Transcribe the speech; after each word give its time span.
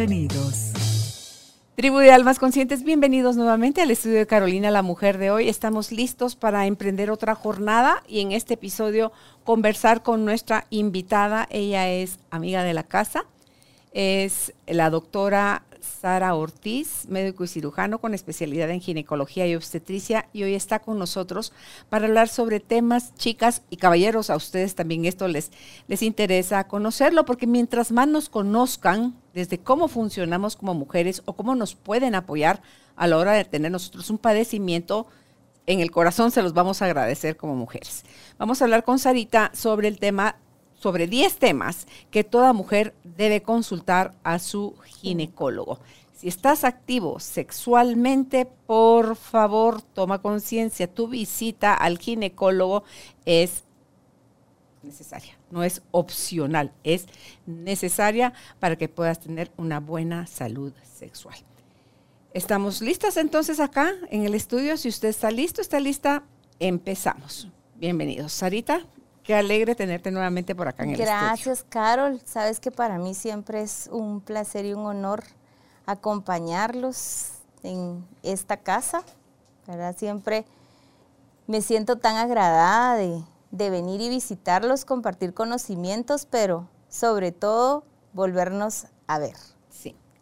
Bienvenidos. 0.00 0.72
Tribu 1.76 1.98
de 1.98 2.10
Almas 2.10 2.38
Conscientes, 2.38 2.84
bienvenidos 2.84 3.36
nuevamente 3.36 3.82
al 3.82 3.90
estudio 3.90 4.16
de 4.16 4.26
Carolina, 4.26 4.70
la 4.70 4.80
mujer 4.80 5.18
de 5.18 5.30
hoy. 5.30 5.50
Estamos 5.50 5.92
listos 5.92 6.36
para 6.36 6.64
emprender 6.64 7.10
otra 7.10 7.34
jornada 7.34 8.02
y 8.08 8.20
en 8.20 8.32
este 8.32 8.54
episodio 8.54 9.12
conversar 9.44 10.02
con 10.02 10.24
nuestra 10.24 10.66
invitada. 10.70 11.46
Ella 11.50 11.90
es 11.90 12.18
amiga 12.30 12.64
de 12.64 12.72
la 12.72 12.82
casa, 12.82 13.26
es 13.92 14.54
la 14.66 14.88
doctora 14.88 15.64
Sara 15.82 16.34
Ortiz, 16.34 17.06
médico 17.08 17.44
y 17.44 17.48
cirujano 17.48 18.00
con 18.00 18.14
especialidad 18.14 18.70
en 18.70 18.80
ginecología 18.80 19.46
y 19.46 19.54
obstetricia, 19.54 20.28
y 20.32 20.42
hoy 20.42 20.54
está 20.54 20.78
con 20.80 20.98
nosotros 20.98 21.52
para 21.88 22.06
hablar 22.06 22.28
sobre 22.28 22.60
temas, 22.60 23.14
chicas 23.14 23.62
y 23.70 23.76
caballeros, 23.76 24.30
a 24.30 24.36
ustedes 24.36 24.74
también 24.74 25.04
esto 25.04 25.28
les, 25.28 25.50
les 25.88 26.02
interesa 26.02 26.66
conocerlo, 26.68 27.24
porque 27.24 27.46
mientras 27.46 27.92
más 27.92 28.08
nos 28.08 28.28
conozcan 28.28 29.14
desde 29.34 29.58
cómo 29.58 29.88
funcionamos 29.88 30.56
como 30.56 30.74
mujeres 30.74 31.22
o 31.24 31.34
cómo 31.34 31.54
nos 31.54 31.74
pueden 31.74 32.14
apoyar 32.14 32.62
a 32.96 33.06
la 33.06 33.16
hora 33.16 33.32
de 33.32 33.44
tener 33.44 33.70
nosotros 33.70 34.10
un 34.10 34.18
padecimiento, 34.18 35.06
en 35.66 35.80
el 35.80 35.90
corazón 35.90 36.30
se 36.30 36.42
los 36.42 36.52
vamos 36.52 36.82
a 36.82 36.86
agradecer 36.86 37.36
como 37.36 37.54
mujeres. 37.54 38.04
Vamos 38.38 38.60
a 38.60 38.64
hablar 38.64 38.84
con 38.84 38.98
Sarita 38.98 39.50
sobre 39.54 39.88
el 39.88 39.98
tema 39.98 40.36
sobre 40.80 41.06
10 41.06 41.36
temas 41.36 41.86
que 42.10 42.24
toda 42.24 42.52
mujer 42.52 42.94
debe 43.04 43.42
consultar 43.42 44.14
a 44.24 44.38
su 44.38 44.74
ginecólogo. 44.84 45.78
Si 46.14 46.28
estás 46.28 46.64
activo 46.64 47.20
sexualmente, 47.20 48.46
por 48.66 49.16
favor, 49.16 49.82
toma 49.82 50.20
conciencia. 50.20 50.92
Tu 50.92 51.08
visita 51.08 51.74
al 51.74 51.98
ginecólogo 51.98 52.84
es 53.24 53.64
necesaria, 54.82 55.38
no 55.50 55.62
es 55.62 55.82
opcional, 55.90 56.72
es 56.84 57.06
necesaria 57.46 58.32
para 58.58 58.76
que 58.76 58.88
puedas 58.88 59.20
tener 59.20 59.50
una 59.56 59.80
buena 59.80 60.26
salud 60.26 60.72
sexual. 60.82 61.36
Estamos 62.32 62.80
listas 62.80 63.16
entonces 63.16 63.60
acá 63.60 63.92
en 64.10 64.24
el 64.24 64.34
estudio. 64.34 64.76
Si 64.76 64.88
usted 64.88 65.08
está 65.08 65.30
listo, 65.30 65.60
está 65.60 65.80
lista, 65.80 66.22
empezamos. 66.58 67.48
Bienvenidos. 67.76 68.32
Sarita, 68.32 68.86
Qué 69.24 69.34
alegre 69.34 69.74
tenerte 69.74 70.10
nuevamente 70.10 70.54
por 70.54 70.68
acá 70.68 70.84
en 70.84 70.90
el 70.90 70.96
Gracias, 70.96 71.64
Carol. 71.68 72.20
Sabes 72.24 72.58
que 72.58 72.70
para 72.70 72.98
mí 72.98 73.14
siempre 73.14 73.62
es 73.62 73.88
un 73.92 74.20
placer 74.20 74.64
y 74.64 74.72
un 74.72 74.86
honor 74.86 75.22
acompañarlos 75.86 77.32
en 77.62 78.06
esta 78.22 78.56
casa. 78.56 79.02
Siempre 79.96 80.44
me 81.46 81.62
siento 81.62 81.96
tan 81.96 82.16
agradada 82.16 82.96
de, 82.96 83.22
de 83.50 83.70
venir 83.70 84.00
y 84.00 84.08
visitarlos, 84.08 84.84
compartir 84.84 85.32
conocimientos, 85.32 86.26
pero 86.26 86.68
sobre 86.88 87.30
todo 87.30 87.84
volvernos 88.12 88.86
a 89.06 89.18
ver. 89.18 89.36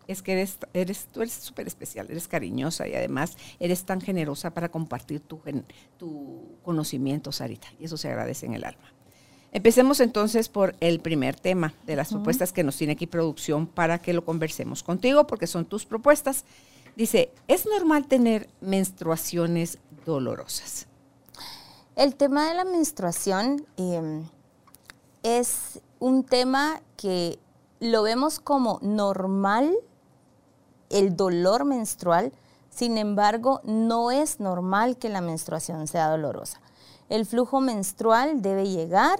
Es 0.09 0.23
que 0.23 0.33
eres, 0.33 0.59
eres, 0.75 1.07
tú 1.13 1.23
eres 1.23 1.35
súper 1.35 1.69
especial, 1.69 2.09
eres 2.11 2.27
cariñosa 2.27 2.89
y 2.89 2.95
además 2.95 3.37
eres 3.61 3.85
tan 3.85 4.01
generosa 4.01 4.51
para 4.51 4.71
compartir 4.71 5.21
tu, 5.21 5.41
tu 5.99 6.57
conocimiento, 6.65 7.31
Sarita, 7.31 7.69
y 7.79 7.85
eso 7.85 7.97
se 7.97 8.09
agradece 8.09 8.47
en 8.47 8.55
el 8.55 8.65
alma. 8.65 8.93
Empecemos 9.51 10.01
entonces 10.01 10.49
por 10.49 10.75
el 10.81 11.01
primer 11.01 11.35
tema 11.35 11.73
de 11.87 11.97
las 11.97 12.11
propuestas 12.11 12.53
que 12.53 12.63
nos 12.63 12.77
tiene 12.77 12.95
aquí 12.95 13.07
producción 13.07 13.67
para 13.67 13.99
que 13.99 14.13
lo 14.13 14.25
conversemos 14.25 14.83
contigo, 14.83 15.27
porque 15.27 15.47
son 15.47 15.65
tus 15.65 15.87
propuestas. 15.87 16.45
Dice, 16.97 17.31
¿es 17.47 17.65
normal 17.65 18.09
tener 18.09 18.49
menstruaciones 18.61 19.79
dolorosas? 20.05 20.87
El 21.97 22.15
tema 22.15 22.49
de 22.49 22.55
la 22.55 22.65
menstruación 22.65 23.67
em, 23.77 24.25
es 25.23 25.81
un 25.99 26.25
tema 26.25 26.83
que 26.97 27.39
lo 27.81 28.03
vemos 28.03 28.41
como 28.41 28.79
normal, 28.83 29.75
el 30.91 31.17
dolor 31.17 31.65
menstrual, 31.65 32.33
sin 32.71 32.99
embargo, 32.99 33.61
no 33.65 34.11
es 34.11 34.41
normal 34.41 34.97
que 34.97 35.09
la 35.09 35.21
menstruación 35.21 35.87
sea 35.87 36.09
dolorosa. 36.09 36.61
El 37.09 37.27
flujo 37.27 37.61
menstrual 37.61 38.43
debe 38.43 38.69
llegar 38.69 39.19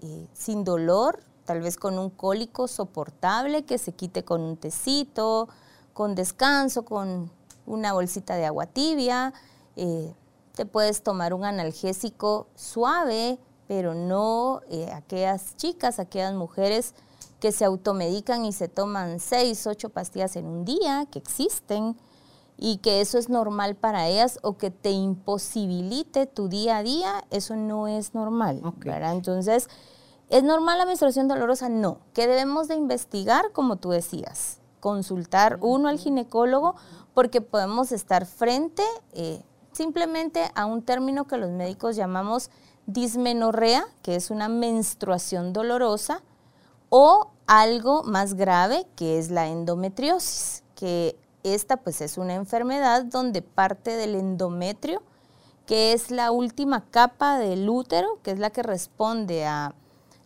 eh, 0.00 0.26
sin 0.32 0.64
dolor, 0.64 1.20
tal 1.44 1.60
vez 1.60 1.76
con 1.76 1.98
un 1.98 2.10
cólico 2.10 2.68
soportable 2.68 3.64
que 3.64 3.78
se 3.78 3.92
quite 3.92 4.24
con 4.24 4.40
un 4.40 4.56
tecito, 4.56 5.48
con 5.92 6.14
descanso, 6.14 6.84
con 6.84 7.30
una 7.66 7.92
bolsita 7.92 8.36
de 8.36 8.46
agua 8.46 8.66
tibia. 8.66 9.32
Eh, 9.76 10.14
te 10.54 10.66
puedes 10.66 11.02
tomar 11.02 11.34
un 11.34 11.44
analgésico 11.44 12.46
suave, 12.54 13.38
pero 13.66 13.94
no 13.94 14.60
eh, 14.70 14.90
aquellas 14.92 15.56
chicas, 15.56 15.98
aquellas 15.98 16.34
mujeres 16.34 16.94
que 17.40 17.52
se 17.52 17.64
automedican 17.64 18.44
y 18.44 18.52
se 18.52 18.68
toman 18.68 19.20
seis, 19.20 19.66
ocho 19.66 19.90
pastillas 19.90 20.36
en 20.36 20.46
un 20.46 20.64
día, 20.64 21.06
que 21.10 21.18
existen, 21.18 21.96
y 22.58 22.78
que 22.78 23.00
eso 23.00 23.18
es 23.18 23.28
normal 23.28 23.76
para 23.76 24.08
ellas 24.08 24.38
o 24.42 24.56
que 24.56 24.70
te 24.70 24.90
imposibilite 24.90 26.26
tu 26.26 26.48
día 26.48 26.78
a 26.78 26.82
día, 26.82 27.24
eso 27.30 27.54
no 27.56 27.86
es 27.86 28.14
normal. 28.14 28.62
Entonces, 28.84 29.68
¿es 30.30 30.42
normal 30.42 30.78
la 30.78 30.86
menstruación 30.86 31.28
dolorosa? 31.28 31.68
No. 31.68 31.98
¿Qué 32.14 32.26
debemos 32.26 32.68
de 32.68 32.76
investigar? 32.76 33.52
Como 33.52 33.76
tú 33.76 33.90
decías, 33.90 34.60
consultar 34.80 35.58
uno 35.60 35.88
al 35.88 35.98
ginecólogo 35.98 36.76
porque 37.12 37.40
podemos 37.40 37.92
estar 37.92 38.24
frente 38.24 38.82
eh, 39.12 39.42
simplemente 39.72 40.50
a 40.54 40.64
un 40.64 40.82
término 40.82 41.26
que 41.26 41.36
los 41.36 41.50
médicos 41.50 41.96
llamamos 41.96 42.50
dismenorrea, 42.86 43.84
que 44.02 44.14
es 44.14 44.30
una 44.30 44.48
menstruación 44.48 45.52
dolorosa, 45.52 46.22
o 46.98 47.28
algo 47.46 48.04
más 48.04 48.32
grave, 48.32 48.86
que 48.96 49.18
es 49.18 49.30
la 49.30 49.48
endometriosis, 49.48 50.62
que 50.74 51.14
esta 51.42 51.76
pues 51.76 52.00
es 52.00 52.16
una 52.16 52.32
enfermedad 52.32 53.04
donde 53.04 53.42
parte 53.42 53.90
del 53.98 54.14
endometrio, 54.14 55.02
que 55.66 55.92
es 55.92 56.10
la 56.10 56.30
última 56.30 56.86
capa 56.86 57.38
del 57.38 57.68
útero, 57.68 58.18
que 58.22 58.30
es 58.30 58.38
la 58.38 58.48
que 58.48 58.62
responde 58.62 59.44
a 59.44 59.74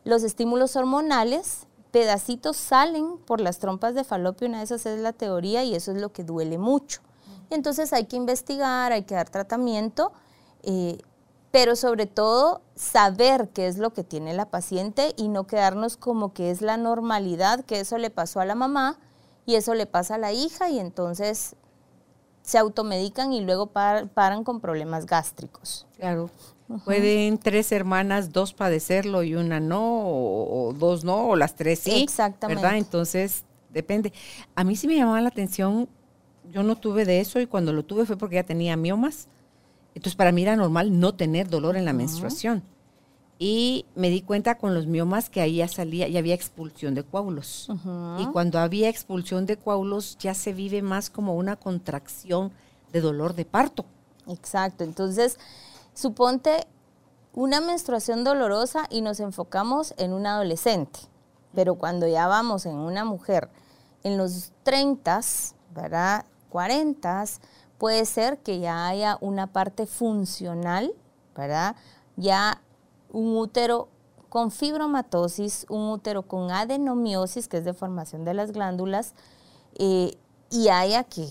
los 0.04 0.22
estímulos 0.22 0.76
hormonales, 0.76 1.66
pedacitos 1.90 2.56
salen 2.56 3.18
por 3.18 3.40
las 3.40 3.58
trompas 3.58 3.96
de 3.96 4.04
falopio, 4.04 4.46
una 4.46 4.58
de 4.58 4.64
esas 4.64 4.86
es 4.86 5.00
la 5.00 5.12
teoría 5.12 5.64
y 5.64 5.74
eso 5.74 5.90
es 5.90 6.00
lo 6.00 6.12
que 6.12 6.22
duele 6.22 6.56
mucho. 6.56 7.00
Y 7.50 7.54
entonces 7.54 7.92
hay 7.92 8.04
que 8.04 8.14
investigar, 8.14 8.92
hay 8.92 9.02
que 9.02 9.16
dar 9.16 9.28
tratamiento, 9.28 10.12
eh, 10.62 10.98
pero 11.50 11.76
sobre 11.76 12.06
todo 12.06 12.62
saber 12.74 13.48
qué 13.48 13.66
es 13.66 13.78
lo 13.78 13.92
que 13.92 14.04
tiene 14.04 14.34
la 14.34 14.50
paciente 14.50 15.14
y 15.16 15.28
no 15.28 15.46
quedarnos 15.46 15.96
como 15.96 16.32
que 16.32 16.50
es 16.50 16.62
la 16.62 16.76
normalidad, 16.76 17.64
que 17.64 17.80
eso 17.80 17.98
le 17.98 18.10
pasó 18.10 18.40
a 18.40 18.44
la 18.44 18.54
mamá, 18.54 18.98
y 19.46 19.56
eso 19.56 19.74
le 19.74 19.86
pasa 19.86 20.14
a 20.14 20.18
la 20.18 20.32
hija 20.32 20.70
y 20.70 20.78
entonces 20.78 21.56
se 22.42 22.58
automedican 22.58 23.32
y 23.32 23.40
luego 23.40 23.66
paran 23.68 24.44
con 24.44 24.60
problemas 24.60 25.06
gástricos. 25.06 25.86
Claro. 25.96 26.30
Pueden 26.84 27.36
tres 27.38 27.72
hermanas, 27.72 28.32
dos 28.32 28.54
padecerlo 28.54 29.24
y 29.24 29.34
una 29.34 29.58
no, 29.58 29.82
o, 29.82 30.72
dos 30.72 31.04
no, 31.04 31.28
o 31.28 31.36
las 31.36 31.56
tres 31.56 31.80
sí. 31.80 32.02
Exactamente. 32.02 32.62
¿Verdad? 32.62 32.78
Entonces, 32.78 33.44
depende. 33.70 34.12
A 34.54 34.62
mí 34.62 34.76
sí 34.76 34.86
me 34.86 34.94
llamaba 34.94 35.20
la 35.20 35.28
atención, 35.28 35.88
yo 36.52 36.62
no 36.62 36.76
tuve 36.76 37.04
de 37.04 37.20
eso 37.20 37.40
y 37.40 37.46
cuando 37.46 37.72
lo 37.72 37.84
tuve 37.84 38.06
fue 38.06 38.16
porque 38.16 38.36
ya 38.36 38.44
tenía 38.44 38.76
miomas. 38.76 39.28
Entonces, 39.94 40.16
para 40.16 40.32
mí 40.32 40.42
era 40.42 40.56
normal 40.56 40.98
no 40.98 41.14
tener 41.14 41.48
dolor 41.48 41.76
en 41.76 41.84
la 41.84 41.92
menstruación 41.92 42.62
y 43.42 43.86
me 43.94 44.10
di 44.10 44.20
cuenta 44.20 44.58
con 44.58 44.74
los 44.74 44.86
miomas 44.86 45.30
que 45.30 45.40
ahí 45.40 45.56
ya 45.56 45.66
salía, 45.66 46.06
ya 46.08 46.18
había 46.18 46.34
expulsión 46.34 46.94
de 46.94 47.04
coágulos. 47.04 47.70
Y 48.18 48.26
cuando 48.26 48.58
había 48.58 48.90
expulsión 48.90 49.46
de 49.46 49.56
coágulos 49.56 50.18
ya 50.18 50.34
se 50.34 50.52
vive 50.52 50.82
más 50.82 51.08
como 51.08 51.34
una 51.34 51.56
contracción 51.56 52.52
de 52.92 53.00
dolor 53.00 53.34
de 53.34 53.46
parto. 53.46 53.86
Exacto, 54.26 54.84
entonces 54.84 55.38
suponte 55.94 56.66
una 57.32 57.62
menstruación 57.62 58.24
dolorosa 58.24 58.86
y 58.90 59.00
nos 59.00 59.20
enfocamos 59.20 59.94
en 59.96 60.12
un 60.12 60.26
adolescente, 60.26 61.00
pero 61.54 61.76
cuando 61.76 62.06
ya 62.06 62.26
vamos 62.26 62.66
en 62.66 62.74
una 62.74 63.06
mujer 63.06 63.48
en 64.02 64.18
los 64.18 64.52
30, 64.64 65.18
¿verdad? 65.74 66.26
40, 66.50 67.24
puede 67.80 68.04
ser 68.04 68.38
que 68.40 68.60
ya 68.60 68.86
haya 68.86 69.16
una 69.22 69.46
parte 69.46 69.86
funcional, 69.86 70.92
¿verdad? 71.34 71.74
Ya 72.16 72.60
un 73.10 73.38
útero 73.38 73.88
con 74.28 74.50
fibromatosis, 74.50 75.64
un 75.70 75.88
útero 75.88 76.22
con 76.22 76.50
adenomiosis, 76.50 77.48
que 77.48 77.56
es 77.56 77.64
deformación 77.64 78.26
de 78.26 78.34
las 78.34 78.52
glándulas, 78.52 79.14
eh, 79.78 80.14
y 80.50 80.68
haya 80.68 81.04
que, 81.04 81.26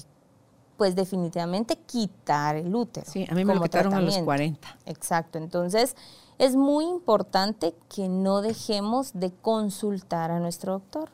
pues 0.75 0.95
definitivamente 0.95 1.75
quitar 1.75 2.55
el 2.55 2.75
útero. 2.75 3.05
Sí, 3.07 3.27
a 3.29 3.35
mí 3.35 3.45
me 3.45 3.53
lo 3.53 3.61
quitaron 3.61 3.93
a 3.93 4.01
los 4.01 4.15
tratamiento. 4.15 4.25
40. 4.25 4.77
Exacto, 4.87 5.37
entonces 5.37 5.95
es 6.39 6.55
muy 6.55 6.85
importante 6.85 7.75
que 7.93 8.09
no 8.09 8.41
dejemos 8.41 9.11
de 9.13 9.31
consultar 9.31 10.31
a 10.31 10.39
nuestro 10.39 10.73
doctor. 10.73 11.09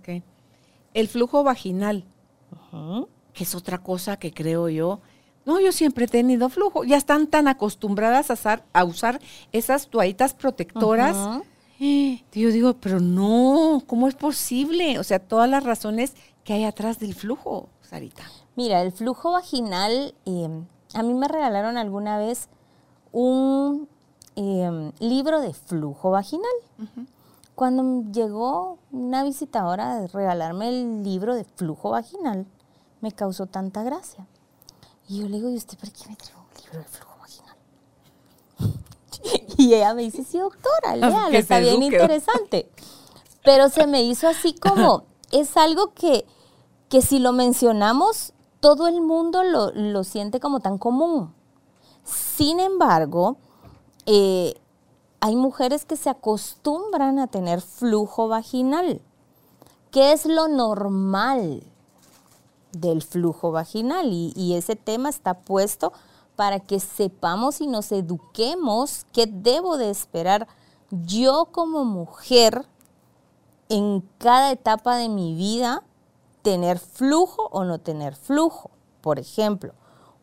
Ok. 0.00 0.22
El 0.92 1.08
flujo 1.08 1.42
vaginal. 1.42 2.04
Que 3.38 3.44
es 3.44 3.54
otra 3.54 3.78
cosa 3.78 4.16
que 4.16 4.34
creo 4.34 4.68
yo. 4.68 4.98
No, 5.46 5.60
yo 5.60 5.70
siempre 5.70 6.06
he 6.06 6.08
tenido 6.08 6.48
flujo. 6.48 6.82
Ya 6.82 6.96
están 6.96 7.28
tan 7.28 7.46
acostumbradas 7.46 8.30
a 8.30 8.34
usar, 8.34 8.64
a 8.72 8.82
usar 8.82 9.20
esas 9.52 9.86
toallitas 9.86 10.34
protectoras. 10.34 11.16
Yo 11.78 12.50
digo, 12.50 12.74
pero 12.74 12.98
no, 12.98 13.84
¿cómo 13.86 14.08
es 14.08 14.16
posible? 14.16 14.98
O 14.98 15.04
sea, 15.04 15.20
todas 15.20 15.48
las 15.48 15.62
razones 15.62 16.14
que 16.42 16.52
hay 16.52 16.64
atrás 16.64 16.98
del 16.98 17.14
flujo, 17.14 17.68
Sarita. 17.82 18.24
Mira, 18.56 18.82
el 18.82 18.90
flujo 18.90 19.30
vaginal, 19.30 20.12
eh, 20.26 20.48
a 20.94 21.02
mí 21.04 21.14
me 21.14 21.28
regalaron 21.28 21.76
alguna 21.76 22.18
vez 22.18 22.48
un 23.12 23.88
eh, 24.34 24.90
libro 24.98 25.40
de 25.40 25.54
flujo 25.54 26.10
vaginal. 26.10 26.50
Cuando 27.54 28.10
llegó 28.10 28.78
una 28.90 29.22
visitadora 29.22 29.98
a 29.98 30.06
regalarme 30.08 30.68
el 30.70 31.04
libro 31.04 31.36
de 31.36 31.44
flujo 31.44 31.90
vaginal, 31.90 32.44
me 33.00 33.12
causó 33.12 33.46
tanta 33.46 33.82
gracia. 33.82 34.26
Y 35.08 35.20
yo 35.20 35.28
le 35.28 35.36
digo, 35.36 35.50
¿y 35.50 35.56
usted 35.56 35.78
por 35.78 35.90
qué 35.90 36.08
me 36.08 36.16
trajo 36.16 36.40
un 36.40 36.62
libro 36.62 36.78
de 36.78 36.84
flujo 36.84 37.14
vaginal? 37.18 37.56
y 39.56 39.74
ella 39.74 39.94
me 39.94 40.02
dice, 40.02 40.24
sí, 40.24 40.38
doctora, 40.38 40.96
léalo, 40.96 41.36
está 41.36 41.58
bien 41.58 41.82
eduque. 41.82 41.96
interesante. 41.96 42.70
Pero 43.42 43.68
se 43.68 43.86
me 43.86 44.02
hizo 44.02 44.28
así 44.28 44.54
como, 44.54 45.04
es 45.32 45.56
algo 45.56 45.94
que, 45.94 46.26
que 46.88 47.02
si 47.02 47.18
lo 47.18 47.32
mencionamos, 47.32 48.34
todo 48.60 48.88
el 48.88 49.00
mundo 49.00 49.44
lo, 49.44 49.70
lo 49.72 50.04
siente 50.04 50.40
como 50.40 50.60
tan 50.60 50.78
común. 50.78 51.32
Sin 52.04 52.60
embargo, 52.60 53.36
eh, 54.06 54.60
hay 55.20 55.36
mujeres 55.36 55.84
que 55.84 55.96
se 55.96 56.10
acostumbran 56.10 57.18
a 57.18 57.26
tener 57.26 57.60
flujo 57.60 58.28
vaginal. 58.28 59.02
¿Qué 59.90 60.12
es 60.12 60.26
lo 60.26 60.48
normal 60.48 61.62
del 62.72 63.02
flujo 63.02 63.52
vaginal? 63.52 64.12
Y, 64.12 64.32
y 64.36 64.54
ese 64.54 64.76
tema 64.76 65.08
está 65.08 65.34
puesto 65.34 65.92
para 66.36 66.60
que 66.60 66.78
sepamos 66.78 67.60
y 67.60 67.66
nos 67.66 67.90
eduquemos 67.90 69.06
qué 69.12 69.26
debo 69.26 69.76
de 69.76 69.90
esperar 69.90 70.46
yo 70.90 71.48
como 71.50 71.84
mujer 71.84 72.64
en 73.68 74.02
cada 74.18 74.52
etapa 74.52 74.96
de 74.96 75.08
mi 75.08 75.34
vida, 75.34 75.82
tener 76.42 76.78
flujo 76.78 77.48
o 77.52 77.64
no 77.64 77.78
tener 77.78 78.14
flujo. 78.14 78.70
Por 79.00 79.18
ejemplo, 79.18 79.74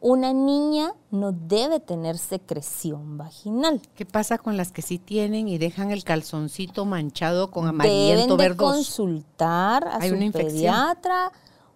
una 0.01 0.33
niña 0.33 0.93
no 1.11 1.31
debe 1.31 1.79
tener 1.79 2.17
secreción 2.17 3.17
vaginal. 3.17 3.81
¿Qué 3.95 4.05
pasa 4.05 4.37
con 4.37 4.57
las 4.57 4.71
que 4.71 4.81
sí 4.81 4.99
tienen 4.99 5.47
y 5.47 5.57
dejan 5.57 5.91
el 5.91 6.03
calzoncito 6.03 6.85
manchado 6.85 7.51
con 7.51 7.65
Deben 7.65 7.81
amarillento 7.81 8.37
de 8.37 8.43
verdoso? 8.49 8.73
consultar 8.73 9.87
a 9.87 9.97
Hay 10.01 10.09
su 10.09 10.15
una 10.15 10.25
infección. 10.25 10.73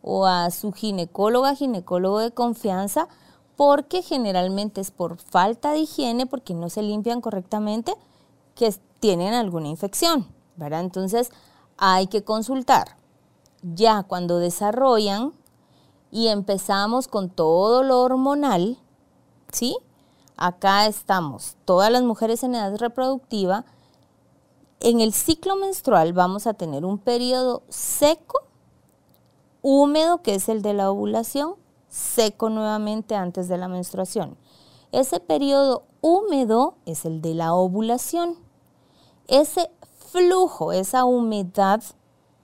O 0.01 0.25
a 0.25 0.49
su 0.51 0.71
ginecóloga, 0.71 1.55
ginecólogo 1.55 2.19
de 2.19 2.31
confianza, 2.31 3.07
porque 3.55 4.01
generalmente 4.01 4.79
es 4.81 4.91
por 4.91 5.17
falta 5.17 5.71
de 5.71 5.79
higiene, 5.79 6.25
porque 6.25 6.53
no 6.53 6.69
se 6.69 6.81
limpian 6.81 7.21
correctamente, 7.21 7.93
que 8.55 8.73
tienen 8.99 9.33
alguna 9.33 9.67
infección, 9.67 10.27
¿verdad? 10.55 10.81
Entonces 10.81 11.31
hay 11.77 12.07
que 12.07 12.23
consultar. 12.23 12.97
Ya 13.61 14.03
cuando 14.03 14.39
desarrollan 14.39 15.33
y 16.11 16.27
empezamos 16.27 17.07
con 17.07 17.29
todo 17.29 17.83
lo 17.83 18.01
hormonal, 18.01 18.77
¿sí? 19.51 19.77
Acá 20.37 20.85
estamos, 20.87 21.57
todas 21.65 21.91
las 21.91 22.03
mujeres 22.03 22.43
en 22.43 22.55
edad 22.55 22.77
reproductiva, 22.77 23.65
en 24.79 25.01
el 25.01 25.11
ciclo 25.11 25.57
menstrual 25.57 26.13
vamos 26.13 26.47
a 26.47 26.53
tener 26.53 26.85
un 26.85 26.97
periodo 26.97 27.63
seco, 27.67 28.43
húmedo, 29.69 30.23
que 30.23 30.33
es 30.33 30.49
el 30.49 30.63
de 30.63 30.73
la 30.73 30.89
ovulación, 30.89 31.53
seco 31.89 32.49
nuevamente 32.49 33.13
antes 33.13 33.47
de 33.47 33.57
la 33.59 33.67
menstruación. 33.67 34.35
Ese 34.91 35.19
periodo 35.19 35.83
húmedo 36.01 36.73
es 36.87 37.05
el 37.05 37.21
de 37.21 37.35
la 37.35 37.53
ovulación. 37.53 38.35
Ese 39.27 39.69
flujo, 40.11 40.71
esa 40.71 41.05
humedad, 41.05 41.83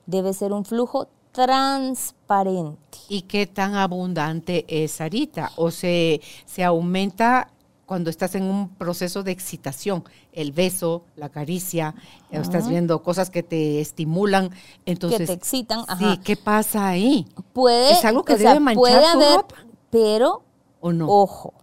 debe 0.05 0.33
ser 0.33 0.53
un 0.53 0.65
flujo 0.65 1.07
transparente. 1.31 2.99
¿Y 3.09 3.23
qué 3.23 3.47
tan 3.47 3.73
abundante 3.73 4.63
es 4.67 4.91
Sarita? 4.91 5.51
¿O 5.55 5.71
se, 5.71 6.21
se 6.45 6.63
aumenta 6.63 7.49
cuando 7.85 8.09
estás 8.09 8.35
en 8.35 8.43
un 8.43 8.69
proceso 8.69 9.23
de 9.23 9.31
excitación? 9.31 10.03
El 10.33 10.51
beso, 10.51 11.03
la 11.15 11.29
caricia, 11.29 11.95
o 12.31 12.37
estás 12.37 12.67
viendo 12.67 13.01
cosas 13.03 13.29
que 13.29 13.43
te 13.43 13.79
estimulan. 13.81 14.49
Entonces, 14.85 15.19
que 15.19 15.25
te 15.27 15.33
excitan. 15.33 15.85
ajá. 15.87 16.13
Sí, 16.15 16.19
¿qué 16.23 16.35
pasa 16.35 16.87
ahí? 16.87 17.27
Puede, 17.53 17.91
¿Es 17.93 18.03
algo 18.05 18.23
que 18.23 18.37
sea, 18.37 18.49
debe 18.49 18.59
manchar 18.59 18.79
puede 18.79 19.01
tu 19.01 19.07
haber, 19.07 19.35
ropa? 19.37 19.55
pero 19.89 20.43
¿O 20.79 20.91
no? 20.93 21.07
ojo, 21.09 21.53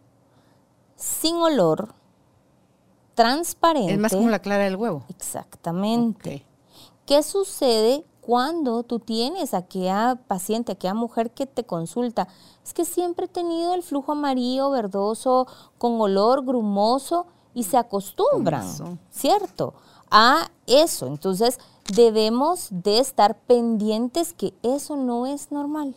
sin 0.97 1.37
olor, 1.37 1.95
transparente. 3.15 3.93
es 3.93 3.99
más 3.99 4.13
como 4.13 4.29
la 4.31 4.39
clara 4.41 4.65
del 4.65 4.77
huevo. 4.77 5.05
Exactamente. 5.09 6.47
¿Qué 7.07 7.23
sucede 7.23 8.05
cuando 8.23 8.85
tú 8.85 9.01
tienes 9.01 9.53
a 9.53 9.59
aquella 9.59 10.19
paciente, 10.29 10.73
a 10.73 10.75
aquella 10.77 10.95
mujer 10.95 11.33
que 11.33 11.47
te 11.47 11.65
consulta? 11.65 12.29
Es 12.65 12.73
que 12.73 12.85
siempre 12.85 13.27
he 13.27 13.29
tenido 13.29 13.75
el 13.75 13.83
flujo 13.83 14.13
amarillo, 14.13 14.71
verdoso, 14.71 15.49
con 15.77 16.01
olor 16.01 16.45
grumoso 16.45 17.27
y 17.53 17.65
se 17.65 17.77
acostumbran. 17.77 18.99
¿cierto? 19.11 19.75
A 20.09 20.51
eso. 20.67 21.09
Entonces 21.09 21.59
debemos 21.93 22.69
de 22.71 23.01
estar 23.01 23.37
pendientes 23.41 24.33
que 24.33 24.55
eso 24.63 24.97
no 24.97 25.27
es 25.27 25.51
normal. 25.51 25.97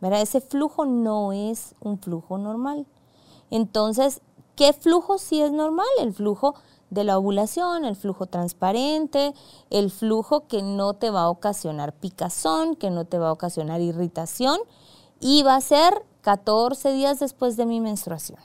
¿verdad? 0.00 0.22
Ese 0.22 0.40
flujo 0.40 0.84
no 0.84 1.32
es 1.32 1.74
un 1.80 1.98
flujo 1.98 2.38
normal. 2.38 2.86
Entonces, 3.50 4.20
¿qué 4.56 4.72
flujo 4.72 5.18
sí 5.18 5.40
es 5.40 5.52
normal? 5.52 5.86
El 6.00 6.12
flujo 6.12 6.54
de 6.90 7.04
la 7.04 7.16
ovulación, 7.18 7.84
el 7.84 7.96
flujo 7.96 8.26
transparente, 8.26 9.32
el 9.70 9.90
flujo 9.90 10.46
que 10.48 10.62
no 10.62 10.94
te 10.94 11.10
va 11.10 11.22
a 11.22 11.28
ocasionar 11.30 11.92
picazón, 11.94 12.74
que 12.76 12.90
no 12.90 13.04
te 13.04 13.18
va 13.18 13.28
a 13.28 13.32
ocasionar 13.32 13.80
irritación 13.80 14.58
y 15.20 15.42
va 15.42 15.54
a 15.56 15.60
ser 15.60 16.02
14 16.22 16.92
días 16.92 17.20
después 17.20 17.56
de 17.56 17.66
mi 17.66 17.80
menstruación. 17.80 18.38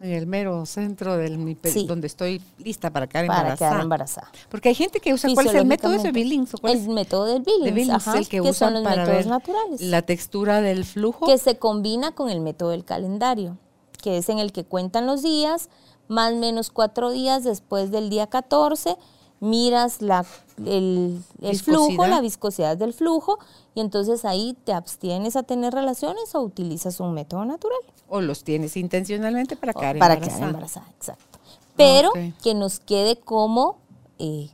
En 0.00 0.10
el 0.10 0.26
mero 0.26 0.66
centro 0.66 1.16
del 1.16 1.38
mi 1.38 1.56
Sí. 1.62 1.86
donde 1.86 2.08
estoy 2.08 2.42
lista 2.58 2.90
para 2.90 3.06
quedar 3.06 3.26
Para 3.28 3.38
embarazada. 3.40 3.70
quedar 3.70 3.82
embarazada. 3.82 4.28
Porque 4.48 4.68
hay 4.70 4.74
gente 4.74 4.98
que 4.98 5.14
usa, 5.14 5.30
¿cuál 5.32 5.46
es 5.46 5.54
el 5.54 5.64
método 5.64 5.92
Fisiológicamente. 5.92 6.20
Billings? 6.34 6.54
¿O 6.54 6.58
cuál 6.58 6.72
El 6.72 6.78
es? 6.80 6.88
método 6.88 7.24
del 7.26 7.42
Billings, 7.42 7.64
de 7.64 7.70
Billings, 7.70 7.94
ajá, 8.08 8.18
el 8.18 8.24
que, 8.28 8.40
que 8.40 8.40
usan 8.40 8.54
son 8.54 8.74
los 8.74 8.82
para 8.82 8.96
métodos 9.02 9.16
ver 9.18 9.26
naturales. 9.28 9.80
la 9.80 10.02
textura 10.02 10.60
del 10.60 10.84
flujo. 10.84 11.26
que 11.26 11.38
se 11.38 11.56
combina 11.56 12.12
con 12.16 12.30
el 12.30 12.40
método 12.40 12.70
del 12.70 12.84
calendario, 12.84 13.58
que 14.02 14.18
es 14.18 14.28
en 14.28 14.38
el 14.38 14.52
que 14.52 14.64
cuentan 14.64 15.06
los 15.06 15.22
días, 15.22 15.70
más 16.08 16.34
o 16.34 16.36
menos 16.36 16.70
cuatro 16.70 17.10
días 17.10 17.44
después 17.44 17.90
del 17.90 18.10
día 18.10 18.26
14, 18.26 18.98
miras 19.40 20.02
la, 20.02 20.26
el, 20.58 21.22
el 21.40 21.58
flujo, 21.58 22.06
la 22.06 22.20
viscosidad 22.20 22.76
del 22.76 22.92
flujo, 22.92 23.38
y 23.74 23.80
entonces 23.80 24.26
ahí 24.26 24.54
te 24.64 24.74
abstienes 24.74 25.36
a 25.36 25.42
tener 25.42 25.72
relaciones 25.72 26.34
o 26.34 26.42
utilizas 26.42 27.00
un 27.00 27.14
método 27.14 27.46
natural 27.46 27.80
o 28.12 28.20
los 28.20 28.44
tienes 28.44 28.76
intencionalmente 28.76 29.56
para 29.56 29.72
quedar 29.72 29.98
para 29.98 30.14
embarazada. 30.14 30.36
quedar 30.36 30.48
embarazada. 30.50 30.86
Exacto. 30.98 31.38
Pero 31.76 32.12
que 32.42 32.52
nos 32.52 32.78
quede 32.78 33.16
como 33.16 33.78
eh, 34.18 34.50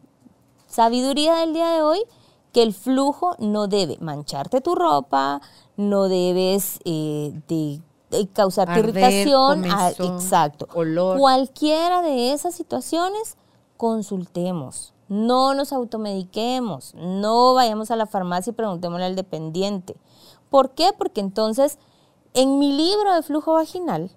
sabiduría 0.69 1.35
del 1.39 1.55
día 1.55 1.71
de 1.71 1.83
hoy 1.83 1.99
que 2.53 2.63
el 2.63 2.73
flujo 2.73 3.35
no 3.41 3.67
debe 3.67 3.99
mancharte 4.01 4.61
tu 4.61 4.77
ropa, 4.77 5.43
no 5.77 6.09
debes 6.09 6.79
eh, 6.85 7.33
de 7.49 7.81
causarte 8.33 8.73
Arder, 8.73 8.91
irritación. 8.91 9.65
ah, 9.71 9.91
exacto. 9.91 10.69
olor. 10.75 11.19
Cualquiera 11.19 12.03
de 12.03 12.33
esas 12.33 12.55
situaciones, 12.55 13.37
consultemos. 13.77 14.93
No 15.09 15.55
nos 15.55 15.73
automediquemos, 15.73 16.95
no 16.95 17.55
vayamos 17.55 17.91
a 17.91 17.97
la 17.97 18.07
farmacia 18.07 18.51
y 18.51 18.55
preguntémosle 18.55 19.07
al 19.07 19.17
dependiente. 19.17 19.97
¿Por 20.51 20.71
qué? 20.71 20.93
Porque 20.97 21.21
entonces, 21.21 21.79
en 22.35 22.59
mi 22.59 22.77
libro 22.77 23.15
de 23.15 23.23
flujo 23.23 23.55
vaginal, 23.55 24.11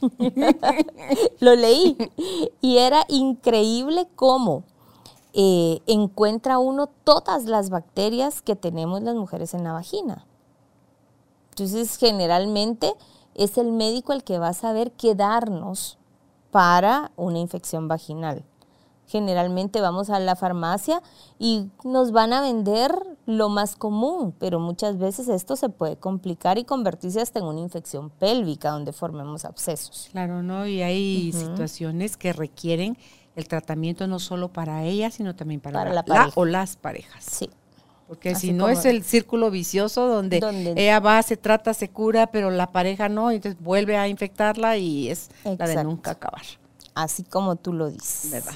lo 1.40 1.54
leí 1.54 1.96
y 2.60 2.78
era 2.78 3.04
increíble 3.08 4.08
cómo 4.16 4.64
eh, 5.34 5.80
encuentra 5.86 6.58
uno 6.58 6.88
todas 7.04 7.44
las 7.44 7.70
bacterias 7.70 8.42
que 8.42 8.56
tenemos 8.56 9.02
las 9.02 9.14
mujeres 9.14 9.54
en 9.54 9.64
la 9.64 9.72
vagina. 9.72 10.26
Entonces, 11.50 11.96
generalmente 11.96 12.94
es 13.34 13.58
el 13.58 13.72
médico 13.72 14.12
el 14.12 14.24
que 14.24 14.38
va 14.38 14.48
a 14.48 14.54
saber 14.54 14.92
qué 14.92 15.14
darnos 15.14 15.98
para 16.50 17.10
una 17.16 17.38
infección 17.38 17.88
vaginal. 17.88 18.44
Generalmente 19.06 19.80
vamos 19.80 20.10
a 20.10 20.20
la 20.20 20.36
farmacia 20.36 21.02
y 21.38 21.68
nos 21.84 22.12
van 22.12 22.32
a 22.32 22.40
vender 22.40 22.92
lo 23.26 23.48
más 23.48 23.76
común, 23.76 24.34
pero 24.38 24.58
muchas 24.58 24.98
veces 24.98 25.28
esto 25.28 25.56
se 25.56 25.68
puede 25.68 25.96
complicar 25.96 26.56
y 26.58 26.64
convertirse 26.64 27.20
hasta 27.20 27.38
en 27.38 27.46
una 27.46 27.60
infección 27.60 28.10
pélvica 28.10 28.70
donde 28.70 28.92
formemos 28.92 29.44
abscesos. 29.44 30.08
Claro, 30.12 30.42
¿no? 30.42 30.66
Y 30.66 30.82
hay 30.82 31.32
situaciones 31.32 32.16
que 32.16 32.32
requieren 32.32 32.96
el 33.36 33.48
tratamiento 33.48 34.06
no 34.06 34.18
solo 34.18 34.48
para 34.52 34.84
ella, 34.84 35.10
sino 35.10 35.34
también 35.34 35.60
para, 35.60 35.92
la, 35.92 36.30
o 36.34 36.44
las 36.44 36.76
parejas. 36.76 37.24
Sí. 37.24 37.50
Porque 38.12 38.34
si 38.34 38.52
no 38.52 38.68
es 38.68 38.84
el 38.84 39.04
círculo 39.04 39.50
vicioso 39.50 40.06
donde, 40.06 40.36
ella 40.76 41.00
va, 41.00 41.22
se 41.22 41.38
trata, 41.38 41.72
se 41.72 41.88
cura, 41.88 42.26
pero 42.26 42.50
la 42.50 42.70
pareja 42.70 43.08
no, 43.08 43.30
entonces 43.30 43.58
vuelve 43.58 43.96
a 43.96 44.06
infectarla 44.06 44.76
y 44.76 45.08
es 45.08 45.30
la 45.44 45.66
de 45.66 45.82
nunca 45.82 46.10
acabar. 46.10 46.42
Así 46.94 47.22
como 47.22 47.56
tú 47.56 47.72
lo 47.72 47.88
dices. 47.88 48.30
¿Verdad? 48.30 48.52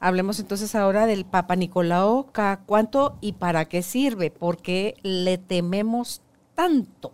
Hablemos 0.00 0.40
entonces 0.40 0.74
ahora 0.74 1.04
del 1.04 1.26
Papa 1.26 1.54
Nicolau, 1.54 2.28
cuánto 2.64 3.18
y 3.20 3.32
para 3.32 3.66
qué 3.66 3.82
sirve, 3.82 4.30
porque 4.30 4.94
le 5.02 5.36
tememos 5.36 6.22
tanto 6.54 7.12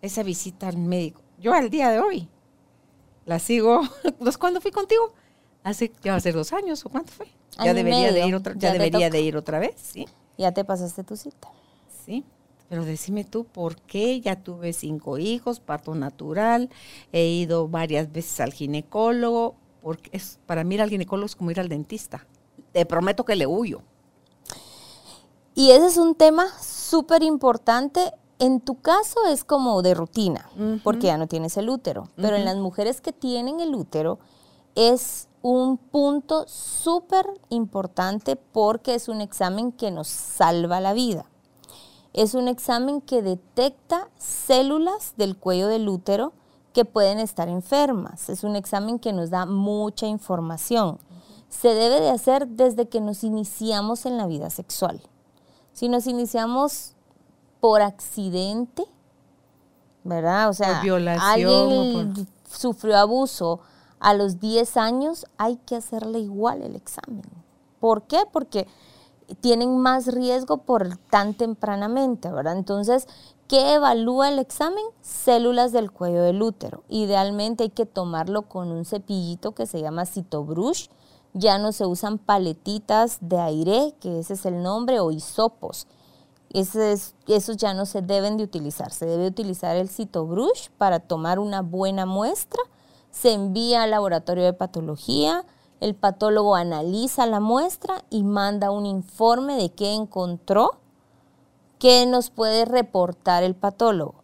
esa 0.00 0.22
visita 0.22 0.68
al 0.68 0.76
médico. 0.76 1.22
Yo 1.40 1.54
al 1.54 1.70
día 1.70 1.90
de 1.90 1.98
hoy 1.98 2.28
la 3.26 3.40
sigo, 3.40 3.80
¿cuándo 4.38 4.60
fui 4.60 4.70
contigo? 4.70 5.12
Hace, 5.64 5.90
ya 6.04 6.20
ser 6.20 6.34
dos 6.34 6.52
años, 6.52 6.86
¿o 6.86 6.88
cuánto 6.88 7.10
fue? 7.10 7.26
Ya 7.58 7.74
debería, 7.74 8.12
de 8.12 8.28
ir, 8.28 8.34
otra, 8.36 8.54
ya, 8.56 8.72
debería 8.72 9.10
de 9.10 9.20
ir 9.22 9.36
otra 9.36 9.58
vez, 9.58 9.74
¿sí? 9.76 10.06
Ya 10.38 10.52
te 10.52 10.64
pasaste 10.64 11.04
tu 11.04 11.16
cita. 11.16 11.48
Sí, 12.04 12.24
pero 12.68 12.84
decime 12.84 13.24
tú, 13.24 13.44
¿por 13.44 13.76
qué? 13.76 14.20
Ya 14.20 14.36
tuve 14.36 14.72
cinco 14.72 15.18
hijos, 15.18 15.60
parto 15.60 15.94
natural, 15.94 16.70
he 17.12 17.26
ido 17.26 17.68
varias 17.68 18.10
veces 18.10 18.40
al 18.40 18.52
ginecólogo, 18.52 19.54
porque 19.82 20.10
es, 20.12 20.38
para 20.46 20.64
mí 20.64 20.74
ir 20.74 20.82
al 20.82 20.90
ginecólogo 20.90 21.26
es 21.26 21.36
como 21.36 21.50
ir 21.50 21.60
al 21.60 21.68
dentista. 21.68 22.26
Te 22.72 22.86
prometo 22.86 23.24
que 23.24 23.36
le 23.36 23.46
huyo. 23.46 23.82
Y 25.54 25.70
ese 25.70 25.86
es 25.86 25.96
un 25.98 26.14
tema 26.14 26.46
súper 26.60 27.22
importante. 27.22 28.12
En 28.40 28.60
tu 28.60 28.80
caso 28.80 29.20
es 29.28 29.44
como 29.44 29.80
de 29.82 29.94
rutina, 29.94 30.50
porque 30.82 31.06
ya 31.06 31.16
no 31.16 31.28
tienes 31.28 31.56
el 31.56 31.68
útero. 31.68 32.08
Pero 32.16 32.34
en 32.34 32.44
las 32.44 32.56
mujeres 32.56 33.00
que 33.00 33.12
tienen 33.12 33.60
el 33.60 33.74
útero 33.74 34.18
es 34.74 35.28
un 35.42 35.76
punto 35.76 36.46
súper 36.48 37.26
importante 37.50 38.36
porque 38.36 38.94
es 38.94 39.08
un 39.08 39.20
examen 39.20 39.72
que 39.72 39.90
nos 39.90 40.08
salva 40.08 40.80
la 40.80 40.94
vida. 40.94 41.26
Es 42.12 42.34
un 42.34 42.48
examen 42.48 43.00
que 43.00 43.22
detecta 43.22 44.08
células 44.16 45.14
del 45.16 45.36
cuello 45.36 45.68
del 45.68 45.88
útero 45.88 46.32
que 46.72 46.84
pueden 46.84 47.18
estar 47.18 47.48
enfermas. 47.48 48.28
Es 48.28 48.42
un 48.42 48.56
examen 48.56 48.98
que 48.98 49.12
nos 49.12 49.30
da 49.30 49.46
mucha 49.46 50.06
información. 50.06 50.98
Se 51.48 51.68
debe 51.68 52.00
de 52.00 52.10
hacer 52.10 52.48
desde 52.48 52.88
que 52.88 53.00
nos 53.00 53.22
iniciamos 53.22 54.06
en 54.06 54.16
la 54.16 54.26
vida 54.26 54.50
sexual. 54.50 55.00
Si 55.72 55.88
nos 55.88 56.06
iniciamos 56.06 56.94
por 57.60 57.82
accidente, 57.82 58.84
¿verdad? 60.04 60.48
O 60.48 60.52
sea, 60.52 60.80
alguien 61.20 62.26
sufrió 62.48 62.96
abuso, 62.96 63.60
a 64.00 64.14
los 64.14 64.40
10 64.40 64.76
años 64.76 65.26
hay 65.38 65.56
que 65.56 65.76
hacerle 65.76 66.20
igual 66.20 66.62
el 66.62 66.76
examen. 66.76 67.22
¿Por 67.80 68.02
qué? 68.02 68.24
Porque 68.32 68.66
tienen 69.40 69.78
más 69.78 70.06
riesgo 70.06 70.58
por 70.58 70.96
tan 71.10 71.34
tempranamente, 71.34 72.30
¿verdad? 72.30 72.56
Entonces, 72.56 73.06
¿qué 73.48 73.74
evalúa 73.74 74.28
el 74.28 74.38
examen? 74.38 74.84
Células 75.00 75.72
del 75.72 75.90
cuello 75.90 76.22
del 76.22 76.42
útero. 76.42 76.82
Idealmente 76.88 77.64
hay 77.64 77.70
que 77.70 77.86
tomarlo 77.86 78.42
con 78.42 78.70
un 78.70 78.84
cepillito 78.84 79.52
que 79.52 79.66
se 79.66 79.80
llama 79.80 80.06
citobrush. 80.06 80.88
Ya 81.32 81.58
no 81.58 81.72
se 81.72 81.86
usan 81.86 82.18
paletitas 82.18 83.18
de 83.20 83.40
aire, 83.40 83.94
que 84.00 84.20
ese 84.20 84.34
es 84.34 84.46
el 84.46 84.62
nombre, 84.62 85.00
o 85.00 85.10
hisopos. 85.10 85.86
esos 86.50 87.56
ya 87.56 87.74
no 87.74 87.86
se 87.86 88.02
deben 88.02 88.36
de 88.36 88.44
utilizar. 88.44 88.92
Se 88.92 89.06
debe 89.06 89.26
utilizar 89.26 89.76
el 89.76 89.88
citobrush 89.88 90.68
para 90.78 91.00
tomar 91.00 91.38
una 91.38 91.62
buena 91.62 92.06
muestra 92.06 92.60
se 93.14 93.32
envía 93.32 93.84
al 93.84 93.92
laboratorio 93.92 94.42
de 94.42 94.52
patología, 94.52 95.44
el 95.80 95.94
patólogo 95.94 96.56
analiza 96.56 97.26
la 97.26 97.38
muestra 97.38 98.02
y 98.10 98.24
manda 98.24 98.72
un 98.72 98.86
informe 98.86 99.56
de 99.56 99.70
qué 99.70 99.94
encontró, 99.94 100.78
qué 101.78 102.06
nos 102.06 102.30
puede 102.30 102.64
reportar 102.64 103.44
el 103.44 103.54
patólogo. 103.54 104.16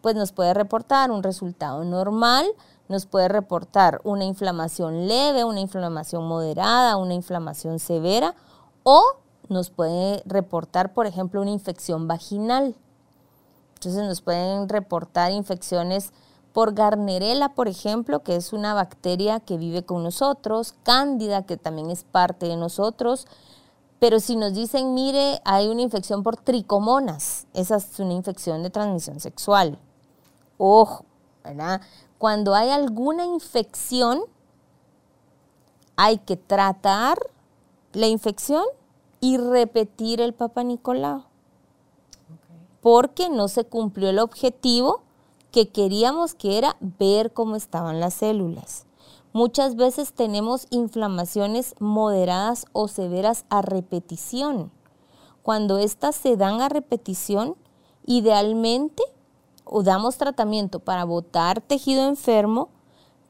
Pues 0.00 0.16
nos 0.16 0.32
puede 0.32 0.54
reportar 0.54 1.10
un 1.10 1.22
resultado 1.22 1.84
normal, 1.84 2.46
nos 2.88 3.04
puede 3.04 3.28
reportar 3.28 4.00
una 4.04 4.24
inflamación 4.24 5.06
leve, 5.06 5.44
una 5.44 5.60
inflamación 5.60 6.26
moderada, 6.26 6.96
una 6.96 7.12
inflamación 7.12 7.78
severa 7.78 8.34
o 8.84 9.02
nos 9.50 9.68
puede 9.68 10.22
reportar, 10.24 10.94
por 10.94 11.06
ejemplo, 11.06 11.42
una 11.42 11.50
infección 11.50 12.08
vaginal. 12.08 12.74
Entonces 13.74 14.02
nos 14.02 14.22
pueden 14.22 14.66
reportar 14.70 15.30
infecciones 15.30 16.12
por 16.52 16.74
Garnerella, 16.74 17.50
por 17.50 17.68
ejemplo, 17.68 18.22
que 18.22 18.36
es 18.36 18.52
una 18.52 18.74
bacteria 18.74 19.40
que 19.40 19.56
vive 19.56 19.84
con 19.84 20.02
nosotros, 20.02 20.74
Cándida, 20.82 21.46
que 21.46 21.56
también 21.56 21.90
es 21.90 22.04
parte 22.04 22.46
de 22.46 22.56
nosotros. 22.56 23.26
Pero 23.98 24.18
si 24.18 24.34
nos 24.34 24.54
dicen, 24.54 24.94
mire, 24.94 25.40
hay 25.44 25.68
una 25.68 25.82
infección 25.82 26.22
por 26.22 26.36
tricomonas, 26.36 27.46
esa 27.52 27.76
es 27.76 27.98
una 28.00 28.14
infección 28.14 28.62
de 28.62 28.70
transmisión 28.70 29.20
sexual. 29.20 29.78
Ojo, 30.58 31.04
¿verdad? 31.44 31.82
Cuando 32.18 32.54
hay 32.54 32.70
alguna 32.70 33.24
infección, 33.24 34.22
hay 35.96 36.18
que 36.18 36.36
tratar 36.36 37.18
la 37.92 38.06
infección 38.06 38.64
y 39.20 39.36
repetir 39.36 40.20
el 40.20 40.32
Papa 40.32 40.64
Nicolau. 40.64 41.24
Porque 42.80 43.28
no 43.28 43.48
se 43.48 43.64
cumplió 43.64 44.08
el 44.08 44.18
objetivo 44.18 45.02
que 45.50 45.68
queríamos 45.68 46.34
que 46.34 46.58
era 46.58 46.76
ver 46.80 47.32
cómo 47.32 47.56
estaban 47.56 48.00
las 48.00 48.14
células. 48.14 48.86
Muchas 49.32 49.76
veces 49.76 50.12
tenemos 50.12 50.66
inflamaciones 50.70 51.74
moderadas 51.78 52.66
o 52.72 52.88
severas 52.88 53.44
a 53.48 53.62
repetición. 53.62 54.72
Cuando 55.42 55.78
estas 55.78 56.16
se 56.16 56.36
dan 56.36 56.60
a 56.60 56.68
repetición, 56.68 57.56
idealmente 58.06 59.02
o 59.64 59.82
damos 59.82 60.16
tratamiento 60.16 60.80
para 60.80 61.04
botar 61.04 61.60
tejido 61.60 62.08
enfermo, 62.08 62.70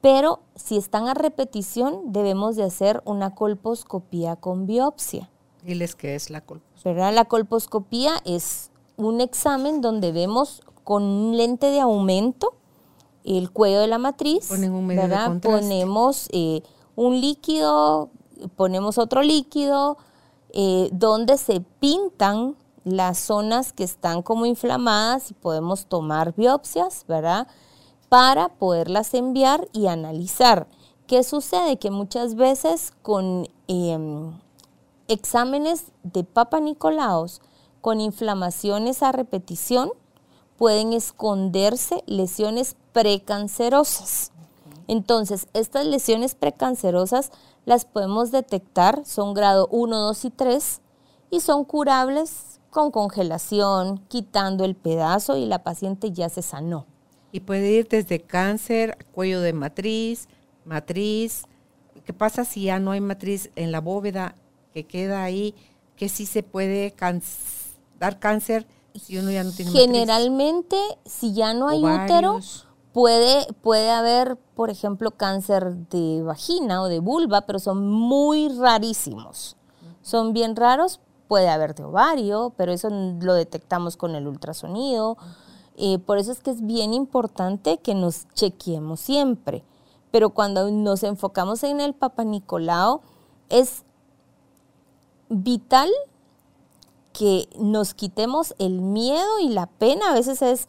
pero 0.00 0.40
si 0.54 0.78
están 0.78 1.06
a 1.06 1.14
repetición 1.14 2.12
debemos 2.12 2.56
de 2.56 2.64
hacer 2.64 3.02
una 3.04 3.34
colposcopía 3.34 4.36
con 4.36 4.66
biopsia. 4.66 5.28
Diles 5.62 5.94
qué 5.94 6.14
es 6.14 6.30
la 6.30 6.40
colposcopía. 6.40 7.10
La 7.10 7.24
colposcopía 7.26 8.12
es 8.24 8.70
un 8.96 9.20
examen 9.20 9.82
donde 9.82 10.12
vemos 10.12 10.62
con 10.90 11.04
un 11.04 11.36
lente 11.36 11.66
de 11.66 11.78
aumento 11.78 12.52
el 13.22 13.52
cuello 13.52 13.78
de 13.78 13.86
la 13.86 13.98
matriz. 13.98 14.48
ponemos 15.40 16.28
eh, 16.32 16.64
un 16.96 17.20
líquido, 17.20 18.10
ponemos 18.56 18.98
otro 18.98 19.22
líquido, 19.22 19.98
eh, 20.48 20.88
donde 20.90 21.38
se 21.38 21.60
pintan 21.60 22.56
las 22.82 23.18
zonas 23.18 23.72
que 23.72 23.84
están 23.84 24.22
como 24.22 24.46
inflamadas 24.46 25.30
y 25.30 25.34
podemos 25.34 25.86
tomar 25.86 26.34
biopsias, 26.34 27.04
¿verdad? 27.06 27.46
Para 28.08 28.48
poderlas 28.48 29.14
enviar 29.14 29.68
y 29.72 29.86
analizar. 29.86 30.66
¿Qué 31.06 31.22
sucede? 31.22 31.78
Que 31.78 31.92
muchas 31.92 32.34
veces 32.34 32.92
con 33.02 33.46
em, 33.68 34.32
exámenes 35.06 35.92
de 36.02 36.24
Papa 36.24 36.58
Nicolaos 36.58 37.40
con 37.80 38.00
inflamaciones 38.00 39.04
a 39.04 39.12
repetición, 39.12 39.92
pueden 40.60 40.92
esconderse 40.92 42.04
lesiones 42.04 42.76
precancerosas. 42.92 44.30
Entonces, 44.88 45.46
estas 45.54 45.86
lesiones 45.86 46.34
precancerosas 46.34 47.32
las 47.64 47.86
podemos 47.86 48.30
detectar, 48.30 49.02
son 49.06 49.32
grado 49.32 49.68
1, 49.70 49.96
2 49.96 50.24
y 50.26 50.30
3 50.30 50.80
y 51.30 51.40
son 51.40 51.64
curables 51.64 52.60
con 52.68 52.90
congelación, 52.90 54.04
quitando 54.08 54.66
el 54.66 54.76
pedazo 54.76 55.38
y 55.38 55.46
la 55.46 55.62
paciente 55.62 56.12
ya 56.12 56.28
se 56.28 56.42
sanó. 56.42 56.84
Y 57.32 57.40
puede 57.40 57.70
ir 57.70 57.88
desde 57.88 58.20
cáncer, 58.20 58.98
cuello 59.14 59.40
de 59.40 59.54
matriz, 59.54 60.28
matriz. 60.66 61.44
¿Qué 62.04 62.12
pasa 62.12 62.44
si 62.44 62.64
ya 62.64 62.78
no 62.78 62.90
hay 62.90 63.00
matriz 63.00 63.50
en 63.56 63.72
la 63.72 63.80
bóveda 63.80 64.34
que 64.74 64.86
queda 64.86 65.22
ahí? 65.22 65.54
Que 65.96 66.10
sí 66.10 66.26
se 66.26 66.42
puede 66.42 66.94
dar 67.98 68.18
cáncer 68.18 68.66
Generalmente, 69.72 70.76
si 71.04 71.32
ya 71.32 71.54
no 71.54 71.68
hay 71.68 71.84
útero, 71.84 72.40
puede, 72.92 73.46
puede 73.62 73.90
haber, 73.90 74.36
por 74.54 74.70
ejemplo, 74.70 75.12
cáncer 75.12 75.74
de 75.88 76.22
vagina 76.22 76.82
o 76.82 76.88
de 76.88 77.00
vulva, 77.00 77.42
pero 77.42 77.58
son 77.58 77.88
muy 77.88 78.48
rarísimos. 78.48 79.56
Son 80.02 80.32
bien 80.32 80.56
raros. 80.56 81.00
Puede 81.28 81.48
haber 81.48 81.74
de 81.76 81.84
ovario, 81.84 82.52
pero 82.56 82.72
eso 82.72 82.90
lo 82.90 83.34
detectamos 83.34 83.96
con 83.96 84.16
el 84.16 84.26
ultrasonido. 84.26 85.16
Eh, 85.76 85.98
por 85.98 86.18
eso 86.18 86.32
es 86.32 86.40
que 86.40 86.50
es 86.50 86.66
bien 86.66 86.92
importante 86.92 87.78
que 87.78 87.94
nos 87.94 88.26
chequeemos 88.34 88.98
siempre. 88.98 89.62
Pero 90.10 90.30
cuando 90.30 90.70
nos 90.70 91.04
enfocamos 91.04 91.62
en 91.62 91.80
el 91.80 91.94
Papa 91.94 92.24
Nicolau, 92.24 93.00
es 93.48 93.84
vital 95.28 95.88
que 97.20 97.50
nos 97.58 97.92
quitemos 97.92 98.54
el 98.58 98.80
miedo 98.80 99.40
y 99.42 99.50
la 99.50 99.66
pena. 99.66 100.08
A 100.08 100.14
veces 100.14 100.40
es, 100.40 100.68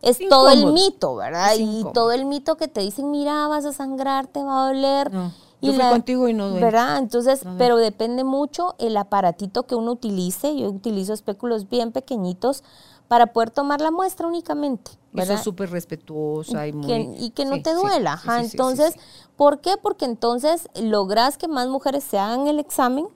es 0.00 0.18
todo 0.30 0.48
el 0.48 0.72
mito, 0.72 1.14
¿verdad? 1.16 1.52
y 1.58 1.84
todo 1.92 2.12
el 2.12 2.24
mito 2.24 2.56
que 2.56 2.68
te 2.68 2.80
dicen, 2.80 3.10
mira, 3.10 3.46
vas 3.48 3.66
a 3.66 3.74
sangrar, 3.74 4.26
te 4.26 4.42
va 4.42 4.64
a 4.64 4.66
doler. 4.68 5.10
y 5.60 5.66
yo 5.66 5.74
fui 5.74 5.90
contigo 5.90 6.26
y 6.26 6.32
no 6.32 6.48
duele. 6.48 6.64
¿Verdad? 6.64 6.96
Entonces, 6.96 7.42
pero 7.58 7.76
depende 7.76 8.24
mucho 8.24 8.76
el 8.78 8.96
aparatito 8.96 9.64
que 9.64 9.74
uno 9.74 9.92
utilice. 9.92 10.56
Yo 10.56 10.70
utilizo 10.70 11.12
espéculos 11.12 11.68
bien 11.68 11.92
pequeñitos 11.92 12.64
para 13.06 13.34
poder 13.34 13.50
tomar 13.50 13.82
la 13.82 13.90
muestra 13.90 14.26
únicamente. 14.26 14.92
¿verdad? 15.12 15.34
Eso 15.34 15.40
es 15.40 15.44
súper 15.44 15.70
respetuosa 15.70 16.66
y 16.66 16.72
muy... 16.72 16.86
Que, 16.86 17.14
y 17.18 17.30
que 17.32 17.44
no 17.44 17.60
te 17.60 17.74
duela. 17.74 18.14
Ajá. 18.14 18.40
entonces, 18.40 18.94
¿por 19.36 19.60
qué? 19.60 19.76
Porque 19.76 20.06
entonces 20.06 20.66
logras 20.80 21.36
que 21.36 21.46
más 21.46 21.68
mujeres 21.68 22.04
se 22.04 22.18
hagan 22.18 22.46
el 22.46 22.58
examen 22.58 23.06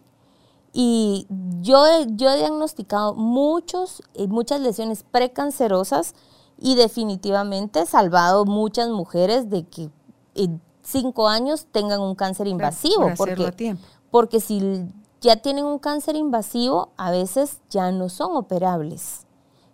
y 0.76 1.28
yo, 1.60 1.84
yo 2.08 2.30
he 2.30 2.36
diagnosticado 2.38 3.14
muchos, 3.14 4.02
eh, 4.14 4.26
muchas 4.26 4.60
lesiones 4.60 5.04
precancerosas 5.08 6.14
y 6.58 6.74
definitivamente 6.74 7.80
he 7.80 7.86
salvado 7.86 8.44
muchas 8.44 8.88
mujeres 8.88 9.48
de 9.50 9.64
que 9.64 9.88
en 10.34 10.60
cinco 10.82 11.28
años 11.28 11.66
tengan 11.70 12.00
un 12.00 12.16
cáncer 12.16 12.48
invasivo. 12.48 13.08
porque, 13.16 13.76
porque 14.10 14.40
si 14.40 14.88
ya 15.20 15.36
tienen 15.36 15.64
un 15.64 15.78
cáncer 15.78 16.16
invasivo, 16.16 16.88
a 16.96 17.12
veces 17.12 17.60
ya 17.70 17.92
no 17.92 18.08
son 18.08 18.36
operables. 18.36 19.26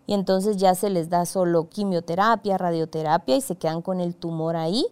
Y 0.07 0.13
entonces 0.13 0.59
ya 0.59 0.75
se 0.75 0.91
les 0.91 1.09
da 1.09 1.25
solo 1.25 1.71
quimioterapia, 1.71 2.59
radioterapia 2.59 3.37
y 3.37 3.41
se 3.41 3.57
quedan 3.57 3.81
con 3.81 4.01
el 4.01 4.15
tumor 4.15 4.55
ahí 4.55 4.87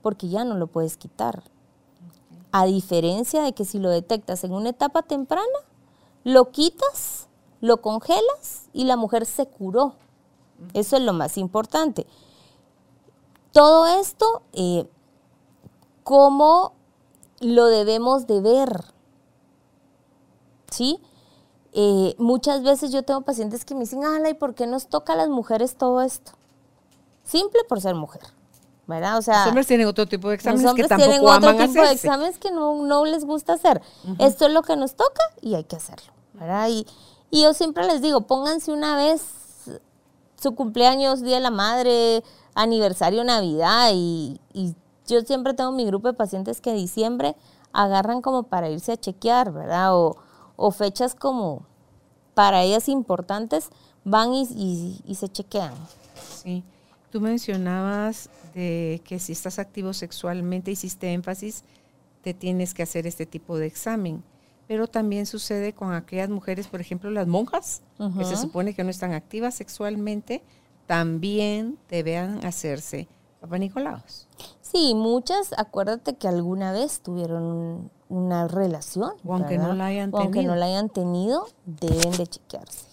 porque 0.00 0.30
ya 0.30 0.44
no 0.44 0.56
lo 0.56 0.68
puedes 0.68 0.96
quitar. 0.96 1.42
A 2.52 2.66
diferencia 2.66 3.42
de 3.42 3.52
que 3.52 3.64
si 3.64 3.78
lo 3.78 3.90
detectas 3.90 4.44
en 4.44 4.52
una 4.52 4.70
etapa 4.70 5.02
temprana, 5.02 5.44
lo 6.24 6.50
quitas, 6.50 7.28
lo 7.60 7.80
congelas 7.80 8.68
y 8.72 8.84
la 8.84 8.96
mujer 8.96 9.26
se 9.26 9.46
curó. 9.46 9.94
Eso 10.74 10.96
es 10.96 11.02
lo 11.02 11.12
más 11.12 11.38
importante. 11.38 12.06
Todo 13.52 13.86
esto, 13.86 14.42
eh, 14.52 14.88
¿cómo 16.04 16.74
lo 17.40 17.66
debemos 17.66 18.26
de 18.26 18.40
ver? 18.40 18.84
¿Sí? 20.70 21.00
Eh, 21.72 22.14
muchas 22.18 22.62
veces 22.62 22.92
yo 22.92 23.04
tengo 23.04 23.22
pacientes 23.22 23.64
que 23.64 23.74
me 23.74 23.80
dicen, 23.80 24.04
ala, 24.04 24.28
¿y 24.28 24.34
por 24.34 24.54
qué 24.54 24.66
nos 24.66 24.88
toca 24.88 25.12
a 25.12 25.16
las 25.16 25.28
mujeres 25.28 25.76
todo 25.76 26.00
esto? 26.00 26.32
Simple 27.24 27.62
por 27.68 27.80
ser 27.80 27.94
mujer. 27.94 28.22
¿Verdad? 28.90 29.16
O 29.16 29.22
sea, 29.22 29.38
los 29.38 29.48
hombres 29.48 29.66
tienen 29.66 29.86
otro 29.86 30.06
tipo 30.06 30.28
de 30.28 30.34
exámenes 30.34 30.62
los 30.62 30.70
hombres 30.72 30.84
que 30.84 30.88
tampoco 30.90 31.10
tienen 31.10 31.26
otro 31.26 31.48
aman 31.48 31.72
tipo 31.72 31.82
de 31.82 31.92
exámenes 31.92 32.38
que 32.38 32.50
no, 32.50 32.82
no 32.82 33.06
les 33.06 33.24
gusta 33.24 33.54
hacer. 33.54 33.80
Esto 34.18 34.46
es 34.46 34.52
lo 34.52 34.60
que 34.60 34.76
nos 34.76 34.94
toca 34.94 35.22
y 35.40 35.54
hay 35.54 35.64
que 35.64 35.76
hacerlo, 35.76 36.12
¿verdad? 36.34 36.68
Y, 36.68 36.86
y 37.30 37.42
yo 37.42 37.54
siempre 37.54 37.86
les 37.86 38.02
digo, 38.02 38.20
pónganse 38.22 38.72
una 38.72 38.96
vez 38.96 39.22
su 40.36 40.54
cumpleaños, 40.54 41.22
Día 41.22 41.36
de 41.36 41.42
la 41.42 41.50
Madre, 41.50 42.22
aniversario, 42.54 43.24
Navidad 43.24 43.90
y, 43.94 44.40
y 44.52 44.74
yo 45.06 45.20
siempre 45.22 45.54
tengo 45.54 45.72
mi 45.72 45.86
grupo 45.86 46.08
de 46.08 46.14
pacientes 46.14 46.60
que 46.60 46.70
en 46.70 46.76
diciembre 46.76 47.36
agarran 47.72 48.20
como 48.20 48.42
para 48.44 48.68
irse 48.68 48.92
a 48.92 48.96
chequear, 48.96 49.52
¿verdad? 49.52 49.96
O, 49.96 50.16
o 50.56 50.70
fechas 50.70 51.14
como 51.14 51.62
para 52.34 52.62
ellas 52.62 52.88
importantes, 52.88 53.70
van 54.04 54.32
y, 54.32 54.42
y, 54.50 55.00
y 55.04 55.14
se 55.14 55.28
chequean. 55.28 55.74
Sí. 56.42 56.64
Tú 57.10 57.20
mencionabas 57.20 58.30
de 58.54 59.00
que 59.04 59.18
si 59.18 59.32
estás 59.32 59.58
activo 59.58 59.92
sexualmente, 59.92 60.70
hiciste 60.70 61.12
énfasis, 61.12 61.64
te 62.22 62.34
tienes 62.34 62.74
que 62.74 62.82
hacer 62.82 63.06
este 63.06 63.26
tipo 63.26 63.58
de 63.58 63.66
examen. 63.66 64.22
Pero 64.68 64.86
también 64.86 65.26
sucede 65.26 65.72
con 65.72 65.92
aquellas 65.92 66.30
mujeres, 66.30 66.68
por 66.68 66.80
ejemplo, 66.80 67.10
las 67.10 67.26
monjas, 67.26 67.82
que 68.16 68.24
se 68.24 68.36
supone 68.36 68.74
que 68.74 68.84
no 68.84 68.90
están 68.90 69.12
activas 69.12 69.54
sexualmente, 69.54 70.42
también 70.86 71.78
deben 71.88 72.44
hacerse 72.44 73.08
Papa 73.40 73.58
Nicolaos. 73.58 74.28
Sí, 74.60 74.94
muchas, 74.94 75.54
acuérdate 75.56 76.14
que 76.14 76.28
alguna 76.28 76.72
vez 76.72 77.00
tuvieron 77.00 77.90
una 78.08 78.46
relación. 78.46 79.12
O 79.24 79.34
aunque 79.34 79.58
no 79.58 79.72
la 79.72 79.86
hayan 79.86 80.10
tenido. 80.10 80.22
aunque 80.22 80.42
no 80.44 80.54
la 80.54 80.66
hayan 80.66 80.88
tenido, 80.90 81.46
deben 81.64 82.12
de 82.12 82.26
chequearse. 82.26 82.86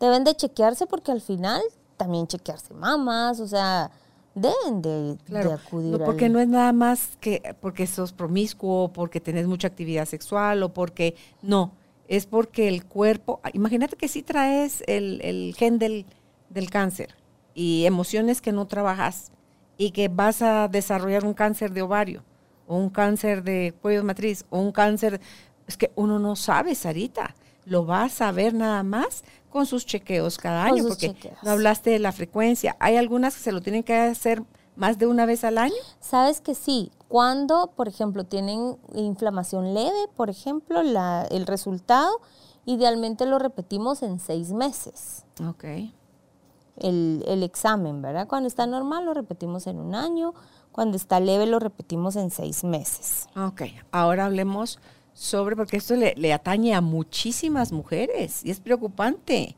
Deben 0.00 0.24
de 0.24 0.34
chequearse 0.34 0.86
porque 0.86 1.12
al 1.12 1.20
final 1.20 1.60
también 1.98 2.26
chequearse 2.26 2.72
mamas, 2.72 3.40
o 3.40 3.46
sea, 3.46 3.90
deben 4.34 4.80
de, 4.80 5.52
acudir. 5.52 5.90
No, 5.90 5.98
porque 5.98 6.30
no 6.30 6.40
es 6.40 6.48
nada 6.48 6.72
más 6.72 7.18
que 7.20 7.54
porque 7.60 7.86
sos 7.86 8.12
promiscuo, 8.12 8.90
porque 8.92 9.20
tenés 9.20 9.46
mucha 9.46 9.68
actividad 9.68 10.06
sexual 10.06 10.62
o 10.62 10.72
porque 10.72 11.14
no, 11.42 11.72
es 12.06 12.24
porque 12.24 12.68
el 12.68 12.86
cuerpo, 12.86 13.40
imagínate 13.52 13.96
que 13.96 14.08
si 14.08 14.22
traes 14.22 14.82
el, 14.86 15.54
gen 15.58 15.78
del, 15.78 16.06
del 16.48 16.70
cáncer 16.70 17.14
y 17.54 17.84
emociones 17.84 18.40
que 18.40 18.52
no 18.52 18.66
trabajas 18.66 19.32
y 19.76 19.90
que 19.90 20.08
vas 20.08 20.40
a 20.40 20.68
desarrollar 20.68 21.24
un 21.24 21.34
cáncer 21.34 21.72
de 21.72 21.82
ovario 21.82 22.24
o 22.66 22.76
un 22.76 22.90
cáncer 22.90 23.42
de 23.42 23.74
cuello 23.82 24.00
de 24.00 24.06
matriz 24.06 24.44
o 24.50 24.60
un 24.60 24.72
cáncer, 24.72 25.20
es 25.66 25.76
que 25.76 25.90
uno 25.96 26.18
no 26.18 26.36
sabe, 26.36 26.74
Sarita, 26.74 27.34
lo 27.64 27.84
vas 27.84 28.20
a 28.22 28.32
ver 28.32 28.54
nada 28.54 28.82
más 28.82 29.24
con 29.50 29.66
sus 29.66 29.86
chequeos 29.86 30.38
cada 30.38 30.64
año, 30.64 30.84
porque 30.86 31.14
no 31.42 31.50
hablaste 31.50 31.90
de 31.90 31.98
la 31.98 32.12
frecuencia. 32.12 32.76
¿Hay 32.80 32.96
algunas 32.96 33.34
que 33.34 33.42
se 33.42 33.52
lo 33.52 33.60
tienen 33.60 33.82
que 33.82 33.94
hacer 33.94 34.42
más 34.76 34.98
de 34.98 35.06
una 35.06 35.26
vez 35.26 35.44
al 35.44 35.58
año? 35.58 35.74
Sabes 36.00 36.40
que 36.40 36.54
sí. 36.54 36.92
Cuando, 37.08 37.72
por 37.74 37.88
ejemplo, 37.88 38.24
tienen 38.24 38.76
inflamación 38.94 39.74
leve, 39.74 40.08
por 40.14 40.30
ejemplo, 40.30 40.82
la, 40.82 41.26
el 41.30 41.46
resultado, 41.46 42.20
idealmente 42.66 43.24
lo 43.26 43.38
repetimos 43.38 44.02
en 44.02 44.20
seis 44.20 44.52
meses. 44.52 45.24
Ok. 45.48 45.64
El, 46.76 47.24
el 47.26 47.42
examen, 47.42 48.02
¿verdad? 48.02 48.28
Cuando 48.28 48.46
está 48.46 48.66
normal 48.66 49.06
lo 49.06 49.14
repetimos 49.14 49.66
en 49.66 49.80
un 49.80 49.94
año, 49.94 50.34
cuando 50.70 50.96
está 50.96 51.18
leve 51.18 51.46
lo 51.46 51.58
repetimos 51.58 52.14
en 52.14 52.30
seis 52.30 52.62
meses. 52.62 53.26
Ok, 53.36 53.62
ahora 53.90 54.26
hablemos 54.26 54.78
sobre, 55.18 55.56
porque 55.56 55.78
esto 55.78 55.96
le, 55.96 56.32
atañe 56.32 56.74
a 56.74 56.80
muchísimas 56.80 57.72
mujeres 57.72 58.44
y 58.44 58.52
es 58.52 58.60
preocupante. 58.60 59.56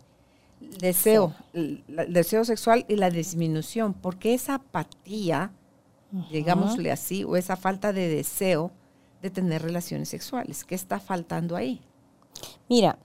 El 0.59 0.79
deseo, 0.79 1.35
el, 1.53 1.85
deseo 2.09 2.47
sexual 2.47 2.87
y 2.89 2.97
la 2.97 3.11
disminución, 3.11 3.93
porque 3.93 4.33
esa 4.33 4.55
apatía, 4.55 5.53
digámosle 6.31 6.91
así, 6.91 7.25
o 7.25 7.37
esa 7.37 7.57
falta 7.57 7.93
de 7.93 8.09
deseo 8.09 8.71
de 9.21 9.29
tener 9.29 9.61
relaciones 9.61 10.09
sexuales, 10.09 10.65
¿qué 10.65 10.75
está 10.75 10.99
faltando 10.99 11.57
ahí? 11.57 11.83
Mira, 12.71 12.99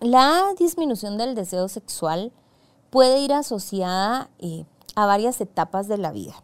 la 0.00 0.52
disminución 0.58 1.16
del 1.16 1.34
deseo 1.34 1.68
sexual 1.68 2.30
puede 2.90 3.20
ir 3.20 3.32
asociada 3.32 4.28
eh, 4.38 4.66
a 4.96 5.06
varias 5.06 5.40
etapas 5.40 5.88
de 5.88 5.96
la 5.96 6.12
vida. 6.12 6.34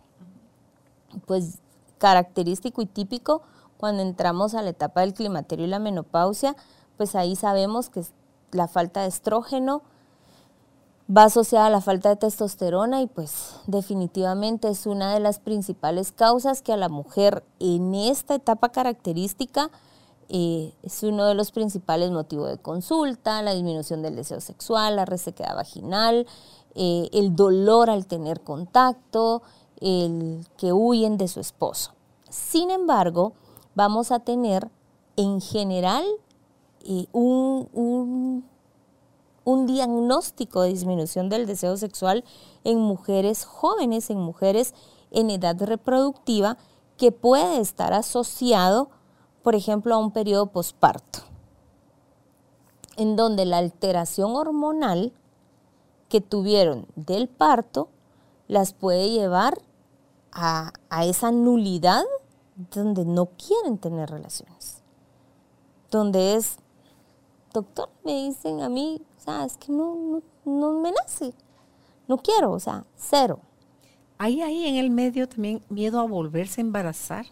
Pues 1.26 1.58
característico 1.98 2.80
y 2.80 2.86
típico 2.86 3.42
cuando 3.78 4.02
entramos 4.02 4.54
a 4.54 4.62
la 4.62 4.70
etapa 4.70 5.00
del 5.00 5.14
climaterio 5.14 5.64
y 5.64 5.68
la 5.68 5.78
menopausia, 5.78 6.54
pues 6.96 7.14
ahí 7.14 7.36
sabemos 7.36 7.88
que 7.88 8.04
la 8.52 8.68
falta 8.68 9.02
de 9.02 9.08
estrógeno 9.08 9.82
va 11.14 11.24
asociada 11.24 11.66
a 11.66 11.70
la 11.70 11.80
falta 11.80 12.10
de 12.10 12.16
testosterona 12.16 13.00
y 13.00 13.06
pues 13.06 13.54
definitivamente 13.66 14.68
es 14.68 14.86
una 14.86 15.14
de 15.14 15.20
las 15.20 15.38
principales 15.38 16.12
causas 16.12 16.60
que 16.60 16.72
a 16.72 16.76
la 16.76 16.90
mujer 16.90 17.44
en 17.60 17.94
esta 17.94 18.34
etapa 18.34 18.68
característica 18.70 19.70
eh, 20.28 20.74
es 20.82 21.02
uno 21.02 21.24
de 21.24 21.34
los 21.34 21.52
principales 21.52 22.10
motivos 22.10 22.50
de 22.50 22.58
consulta, 22.58 23.40
la 23.40 23.54
disminución 23.54 24.02
del 24.02 24.16
deseo 24.16 24.42
sexual, 24.42 24.96
la 24.96 25.06
resequedad 25.06 25.54
vaginal, 25.54 26.26
eh, 26.74 27.08
el 27.12 27.34
dolor 27.34 27.88
al 27.88 28.06
tener 28.06 28.42
contacto, 28.42 29.42
el 29.80 30.46
que 30.58 30.74
huyen 30.74 31.16
de 31.16 31.28
su 31.28 31.40
esposo. 31.40 31.92
Sin 32.28 32.70
embargo, 32.70 33.32
vamos 33.78 34.10
a 34.10 34.18
tener 34.18 34.68
en 35.14 35.40
general 35.40 36.04
eh, 36.80 37.06
un, 37.12 38.42
un, 39.44 39.66
diagnóstico 39.66 40.62
de 40.62 40.70
disminución 40.70 41.28
del 41.28 41.46
deseo 41.46 41.76
sexual 41.76 42.24
en 42.64 42.80
mujeres 42.80 43.44
jóvenes, 43.44 44.10
en 44.10 44.18
mujeres 44.18 44.74
en 45.12 45.30
edad 45.30 45.56
reproductiva, 45.62 46.58
que 46.96 47.12
puede 47.12 47.60
estar 47.60 47.92
asociado, 47.92 48.90
por 49.44 49.54
ejemplo, 49.54 49.94
a 49.94 49.98
un 49.98 50.10
periodo 50.10 50.46
posparto, 50.46 51.20
en 52.96 53.14
donde 53.14 53.44
la 53.44 53.58
alteración 53.58 54.34
hormonal 54.34 55.12
que 56.08 56.20
tuvieron 56.20 56.88
del 56.96 57.28
parto 57.28 57.90
las 58.48 58.72
puede 58.72 59.10
llevar 59.10 59.60
a, 60.32 60.72
a 60.90 61.04
esa 61.04 61.30
nulidad 61.30 62.02
donde 62.72 63.04
no 63.04 63.26
quieren 63.26 63.78
tener 63.78 64.10
relaciones. 64.10 64.82
Donde 65.90 66.34
es, 66.34 66.56
doctor, 67.52 67.88
me 68.04 68.26
dicen 68.26 68.60
a 68.60 68.68
mí, 68.68 69.00
o 69.16 69.20
sea, 69.20 69.44
es 69.44 69.56
que 69.56 69.72
no, 69.72 70.22
no, 70.44 70.72
me 70.80 70.92
nace. 70.92 71.32
No 72.08 72.18
quiero, 72.18 72.52
o 72.52 72.60
sea, 72.60 72.84
cero. 72.96 73.40
¿Hay 74.18 74.42
ahí 74.42 74.66
en 74.66 74.76
el 74.76 74.90
medio 74.90 75.28
también 75.28 75.62
miedo 75.68 76.00
a 76.00 76.06
volverse 76.06 76.60
a 76.60 76.64
embarazar? 76.64 77.26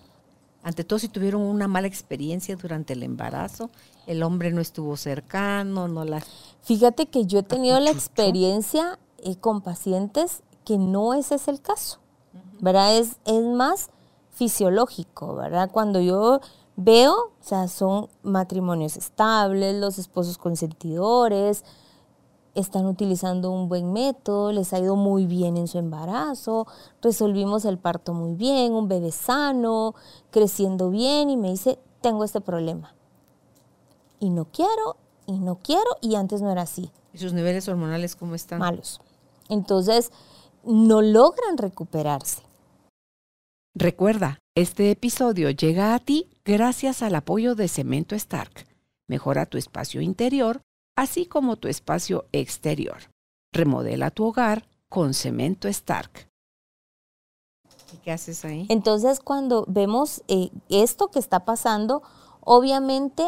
ante 0.67 0.83
todo 0.83 0.99
si 0.99 1.07
tuvieron 1.07 1.43
una 1.43 1.69
mala 1.69 1.87
experiencia 1.87 2.57
durante 2.57 2.95
el 2.95 3.05
embarazo, 3.05 3.71
el 4.09 4.25
hombre 4.25 4.51
no 4.51 4.61
estuvo 4.61 4.97
cercano, 4.97 5.87
no 5.87 6.05
la... 6.05 6.21
Fíjate 6.63 7.07
que 7.07 7.25
yo 7.25 7.39
he 7.39 7.43
tenido 7.45 7.79
la 7.79 7.93
experiencia 7.93 8.99
eh, 9.19 9.37
con 9.37 9.61
pacientes 9.61 10.43
que 10.65 10.77
no 10.77 11.15
ese 11.15 11.37
es 11.37 11.47
el 11.47 11.61
caso, 11.61 12.01
¿verdad? 12.59 12.99
Es, 12.99 13.17
es 13.27 13.45
más 13.45 13.91
fisiológico, 14.37 15.35
¿verdad? 15.35 15.71
Cuando 15.73 15.99
yo 15.99 16.41
veo, 16.77 17.15
o 17.15 17.33
sea, 17.41 17.69
son 17.69 18.09
matrimonios 18.23 18.97
estables, 18.97 19.75
los 19.75 19.99
esposos 19.99 20.37
consentidores, 20.37 21.65
están 22.55 22.87
utilizando 22.87 23.51
un 23.51 23.69
buen 23.69 23.93
método, 23.93 24.53
les 24.53 24.73
ha 24.75 24.79
ido 24.79 24.95
muy 24.95 25.27
bien 25.27 25.57
en 25.57 25.69
su 25.69 25.79
embarazo, 25.79 26.67
resolvimos 27.01 27.65
el 27.65 27.79
parto 27.79 28.13
muy 28.13 28.35
bien, 28.35 28.75
un 28.75 28.89
bebé 28.89 29.11
sano, 29.11 29.95
creciendo 30.31 30.91
bien 30.91 31.31
y 31.31 31.37
me 31.39 31.51
dice, 31.51 31.79
tengo 32.03 32.23
este 32.23 32.43
problema. 32.43 32.95
Y 34.21 34.29
no 34.29 34.47
quiero, 34.47 34.97
y 35.27 35.39
no 35.39 35.59
quiero, 35.63 35.97
y 36.03 36.15
antes 36.15 36.43
no 36.43 36.51
era 36.51 36.63
así. 36.63 36.91
¿Y 37.15 37.19
sus 37.19 37.33
niveles 37.33 37.69
hormonales 37.69 38.17
cómo 38.17 38.35
están? 38.35 38.59
Malos. 38.59 39.01
Entonces, 39.49 40.11
no 40.63 41.01
logran 41.01 41.57
recuperarse. 41.57 42.43
Recuerda, 43.79 44.39
este 44.55 44.91
episodio 44.91 45.51
llega 45.51 45.95
a 45.95 45.99
ti 45.99 46.31
gracias 46.47 47.03
al 47.03 47.15
apoyo 47.15 47.55
de 47.55 47.69
Cemento 47.69 48.15
Stark. 48.15 48.67
Mejora 49.07 49.45
tu 49.45 49.59
espacio 49.59 50.01
interior 50.01 50.63
así 50.97 51.27
como 51.27 51.57
tu 51.57 51.69
espacio 51.69 52.25
exterior. 52.33 52.97
Remodela 53.53 54.11
tu 54.11 54.25
hogar 54.25 54.67
con 54.89 55.13
cemento 55.13 55.69
Stark. 55.69 56.31
¿Y 57.93 57.99
qué 57.99 58.13
haces 58.13 58.47
ahí? 58.47 58.65
Entonces, 58.71 59.21
cuando 59.21 59.67
vemos 59.69 60.23
eh, 60.27 60.49
esto 60.71 61.09
que 61.09 61.19
está 61.19 61.45
pasando, 61.45 62.03
obviamente 62.41 63.25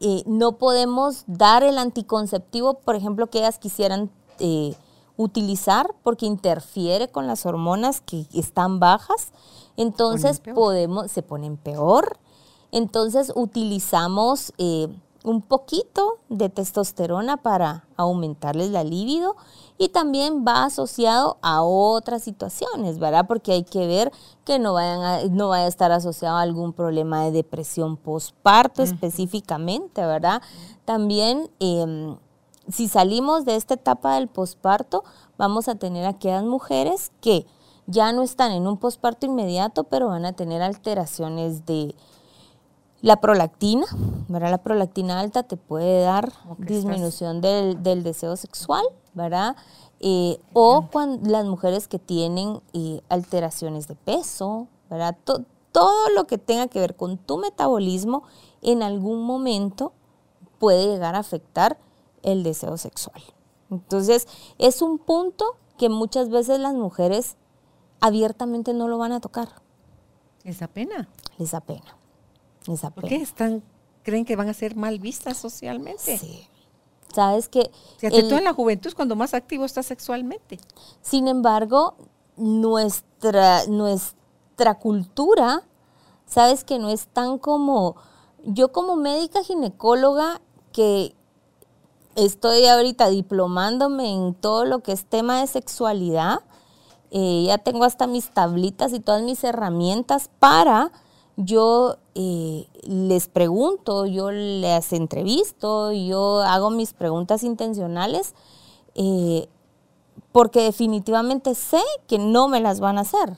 eh, 0.00 0.24
no 0.26 0.58
podemos 0.58 1.22
dar 1.28 1.62
el 1.62 1.78
anticonceptivo, 1.78 2.80
por 2.80 2.96
ejemplo, 2.96 3.28
que 3.28 3.38
ellas 3.38 3.60
quisieran 3.60 4.10
eh, 4.40 4.74
utilizar 5.16 5.94
porque 6.02 6.26
interfiere 6.26 7.08
con 7.08 7.28
las 7.28 7.46
hormonas 7.46 8.00
que 8.00 8.26
están 8.34 8.80
bajas. 8.80 9.32
Entonces, 9.76 10.40
podemos, 10.40 11.10
se 11.10 11.22
ponen 11.22 11.56
peor. 11.56 12.18
Entonces, 12.72 13.32
utilizamos 13.34 14.52
un 15.24 15.40
poquito 15.40 16.18
de 16.28 16.50
testosterona 16.50 17.38
para 17.38 17.86
aumentarles 17.96 18.70
la 18.70 18.84
libido 18.84 19.36
y 19.78 19.88
también 19.88 20.44
va 20.46 20.64
asociado 20.64 21.38
a 21.40 21.62
otras 21.62 22.22
situaciones, 22.22 22.98
¿verdad? 22.98 23.26
Porque 23.26 23.52
hay 23.52 23.64
que 23.64 23.86
ver 23.86 24.12
que 24.44 24.58
no, 24.58 24.74
vayan 24.74 25.34
no 25.34 25.48
vaya 25.48 25.64
a 25.64 25.68
estar 25.68 25.92
asociado 25.92 26.36
a 26.36 26.42
algún 26.42 26.74
problema 26.74 27.24
de 27.24 27.32
depresión 27.32 27.96
postparto 27.96 28.82
específicamente, 28.82 30.04
¿verdad? 30.04 30.42
También 30.84 31.50
em, 31.58 32.18
si 32.68 32.88
salimos 32.88 33.46
de 33.46 33.56
esta 33.56 33.74
etapa 33.74 34.16
del 34.16 34.28
posparto, 34.28 35.04
vamos 35.38 35.68
a 35.68 35.74
tener 35.74 36.04
aquellas 36.04 36.44
mujeres 36.44 37.12
que 37.22 37.46
ya 37.86 38.12
no 38.12 38.22
están 38.22 38.52
en 38.52 38.66
un 38.66 38.78
posparto 38.78 39.26
inmediato, 39.26 39.84
pero 39.84 40.08
van 40.08 40.24
a 40.24 40.32
tener 40.32 40.62
alteraciones 40.62 41.66
de 41.66 41.94
la 43.02 43.20
prolactina, 43.20 43.84
¿verdad? 44.28 44.50
La 44.50 44.62
prolactina 44.62 45.20
alta 45.20 45.42
te 45.42 45.56
puede 45.56 46.02
dar 46.02 46.32
disminución 46.58 47.40
del, 47.42 48.02
deseo 48.02 48.36
sexual, 48.36 48.84
¿verdad? 49.12 49.56
Eh, 50.00 50.40
o 50.54 50.88
cuando, 50.90 51.30
las 51.30 51.44
mujeres 51.44 51.86
que 51.86 51.98
tienen 51.98 52.62
eh, 52.72 53.02
alteraciones 53.08 53.88
de 53.88 53.94
peso, 53.94 54.68
¿verdad? 54.88 55.16
todo 55.72 56.08
lo 56.14 56.26
que 56.26 56.38
tenga 56.38 56.68
que 56.68 56.78
ver 56.78 56.94
con 56.94 57.18
tu 57.18 57.36
metabolismo 57.36 58.22
en 58.62 58.82
algún 58.82 59.24
momento 59.24 59.92
puede 60.58 60.86
llegar 60.86 61.14
a 61.14 61.18
afectar 61.18 61.78
el 62.22 62.42
deseo 62.42 62.78
sexual. 62.78 63.22
Entonces, 63.70 64.28
es 64.58 64.82
un 64.82 64.98
punto 64.98 65.56
que 65.76 65.88
muchas 65.88 66.30
veces 66.30 66.60
las 66.60 66.74
mujeres 66.74 67.36
abiertamente 68.04 68.74
no 68.74 68.86
lo 68.86 68.98
van 68.98 69.12
a 69.12 69.20
tocar. 69.20 69.48
Les 70.42 70.58
da 70.58 70.68
pena. 70.68 71.08
Les 71.38 71.52
da 71.52 71.60
pena. 71.60 71.96
¿Por 72.94 73.08
qué 73.08 73.16
están, 73.16 73.62
creen 74.02 74.26
que 74.26 74.36
van 74.36 74.50
a 74.50 74.54
ser 74.54 74.76
mal 74.76 74.98
vistas 74.98 75.38
socialmente? 75.38 76.18
Sí. 76.18 76.46
Sabes 77.14 77.48
que... 77.48 77.70
Tú 78.00 78.36
en 78.36 78.44
la 78.44 78.52
juventud 78.52 78.88
es 78.88 78.94
cuando 78.94 79.16
más 79.16 79.32
activo 79.32 79.64
estás 79.64 79.86
sexualmente. 79.86 80.60
Sin 81.00 81.28
embargo, 81.28 81.96
nuestra, 82.36 83.64
nuestra 83.68 84.78
cultura, 84.78 85.62
sabes 86.26 86.62
que 86.62 86.78
no 86.78 86.90
es 86.90 87.06
tan 87.06 87.38
como... 87.38 87.96
Yo 88.44 88.70
como 88.70 88.96
médica 88.96 89.42
ginecóloga 89.42 90.42
que 90.72 91.14
estoy 92.16 92.66
ahorita 92.66 93.08
diplomándome 93.08 94.12
en 94.12 94.34
todo 94.34 94.66
lo 94.66 94.80
que 94.80 94.92
es 94.92 95.06
tema 95.06 95.40
de 95.40 95.46
sexualidad, 95.46 96.40
eh, 97.16 97.44
ya 97.46 97.58
tengo 97.58 97.84
hasta 97.84 98.08
mis 98.08 98.30
tablitas 98.30 98.92
y 98.92 98.98
todas 98.98 99.22
mis 99.22 99.44
herramientas 99.44 100.28
para 100.40 100.90
yo 101.36 101.98
eh, 102.16 102.66
les 102.82 103.28
pregunto, 103.28 104.04
yo 104.04 104.32
les 104.32 104.92
entrevisto, 104.92 105.92
yo 105.92 106.40
hago 106.40 106.70
mis 106.70 106.92
preguntas 106.92 107.44
intencionales, 107.44 108.34
eh, 108.96 109.46
porque 110.32 110.62
definitivamente 110.62 111.54
sé 111.54 111.80
que 112.08 112.18
no 112.18 112.48
me 112.48 112.58
las 112.58 112.80
van 112.80 112.98
a 112.98 113.02
hacer. 113.02 113.36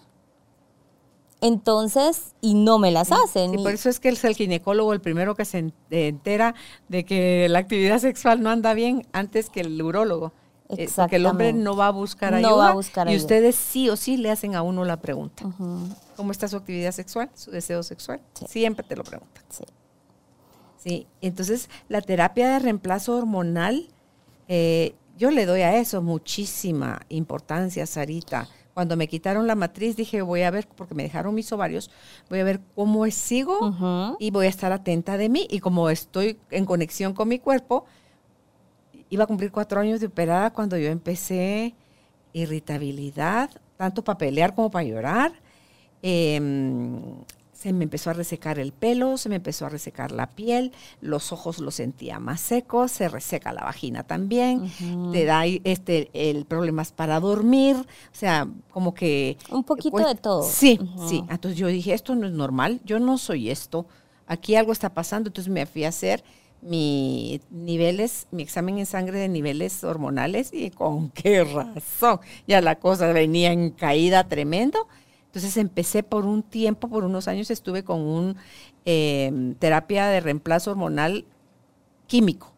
Entonces, 1.43 2.35
y 2.41 2.55
no 2.55 2.79
me 2.79 2.91
las 2.91 3.13
hacen. 3.13 3.59
Y 3.59 3.63
por 3.63 3.75
eso 3.75 3.91
es 3.91 4.01
que 4.01 4.09
es 4.09 4.25
el 4.25 4.35
ginecólogo 4.35 4.95
el 4.95 5.03
primero 5.03 5.35
que 5.35 5.45
se 5.45 5.71
entera 5.91 6.55
de 6.89 7.05
que 7.05 7.47
la 7.51 7.59
actividad 7.59 7.99
sexual 7.99 8.43
no 8.43 8.49
anda 8.49 8.73
bien 8.73 9.07
antes 9.13 9.51
que 9.51 9.61
el 9.61 9.83
urólogo. 9.83 10.33
Eh, 10.71 10.89
porque 10.95 11.17
el 11.17 11.27
hombre 11.27 11.53
no 11.53 11.77
va 11.77 11.89
a 11.89 11.91
buscar 11.91 12.35
ayuda. 12.35 12.51
No 12.51 12.57
va 12.57 12.69
a 12.71 12.75
buscar 12.75 13.09
y 13.09 13.17
ustedes 13.17 13.55
sí 13.55 13.89
o 13.89 13.97
sí 13.97 14.17
le 14.17 14.31
hacen 14.31 14.55
a 14.55 14.63
uno 14.63 14.85
la 14.85 14.97
pregunta. 14.97 15.45
¿Cómo 16.17 16.33
está 16.33 16.49
su 16.49 16.57
actividad 16.57 16.93
sexual, 16.93 17.31
su 17.35 17.51
deseo 17.51 17.83
sexual? 17.83 18.21
Siempre 18.49 18.85
te 18.85 18.97
lo 18.97 19.05
preguntan. 19.05 19.45
Sí. 19.49 19.65
Sí, 20.77 21.07
entonces 21.21 21.69
la 21.89 22.01
terapia 22.01 22.49
de 22.49 22.59
reemplazo 22.61 23.17
hormonal, 23.17 23.89
eh, 24.49 24.95
yo 25.17 25.31
le 25.31 25.47
doy 25.47 25.63
a 25.63 25.77
eso 25.77 26.03
muchísima 26.03 27.01
importancia, 27.09 27.87
Sarita. 27.87 28.49
Cuando 28.75 28.97
me 28.97 29.09
quitaron 29.09 29.47
la 29.47 29.55
matriz 29.55 29.97
dije, 29.97 30.21
voy 30.21 30.43
a 30.43 30.51
ver, 30.51 30.69
porque 30.77 30.95
me 30.95 31.03
dejaron 31.03 31.35
mis 31.35 31.51
ovarios, 31.51 31.91
voy 32.29 32.41
a 32.41 32.45
ver 32.45 32.61
cómo 32.75 33.07
sigo 33.11 34.17
y 34.19 34.31
voy 34.31 34.47
a 34.47 34.51
estar 34.51 34.71
atenta 34.71 35.17
de 35.17 35.29
mí. 35.29 35.47
Y 35.51 35.61
como 35.61 35.89
estoy 35.89 36.39
en 36.51 36.67
conexión 36.67 37.15
con 37.15 37.29
mi 37.29 37.39
cuerpo, 37.39 37.87
iba 39.11 39.25
a 39.25 39.27
cumplir 39.27 39.51
cuatro 39.51 39.81
años 39.81 40.01
de 40.01 40.07
operada 40.07 40.53
cuando 40.53 40.77
yo 40.77 40.89
empecé 40.89 41.75
irritabilidad, 42.33 43.51
tanto 43.77 44.05
para 44.05 44.19
pelear 44.19 44.55
como 44.55 44.71
para 44.71 44.85
llorar. 44.85 45.33
Em, 46.03 47.03
se 47.53 47.73
me 47.73 47.85
empezó 47.85 48.11
a 48.11 48.13
resecar 48.13 48.59
el 48.59 48.73
pelo, 48.73 49.17
se 49.17 49.31
me 49.31 49.37
empezó 49.37 49.65
a 49.65 49.71
resecar 49.71 50.13
la 50.13 50.29
piel, 50.29 50.73
los 51.01 51.33
ojos 51.33 51.59
los 51.59 51.77
sentía 51.77 52.21
más 52.21 52.41
secos, 52.41 52.93
se 52.93 53.09
reseca 53.09 53.53
la 53.53 53.65
vagina 53.65 54.03
también, 54.03 54.71
te 55.11 55.25
da 55.25 55.47
este 55.47 56.11
el 56.13 56.45
problemas 56.45 56.93
para 56.93 57.19
dormir, 57.19 57.77
o 57.77 58.15
sea, 58.15 58.47
como 58.71 58.93
que 58.93 59.39
un 59.51 59.65
poquito 59.65 59.93
pues, 59.93 60.07
de 60.07 60.15
todo. 60.17 60.43
Sí, 60.43 60.79
sí. 61.09 61.25
Entonces 61.31 61.59
yo 61.59 61.69
dije, 61.69 61.95
esto 61.95 62.15
no 62.15 62.27
es 62.27 62.33
normal, 62.35 62.83
yo 62.85 63.01
no 63.01 63.17
soy 63.17 63.49
esto, 63.51 63.87
aquí 64.27 64.55
algo 64.55 64.73
está 64.73 64.93
pasando, 64.93 65.31
entonces 65.31 65.51
me 65.51 65.65
fui 65.65 65.85
a 65.85 65.89
hacer 65.89 66.23
mi 66.63 67.41
niveles, 67.51 68.27
mi 68.31 68.43
examen 68.43 68.79
en 68.79 68.87
sangre 68.87 69.19
de 69.19 69.29
niveles 69.29 69.85
hormonales 69.85 70.51
y 70.53 70.71
con 70.71 71.11
qué 71.15 71.45
razón. 71.45 72.21
Ya 72.47 72.61
la 72.61 72.77
cosa 72.77 73.13
venía 73.13 73.53
en 73.53 73.71
caída 73.71 74.29
tremendo. 74.29 74.89
Entonces 75.27 75.57
empecé 75.59 76.03
por 76.03 76.25
un 76.25 76.43
tiempo, 76.43 76.89
por 76.89 77.05
unos 77.05 77.29
años 77.29 77.51
estuve 77.51 77.85
con 77.85 78.01
un 78.01 78.37
em, 78.85 79.55
terapia 79.55 80.07
de 80.07 80.21
reemplazo 80.21 80.71
hormonal 80.71 81.27
químico. 82.07 82.53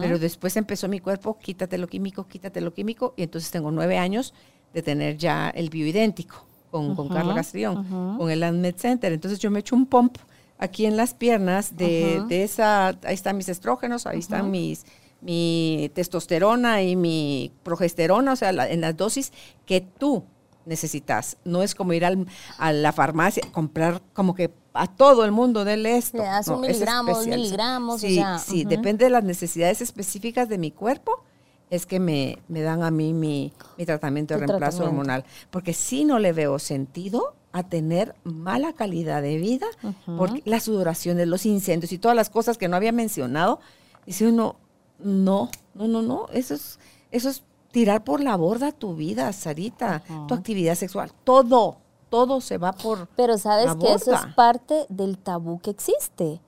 Pero 0.00 0.18
después 0.18 0.58
empezó 0.58 0.88
mi 0.88 1.00
cuerpo, 1.00 1.38
quítate 1.38 1.78
lo 1.78 1.86
químico, 1.86 2.26
quítate 2.28 2.60
lo 2.60 2.74
químico, 2.74 3.14
y 3.16 3.22
entonces 3.22 3.50
tengo 3.50 3.70
nueve 3.70 3.96
años 3.96 4.34
de 4.74 4.82
tener 4.82 5.16
ya 5.16 5.48
el 5.48 5.70
bioidéntico 5.70 6.44
con, 6.70 6.94
con 6.94 7.08
Carla 7.08 7.34
Castrillón, 7.34 8.18
con 8.18 8.30
el 8.30 8.52
Med 8.52 8.74
Center. 8.76 9.12
Entonces 9.12 9.38
yo 9.38 9.50
me 9.50 9.60
echo 9.60 9.74
un 9.74 9.86
pump 9.86 10.18
aquí 10.58 10.86
en 10.86 10.96
las 10.96 11.14
piernas 11.14 11.76
de, 11.76 12.24
esa, 12.30 12.88
ahí 12.88 13.14
están 13.14 13.36
mis 13.36 13.48
estrógenos, 13.48 14.06
ahí 14.06 14.18
están 14.18 14.50
mis, 14.50 14.84
mi 15.20 15.90
testosterona 15.94 16.82
y 16.82 16.96
mi 16.96 17.52
progesterona, 17.62 18.32
o 18.32 18.36
sea, 18.36 18.50
en 18.50 18.80
las 18.80 18.96
dosis 18.96 19.32
que 19.66 19.80
tú 19.80 20.24
necesitas. 20.66 21.36
No 21.44 21.62
es 21.62 21.74
como 21.74 21.92
ir 21.92 22.04
a 22.04 22.72
la 22.72 22.92
farmacia, 22.92 23.42
comprar 23.52 24.02
como 24.12 24.34
que 24.34 24.52
a 24.72 24.86
todo 24.86 25.24
el 25.24 25.32
mundo 25.32 25.64
déle 25.64 25.96
esto. 25.96 26.18
Le 26.18 26.24
das 26.24 26.48
un 26.48 26.60
miligramo, 26.60 27.20
miligramos. 27.20 28.00
Sí, 28.00 28.20
sí, 28.44 28.64
depende 28.64 29.04
de 29.04 29.10
las 29.10 29.24
necesidades 29.24 29.80
específicas 29.80 30.48
de 30.48 30.58
mi 30.58 30.70
cuerpo 30.70 31.24
es 31.70 31.86
que 31.86 31.98
me, 31.98 32.38
dan 32.48 32.82
a 32.82 32.90
mí 32.90 33.12
mi, 33.12 33.52
tratamiento 33.84 34.34
de 34.34 34.46
reemplazo 34.46 34.84
hormonal. 34.84 35.24
Porque 35.50 35.72
si 35.72 36.04
no 36.04 36.18
le 36.18 36.32
veo 36.32 36.58
sentido 36.58 37.34
a 37.54 37.62
tener 37.62 38.16
mala 38.24 38.72
calidad 38.72 39.22
de 39.22 39.38
vida 39.38 39.68
porque 40.04 40.42
las 40.44 40.64
sudoraciones, 40.64 41.28
los 41.28 41.46
incendios 41.46 41.92
y 41.92 41.98
todas 41.98 42.16
las 42.16 42.28
cosas 42.28 42.58
que 42.58 42.66
no 42.66 42.74
había 42.74 42.90
mencionado. 42.90 43.60
Dice 44.04 44.26
uno, 44.26 44.56
no, 44.98 45.50
no, 45.72 45.86
no, 45.86 46.02
no, 46.02 46.26
eso 46.32 46.54
es, 46.54 46.80
eso 47.12 47.28
es 47.28 47.44
tirar 47.70 48.02
por 48.02 48.20
la 48.20 48.36
borda 48.36 48.72
tu 48.72 48.96
vida, 48.96 49.32
Sarita, 49.32 50.02
tu 50.26 50.34
actividad 50.34 50.74
sexual, 50.74 51.12
todo, 51.22 51.76
todo 52.10 52.40
se 52.40 52.58
va 52.58 52.72
por 52.72 53.06
Pero 53.14 53.38
sabes 53.38 53.72
que 53.76 53.92
eso 53.92 54.12
es 54.12 54.26
parte 54.34 54.86
del 54.88 55.16
tabú 55.16 55.60
que 55.60 55.70
existe, 55.70 56.40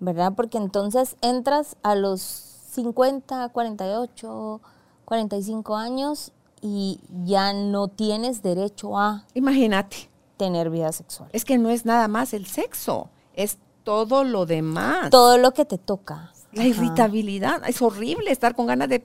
¿verdad? 0.00 0.32
Porque 0.34 0.56
entonces 0.56 1.16
entras 1.20 1.76
a 1.82 1.94
los 1.94 2.22
50, 2.22 3.50
48, 3.50 4.60
45 5.04 5.76
años 5.76 6.32
y 6.62 7.00
ya 7.24 7.52
no 7.52 7.88
tienes 7.88 8.42
derecho 8.42 8.98
a... 8.98 9.26
Imagínate 9.34 10.13
tener 10.36 10.70
vida 10.70 10.92
sexual. 10.92 11.28
Es 11.32 11.44
que 11.44 11.58
no 11.58 11.70
es 11.70 11.84
nada 11.84 12.08
más 12.08 12.34
el 12.34 12.46
sexo, 12.46 13.10
es 13.34 13.58
todo 13.84 14.24
lo 14.24 14.46
demás. 14.46 15.10
Todo 15.10 15.38
lo 15.38 15.52
que 15.52 15.64
te 15.64 15.78
toca. 15.78 16.32
La 16.52 16.66
irritabilidad, 16.66 17.68
es 17.68 17.82
horrible 17.82 18.30
estar 18.30 18.54
con 18.54 18.66
ganas 18.66 18.88
de 18.88 19.04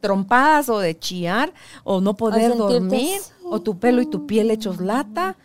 trompadas 0.00 0.68
o 0.68 0.80
de 0.80 0.98
chillar 0.98 1.54
o 1.82 2.00
no 2.00 2.14
poder 2.14 2.56
dormir 2.56 3.20
o 3.44 3.60
tu 3.62 3.78
pelo 3.78 4.02
y 4.02 4.06
tu 4.06 4.26
piel 4.26 4.50
hechos 4.50 4.80
lata. 4.80 5.36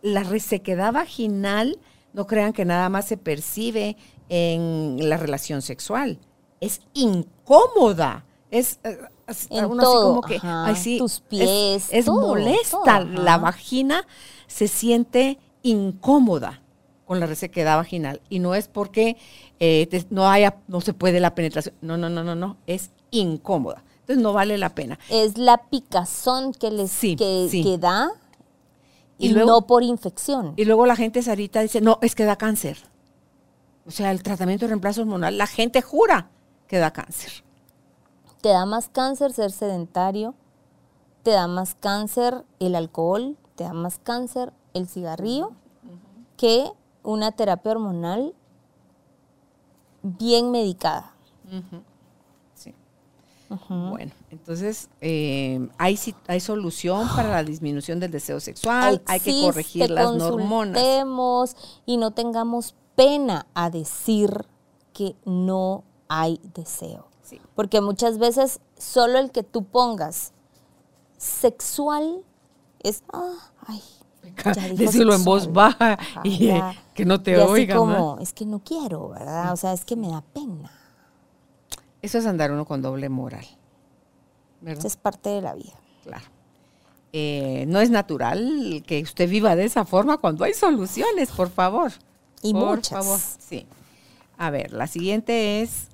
La 0.00 0.22
resequedad 0.22 0.92
vaginal, 0.92 1.78
no 2.12 2.26
crean 2.26 2.52
que 2.52 2.64
nada 2.64 2.88
más 2.88 3.06
se 3.06 3.16
percibe 3.16 3.96
en 4.28 5.08
la 5.08 5.16
relación 5.16 5.60
sexual. 5.60 6.18
Es 6.60 6.80
incómoda. 6.94 8.24
Es, 8.50 8.78
eh, 8.84 8.96
en 9.50 9.68
todo. 9.76 10.08
como 10.08 10.22
que, 10.22 10.40
tus 10.98 11.20
pies, 11.20 11.88
es, 11.90 12.06
molesta. 12.06 13.00
la 13.00 13.38
vagina 13.38 14.06
se 14.46 14.68
siente 14.68 15.38
incómoda 15.62 16.62
con 17.06 17.20
la 17.20 17.26
resequedad 17.26 17.76
vaginal 17.76 18.20
y 18.28 18.40
no 18.40 18.54
es 18.54 18.68
porque 18.68 19.16
eh, 19.60 20.04
no 20.10 20.28
haya, 20.28 20.56
no 20.66 20.80
se 20.80 20.92
puede 20.92 21.20
la 21.20 21.34
penetración. 21.34 21.74
No, 21.80 21.96
no, 21.96 22.08
no, 22.10 22.24
no, 22.24 22.34
no. 22.34 22.56
Es 22.66 22.90
incómoda. 23.10 23.84
Entonces 24.00 24.22
no 24.22 24.32
vale 24.32 24.58
la 24.58 24.74
pena. 24.74 24.98
Es 25.08 25.38
la 25.38 25.58
picazón 25.58 26.52
que 26.52 26.70
les 26.70 26.96
que, 27.00 27.76
da 27.78 28.10
y, 29.18 29.32
no 29.32 29.66
por 29.66 29.82
infección. 29.82 30.52
Y 30.56 30.64
luego 30.64 30.86
la 30.86 30.96
gente, 30.96 31.22
Sarita, 31.22 31.60
dice, 31.60 31.80
no, 31.80 31.98
es 32.02 32.14
que 32.14 32.24
da 32.24 32.36
cáncer. 32.36 32.78
O 33.86 33.90
sea, 33.90 34.10
el 34.10 34.22
tratamiento 34.22 34.64
de 34.64 34.70
reemplazo 34.70 35.02
hormonal, 35.02 35.38
la 35.38 35.46
gente 35.46 35.80
jura 35.80 36.30
que 36.66 36.78
da 36.78 36.92
cáncer. 36.92 37.44
Te 38.42 38.48
da 38.50 38.66
más 38.66 38.88
cáncer 38.88 39.32
ser 39.32 39.50
sedentario, 39.50 40.34
te 41.22 41.30
da 41.30 41.46
más 41.46 41.74
cáncer 41.74 42.44
el 42.60 42.74
alcohol, 42.74 43.36
te 43.56 43.64
da 43.64 43.72
más 43.72 43.98
cáncer 43.98 44.52
el 44.74 44.86
cigarrillo 44.86 45.52
que 46.36 46.70
una 47.02 47.32
terapia 47.32 47.72
hormonal 47.72 48.34
bien 50.02 50.50
medicada. 50.50 51.14
Sí. 52.54 52.74
Bueno, 53.68 54.12
entonces 54.30 54.88
eh, 55.00 55.68
hay, 55.78 55.98
hay 56.26 56.40
solución 56.40 57.08
para 57.16 57.30
la 57.30 57.44
disminución 57.44 58.00
del 58.00 58.10
deseo 58.10 58.40
sexual, 58.40 59.02
hay 59.06 59.20
que 59.20 59.40
corregir 59.40 59.90
las 59.90 60.20
hormonas. 60.20 61.56
Y 61.86 61.96
no 61.96 62.12
tengamos 62.12 62.74
pena 62.94 63.46
a 63.54 63.70
decir 63.70 64.46
que 64.92 65.16
no 65.24 65.84
hay 66.08 66.40
deseo. 66.54 67.08
Porque 67.54 67.80
muchas 67.80 68.18
veces 68.18 68.60
solo 68.78 69.18
el 69.18 69.32
que 69.32 69.42
tú 69.42 69.64
pongas 69.64 70.32
sexual 71.16 72.22
es, 72.88 73.02
ah, 73.12 73.34
ay, 73.66 73.82
decirlo 74.76 75.14
en 75.14 75.24
voz 75.24 75.52
baja 75.52 75.98
y 76.24 76.52
que 76.94 77.04
no 77.04 77.20
te 77.22 77.38
oiga. 77.38 77.76
como, 77.76 78.18
es 78.20 78.32
que 78.32 78.46
no 78.46 78.60
quiero, 78.60 79.10
¿verdad? 79.10 79.52
O 79.52 79.56
sea, 79.56 79.72
es 79.72 79.84
que 79.84 79.96
me 79.96 80.08
da 80.08 80.20
pena. 80.20 80.70
Eso 82.02 82.18
es 82.18 82.26
andar 82.26 82.52
uno 82.52 82.64
con 82.64 82.82
doble 82.82 83.08
moral. 83.08 83.46
¿verdad? 84.60 84.78
Eso 84.78 84.88
es 84.88 84.96
parte 84.96 85.30
de 85.30 85.42
la 85.42 85.54
vida. 85.54 85.74
Claro. 86.04 86.24
Eh, 87.12 87.64
no 87.68 87.80
es 87.80 87.90
natural 87.90 88.82
que 88.86 89.02
usted 89.02 89.28
viva 89.28 89.56
de 89.56 89.64
esa 89.64 89.84
forma 89.84 90.18
cuando 90.18 90.44
hay 90.44 90.54
soluciones, 90.54 91.30
por 91.30 91.50
favor. 91.50 91.92
Y 92.42 92.52
por 92.52 92.84
Favor. 92.84 93.18
Sí. 93.18 93.66
A 94.36 94.50
ver, 94.50 94.72
la 94.72 94.86
siguiente 94.86 95.62
es 95.62 95.88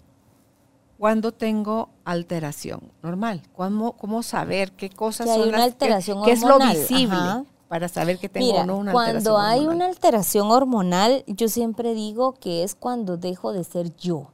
cuando 1.02 1.32
tengo 1.32 1.88
alteración 2.04 2.92
normal. 3.02 3.42
¿Cómo, 3.56 3.96
cómo 3.96 4.22
saber 4.22 4.70
qué 4.70 4.88
cosas 4.88 5.26
son 5.26 5.48
una 5.48 5.64
alteración 5.64 6.22
qué 6.22 6.30
es 6.30 6.42
lo 6.42 6.60
visible 6.60 7.44
para 7.66 7.88
saber 7.88 8.20
que 8.20 8.28
tengo 8.28 8.52
o 8.52 8.64
no 8.64 8.76
una 8.76 8.92
alteración 8.92 9.34
Cuando 9.34 9.38
hay 9.40 9.66
una 9.66 9.86
alteración 9.86 10.52
hormonal, 10.52 11.24
yo 11.26 11.48
siempre 11.48 11.94
digo 11.94 12.34
que 12.34 12.62
es 12.62 12.76
cuando 12.76 13.16
dejo 13.16 13.52
de 13.52 13.64
ser 13.64 13.96
yo. 13.96 14.30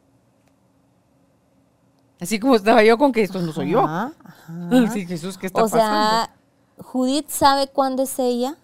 Así 2.21 2.39
como 2.39 2.55
estaba 2.55 2.85
yo 2.85 2.99
con 2.99 3.13
que 3.13 3.23
esto 3.23 3.41
no 3.41 3.51
soy 3.55 3.71
yo. 3.71 3.87
Sí, 4.93 5.07
Jesús, 5.07 5.39
¿qué 5.39 5.47
está 5.47 5.63
pasando? 5.63 5.87
O 5.87 5.89
sea, 5.89 6.35
Judith 6.83 7.31
sabe 7.31 7.69
cuándo 7.69 8.03
es 8.03 8.19
ella, 8.19 8.59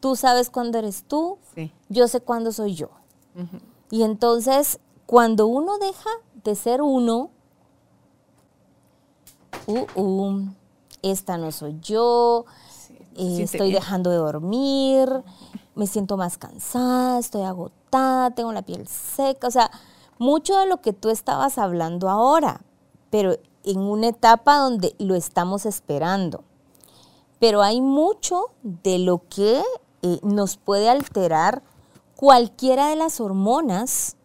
tú 0.00 0.16
sabes 0.16 0.50
cuándo 0.50 0.76
eres 0.80 1.04
tú, 1.08 1.38
yo 1.88 2.08
sé 2.08 2.20
cuándo 2.20 2.52
soy 2.52 2.74
yo. 2.74 2.90
Y 3.90 4.02
entonces, 4.02 4.80
cuando 5.06 5.46
uno 5.46 5.78
deja 5.78 6.10
de 6.44 6.54
ser 6.54 6.82
uno, 6.82 7.30
uh, 9.66 9.86
uh, 9.94 10.48
esta 11.02 11.38
no 11.38 11.52
soy 11.52 11.78
yo, 11.80 12.44
eh, 13.16 13.42
estoy 13.42 13.72
dejando 13.72 14.10
de 14.10 14.16
dormir, 14.16 15.08
me 15.74 15.86
siento 15.86 16.16
más 16.16 16.38
cansada, 16.38 17.18
estoy 17.18 17.42
agotada, 17.42 18.30
tengo 18.30 18.52
la 18.52 18.62
piel 18.62 18.86
seca, 18.86 19.48
o 19.48 19.50
sea, 19.50 19.70
mucho 20.18 20.56
de 20.58 20.66
lo 20.66 20.80
que 20.80 20.92
tú 20.92 21.10
estabas 21.10 21.58
hablando 21.58 22.08
ahora, 22.08 22.60
pero 23.10 23.36
en 23.64 23.78
una 23.78 24.08
etapa 24.08 24.58
donde 24.58 24.94
lo 24.98 25.14
estamos 25.14 25.66
esperando. 25.66 26.44
Pero 27.38 27.62
hay 27.62 27.80
mucho 27.80 28.50
de 28.62 28.98
lo 28.98 29.22
que 29.28 29.62
eh, 30.02 30.18
nos 30.22 30.56
puede 30.56 30.88
alterar 30.88 31.62
cualquiera 32.16 32.88
de 32.88 32.96
las 32.96 33.20
hormonas 33.20 34.16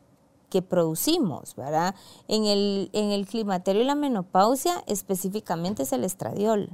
que 0.54 0.62
producimos, 0.62 1.56
¿verdad? 1.56 1.96
En 2.28 2.46
el, 2.46 2.92
en 2.94 3.10
el 3.10 3.26
climaterio 3.26 3.82
y 3.82 3.86
la 3.86 3.96
menopausia 3.96 4.84
específicamente 4.86 5.82
es 5.82 5.94
el 5.94 6.04
estradiol, 6.04 6.70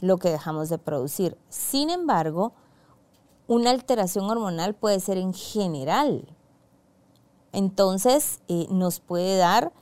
lo 0.00 0.18
que 0.18 0.28
dejamos 0.28 0.68
de 0.70 0.78
producir. 0.78 1.38
Sin 1.50 1.88
embargo, 1.88 2.52
una 3.46 3.70
alteración 3.70 4.28
hormonal 4.28 4.74
puede 4.74 4.98
ser 4.98 5.18
en 5.18 5.32
general. 5.32 6.26
Entonces, 7.52 8.40
eh, 8.48 8.66
nos 8.70 8.98
puede 8.98 9.36
dar 9.36 9.72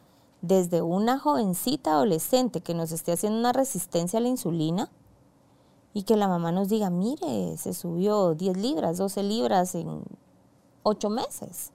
desde 0.43 0.83
una 0.83 1.19
jovencita 1.19 1.93
adolescente 1.93 2.61
que 2.61 2.75
nos 2.75 2.93
esté 2.93 3.13
haciendo 3.13 3.39
una 3.39 3.55
resistencia 3.55 4.19
a 4.19 4.23
la 4.23 4.29
insulina 4.29 4.91
y 5.95 6.03
que 6.03 6.19
la 6.19 6.29
mamá 6.29 6.53
nos 6.53 6.69
diga, 6.69 6.91
mire, 6.91 7.57
se 7.57 7.73
subió 7.73 8.35
10 8.35 8.59
libras, 8.59 8.99
12 8.99 9.23
libras 9.23 9.75
en 9.75 10.03
8 10.83 11.09
meses. 11.09 11.73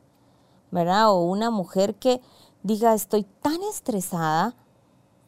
¿Verdad? 0.73 1.11
O 1.11 1.21
una 1.21 1.51
mujer 1.51 1.95
que 1.95 2.19
diga, 2.63 2.93
estoy 2.93 3.25
tan 3.41 3.61
estresada, 3.63 4.55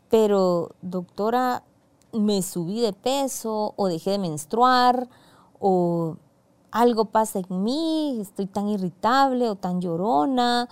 pero 0.10 0.71
doctora, 0.81 1.63
me 2.12 2.41
subí 2.41 2.81
de 2.81 2.93
peso 2.93 3.73
o 3.75 3.88
dejé 3.88 4.12
de 4.12 4.19
menstruar 4.19 5.08
o 5.60 6.17
algo 6.71 7.05
pasa 7.05 7.39
en 7.39 7.63
mí, 7.63 8.17
estoy 8.19 8.47
tan 8.47 8.67
irritable 8.67 9.49
o 9.49 9.55
tan 9.55 9.81
llorona, 9.81 10.67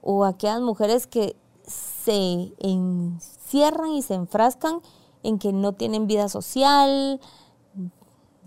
o 0.00 0.24
aquellas 0.24 0.60
mujeres 0.60 1.06
que 1.06 1.36
se 1.66 2.52
encierran 2.58 3.92
y 3.92 4.02
se 4.02 4.14
enfrascan 4.14 4.80
en 5.22 5.38
que 5.38 5.52
no 5.52 5.72
tienen 5.72 6.06
vida 6.06 6.28
social, 6.28 7.20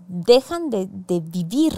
dejan 0.08 0.70
de, 0.70 0.88
vivir. 1.20 1.74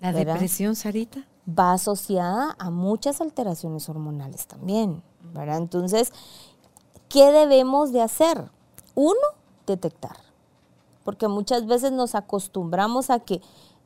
¿La 0.00 0.12
depresión, 0.12 0.76
Sarita? 0.76 1.26
Va 1.46 1.72
asociada 1.72 2.56
a 2.58 2.70
muchas 2.70 3.20
alteraciones 3.20 3.88
hormonales 3.88 4.46
también, 4.46 5.02
¿verdad? 5.32 5.58
Entonces, 5.58 6.12
¿qué 7.08 7.30
debemos 7.30 7.92
de 7.92 8.02
hacer? 8.02 8.50
Uno, 8.94 9.14
detectar, 9.66 10.16
porque 11.04 11.28
muchas 11.28 11.66
veces 11.66 11.92
nos 11.92 12.14
acostumbramos 12.14 13.10
a 13.10 13.20
que 13.20 13.40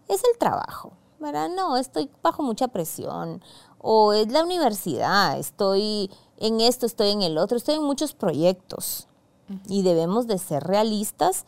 es 0.09 0.23
el 0.25 0.39
trabajo, 0.39 0.93
¿verdad? 1.19 1.49
No, 1.55 1.77
estoy 1.77 2.11
bajo 2.23 2.43
mucha 2.43 2.69
presión, 2.69 3.43
o 3.79 4.13
es 4.13 4.31
la 4.31 4.45
universidad, 4.45 5.39
estoy 5.39 6.11
en 6.37 6.61
esto, 6.61 6.87
estoy 6.87 7.11
en 7.11 7.23
el 7.23 7.39
otro, 7.39 7.57
estoy 7.57 7.77
en 7.77 7.85
muchos 7.85 8.15
proyectos, 8.15 9.07
y 9.67 9.83
debemos 9.83 10.27
de 10.29 10.39
ser 10.39 10.63
realistas 10.63 11.45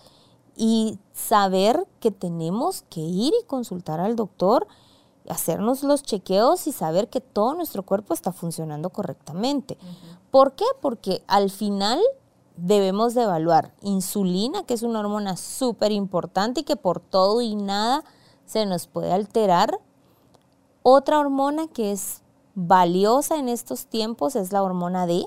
y 0.57 0.99
saber 1.13 1.87
que 2.01 2.11
tenemos 2.11 2.83
que 2.91 3.01
ir 3.01 3.33
y 3.41 3.47
consultar 3.47 4.01
al 4.01 4.17
doctor 4.17 4.67
hacernos 5.29 5.83
los 5.83 6.03
chequeos 6.03 6.67
y 6.67 6.73
saber 6.73 7.09
que 7.09 7.21
todo 7.21 7.55
nuestro 7.55 7.85
cuerpo 7.85 8.15
está 8.15 8.33
funcionando 8.33 8.91
correctamente. 8.91 9.79
¿Por 10.31 10.53
qué? 10.55 10.65
Porque 10.81 11.23
al 11.27 11.51
final 11.51 12.01
debemos 12.57 13.15
de 13.15 13.23
evaluar 13.23 13.73
insulina, 13.83 14.65
que 14.65 14.75
es 14.75 14.83
una 14.83 15.01
hormona 15.01 15.37
súper 15.37 15.93
importante 15.93 16.61
y 16.61 16.65
que 16.65 16.77
por 16.77 17.01
todo 17.01 17.41
y 17.41 17.55
nada 17.55 18.05
se 18.45 18.67
nos 18.67 18.87
puede 18.87 19.13
alterar. 19.13 19.79
Otra 20.83 21.19
hormona 21.19 21.69
que 21.69 21.93
es 21.93 22.23
valiosa 22.55 23.37
en 23.37 23.49
estos 23.49 23.87
tiempos 23.87 24.37
es 24.37 24.53
la 24.53 24.63
hormona 24.63 25.07
D. 25.07 25.25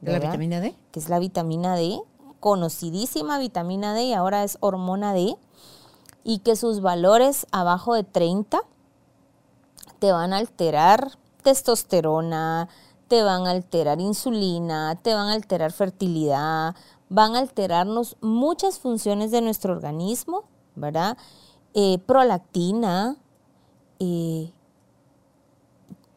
¿De 0.00 0.12
la 0.12 0.18
¿verdad? 0.18 0.30
vitamina 0.30 0.60
D? 0.60 0.74
Que 0.90 1.00
es 1.00 1.08
la 1.08 1.18
vitamina 1.18 1.76
D, 1.76 2.00
conocidísima 2.40 3.38
vitamina 3.38 3.94
D 3.94 4.04
y 4.04 4.12
ahora 4.14 4.42
es 4.42 4.58
hormona 4.60 5.12
D. 5.14 5.36
Y 6.24 6.38
que 6.38 6.56
sus 6.56 6.80
valores 6.80 7.46
abajo 7.50 7.94
de 7.94 8.04
30 8.04 8.60
te 9.98 10.12
van 10.12 10.32
a 10.32 10.38
alterar 10.38 11.18
testosterona, 11.42 12.68
te 13.08 13.22
van 13.22 13.46
a 13.46 13.50
alterar 13.50 14.00
insulina, 14.00 14.98
te 15.02 15.14
van 15.14 15.28
a 15.28 15.32
alterar 15.34 15.72
fertilidad, 15.72 16.74
van 17.08 17.36
a 17.36 17.40
alterarnos 17.40 18.16
muchas 18.20 18.78
funciones 18.78 19.30
de 19.30 19.42
nuestro 19.42 19.74
organismo, 19.74 20.44
¿verdad? 20.74 21.18
Eh, 21.74 21.98
prolactina, 22.06 23.16
eh, 23.98 24.50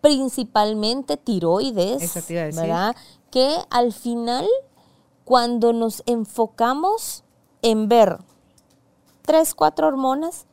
principalmente 0.02 1.18
tiroides. 1.18 2.02
¿verdad? 2.56 2.96
Que 3.32 3.58
al 3.70 3.92
final, 3.92 4.48
cuando 5.26 5.74
nos 5.74 6.02
enfocamos 6.06 7.24
en 7.62 7.90
ver 7.90 8.20
tres, 9.26 9.54
cuatro 9.56 9.88
hormonas, 9.88 10.46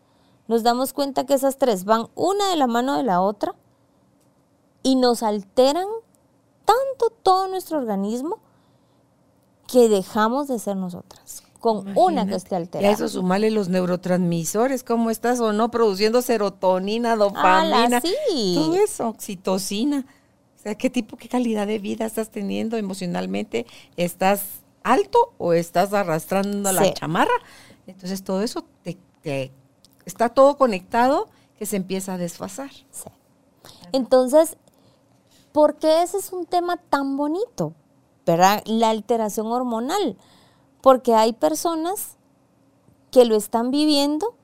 nos 0.49 0.63
damos 0.63 0.93
cuenta 0.93 1.25
que 1.27 1.35
esas 1.35 1.57
tres 1.59 1.85
van 1.85 2.07
una 2.15 2.49
de 2.51 2.57
la 2.57 2.67
mano 2.67 2.97
de 2.97 3.03
la 3.05 3.21
otra 3.21 3.55
y 4.83 4.97
nos 4.97 5.23
alteran 5.23 5.87
tanto 6.65 7.11
todo 7.23 7.49
nuestro 7.49 7.79
organismo 7.79 8.39
que 9.69 9.89
dejamos 9.89 10.49
de 10.49 10.59
ser 10.59 10.77
nosotras 10.77 11.43
con 11.61 11.97
una 11.97 12.27
que 12.27 12.35
esté 12.35 12.55
Y 12.55 12.57
a 12.57 12.59
alterada. 12.59 12.93
eso 12.93 13.09
sumarle 13.09 13.51
los 13.53 13.69
neurotransmisores, 13.69 14.83
cómo 14.83 15.11
estás 15.11 15.39
o 15.41 15.53
no 15.53 15.71
produciendo 15.71 16.21
serotonina, 16.21 17.15
dopamina, 17.15 17.85
¡Hala, 17.85 18.01
sí! 18.01 18.55
todo 18.57 18.75
eso, 18.75 19.09
oxitocina. 19.09 20.05
O 20.59 20.63
sea, 20.63 20.75
¿qué 20.75 20.91
tipo, 20.91 21.17
qué 21.17 21.29
calidad 21.29 21.69
de 21.69 21.79
vida 21.79 22.05
estás 22.05 22.31
teniendo 22.31 22.77
emocionalmente? 22.77 23.67
¿Estás 23.97 24.43
alto 24.83 25.35
o 25.39 25.53
estás 25.53 25.93
arrastrando 25.93 26.73
la 26.73 26.83
Sí. 26.85 26.95
chamarra? 26.95 27.31
Entonces 27.87 28.23
todo 28.25 28.43
eso 28.43 28.65
te, 28.83 28.99
te- 29.23 29.53
está 30.05 30.29
todo 30.29 30.57
conectado 30.57 31.29
que 31.59 31.67
se 31.67 31.77
empieza 31.77 32.15
a 32.15 32.19
desfasar. 32.19 32.71
Sí. 32.91 33.09
Entonces, 33.93 34.57
¿por 35.53 35.77
qué 35.77 36.03
ese 36.03 36.19
es 36.19 36.33
un 36.33 36.47
tema 36.47 36.77
tan 36.77 37.17
bonito? 37.17 37.75
¿Verdad? 38.25 38.63
La 38.67 38.91
alteración 38.91 39.47
hormonal. 39.49 40.17
Porque 40.81 41.15
hay 41.15 41.33
personas 41.33 42.17
que 43.11 43.25
lo 43.25 43.37
están 43.37 43.71
viviendo 43.71 44.35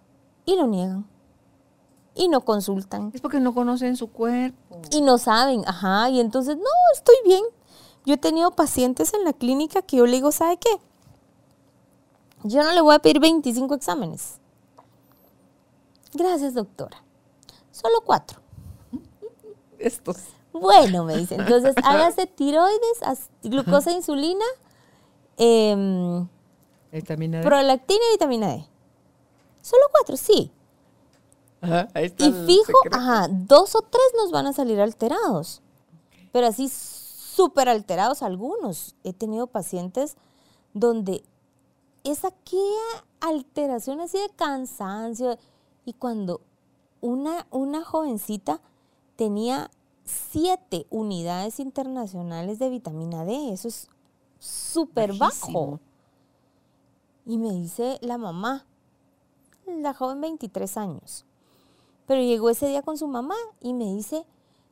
y 0.44 0.57
lo 0.57 0.66
niegan. 0.66 1.07
Y 2.14 2.29
no 2.29 2.44
consultan. 2.44 3.12
Es 3.14 3.20
porque 3.20 3.40
no 3.40 3.55
conocen 3.55 3.96
su 3.96 4.11
cuerpo. 4.11 4.81
Y 4.90 5.01
no 5.01 5.18
saben, 5.18 5.62
ajá. 5.66 6.11
Y 6.11 6.20
entonces, 6.20 6.57
no, 6.57 6.62
estoy 6.94 7.14
bien. 7.24 7.42
Yo 8.05 8.14
he 8.14 8.18
tenido 8.18 8.51
pacientes 8.53 9.14
en 9.14 9.24
la 9.24 9.33
clínica 9.33 9.83
que 9.83 9.98
yo 9.98 10.07
le 10.07 10.12
digo, 10.12 10.33
¿sabe 10.33 10.57
qué? 10.57 10.70
Yo 12.44 12.62
no 12.62 12.72
le 12.72 12.81
voy 12.81 12.94
a 12.94 12.98
pedir 12.98 13.20
25 13.20 13.74
exámenes. 13.74 14.38
Gracias, 16.14 16.55
doctora. 16.55 17.03
Solo 17.70 18.01
cuatro. 18.05 18.40
Estos. 19.79 20.16
Bueno, 20.53 21.05
me 21.05 21.16
dice. 21.16 21.37
Entonces, 21.37 21.74
hágase 21.85 22.27
tiroides, 22.27 23.31
glucosa, 23.42 23.92
insulina, 23.92 24.44
em, 25.37 26.27
Vitamina 26.90 27.38
D. 27.38 27.44
prolactina 27.44 28.01
y 28.09 28.12
vitamina 28.14 28.48
D. 28.48 28.66
Solo 29.61 29.83
cuatro, 29.92 30.16
sí. 30.16 30.51
Ajá, 31.61 31.88
ahí 31.92 32.07
está 32.07 32.24
Y 32.24 32.33
fijo, 32.46 32.79
ajá, 32.92 33.29
dos 33.31 33.74
o 33.74 33.83
tres 33.83 34.12
nos 34.16 34.31
van 34.31 34.46
a 34.46 34.53
salir 34.53 34.81
alterados. 34.81 35.61
Pero 36.33 36.46
así 36.46 36.68
súper 36.68 37.68
alterados 37.68 38.22
algunos. 38.22 38.94
He 39.05 39.12
tenido 39.12 39.46
pacientes 39.46 40.16
donde 40.72 41.24
es 42.04 42.24
aquella 42.24 43.04
alteración 43.20 44.00
así 44.00 44.18
de 44.18 44.30
cansancio. 44.30 45.38
Y 45.84 45.94
cuando 45.94 46.40
una, 47.00 47.46
una 47.50 47.84
jovencita 47.84 48.61
tenía 49.16 49.70
siete 50.04 50.87
unidades 50.90 51.61
internacionales 51.61 52.58
de 52.58 52.70
vitamina 52.70 53.24
D, 53.24 53.52
eso 53.52 53.68
es 53.68 53.88
súper 54.38 55.14
bajo. 55.14 55.80
Y 57.26 57.37
me 57.37 57.52
dice 57.52 57.98
la 58.00 58.16
mamá, 58.16 58.64
la 59.66 59.92
joven 59.92 60.20
23 60.20 60.76
años. 60.78 61.24
Pero 62.06 62.22
llegó 62.22 62.48
ese 62.48 62.68
día 62.68 62.82
con 62.82 62.96
su 62.96 63.06
mamá 63.06 63.34
y 63.61 63.74
me 63.74 63.84
dice, 63.84 64.24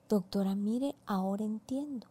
doctora, 0.09 0.55
mire, 0.55 0.95
ahora 1.05 1.45
entiendo. 1.45 2.07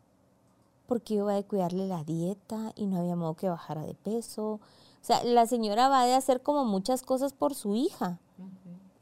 Porque 0.85 1.15
yo 1.15 1.23
iba 1.23 1.35
a 1.35 1.41
cuidarle 1.43 1.87
la 1.87 2.03
dieta 2.03 2.73
y 2.75 2.85
no 2.85 2.99
había 2.99 3.15
modo 3.15 3.33
que 3.33 3.49
bajara 3.49 3.81
de 3.81 3.95
peso. 3.95 4.59
O 5.05 5.07
sea, 5.07 5.23
la 5.23 5.45
señora 5.45 5.87
va 5.87 6.03
de 6.03 6.15
hacer 6.15 6.41
como 6.41 6.65
muchas 6.65 7.03
cosas 7.03 7.31
por 7.31 7.53
su 7.53 7.75
hija. 7.75 8.19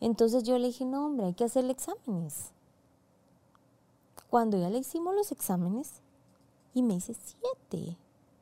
Entonces 0.01 0.43
yo 0.43 0.57
le 0.57 0.67
dije, 0.67 0.83
no, 0.83 1.05
hombre, 1.05 1.27
hay 1.27 1.33
que 1.33 1.45
hacerle 1.45 1.71
exámenes. 1.71 2.51
Cuando 4.29 4.57
ya 4.57 4.69
le 4.69 4.79
hicimos 4.79 5.15
los 5.15 5.31
exámenes 5.31 6.01
y 6.73 6.83
me 6.83 6.95
dice 6.95 7.15
siete. 7.23 7.97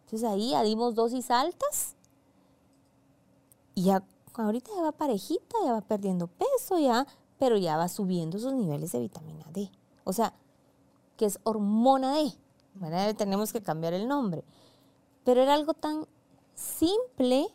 Entonces 0.06 0.28
ahí 0.28 0.50
ya 0.50 0.64
dimos 0.64 0.96
dosis 0.96 1.30
altas 1.30 1.96
y 3.76 3.84
ya 3.84 4.04
ahorita 4.34 4.72
ya 4.76 4.82
va 4.82 4.92
parejita, 4.92 5.56
ya 5.64 5.74
va 5.74 5.82
perdiendo 5.82 6.26
peso, 6.26 6.80
ya, 6.80 7.06
pero 7.38 7.58
ya 7.58 7.78
va 7.78 7.90
subiendo 7.90 8.40
sus 8.40 8.54
niveles 8.54 8.92
de 8.92 9.02
vitamina 9.02 9.46
D. 9.54 9.70
O 10.04 10.14
sea, 10.14 10.34
que 11.16 11.26
es 11.26 11.40
hormona 11.44 12.16
D. 12.16 12.34
Le 12.80 13.14
tenemos 13.14 13.54
que 13.54 13.62
cambiar 13.62 13.94
el 13.94 14.08
nombre. 14.08 14.44
Pero 15.24 15.44
era 15.44 15.54
algo 15.54 15.76
tan 15.76 16.08
simple. 16.62 17.48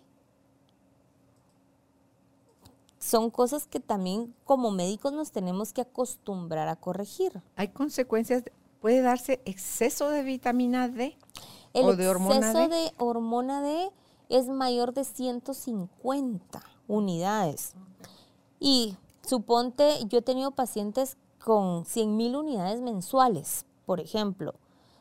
Son 2.99 3.31
cosas 3.31 3.67
que 3.67 3.79
también 3.79 4.35
como 4.45 4.71
médicos 4.71 5.13
nos 5.13 5.31
tenemos 5.31 5.73
que 5.73 5.81
acostumbrar 5.83 6.69
a 6.69 6.77
corregir. 6.77 7.41
Hay 7.55 7.69
consecuencias, 7.69 8.45
de- 8.45 8.53
puede 8.81 9.01
darse 9.01 9.41
exceso 9.45 10.11
de 10.11 10.23
vitamina 10.23 10.89
D 10.89 11.17
El 11.73 11.87
o 11.87 11.97
de 11.97 12.09
hormona 12.09 12.37
exceso 12.39 12.69
D. 12.69 12.69
de 12.69 12.93
hormona 12.99 13.63
D 13.63 13.91
es 14.29 14.49
mayor 14.49 14.93
de 14.93 15.05
150 15.05 16.61
unidades. 16.89 17.75
Y 18.59 18.97
suponte, 19.25 19.99
yo 20.07 20.19
he 20.19 20.23
tenido 20.23 20.51
pacientes 20.51 21.17
con 21.39 21.85
100 21.85 22.17
mil 22.17 22.35
unidades 22.35 22.81
mensuales, 22.81 23.67
por 23.85 24.01
ejemplo, 24.01 24.55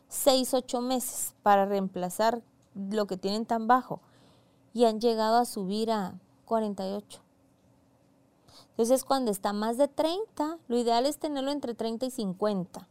6, 0.09 0.53
8 0.53 0.81
meses 0.81 1.33
para 1.41 1.65
reemplazar 1.65 2.43
lo 2.75 3.07
que 3.07 3.17
tienen 3.17 3.45
tan 3.45 3.67
bajo 3.67 4.01
y 4.73 4.85
han 4.85 4.99
llegado 4.99 5.37
a 5.37 5.45
subir 5.45 5.91
a 5.91 6.19
48. 6.45 7.21
Entonces, 8.71 9.03
cuando 9.03 9.31
está 9.31 9.53
más 9.53 9.77
de 9.77 9.87
30, 9.87 10.57
lo 10.67 10.77
ideal 10.77 11.05
es 11.05 11.17
tenerlo 11.17 11.51
entre 11.51 11.73
30 11.73 12.05
y 12.07 12.11
50 12.11 12.87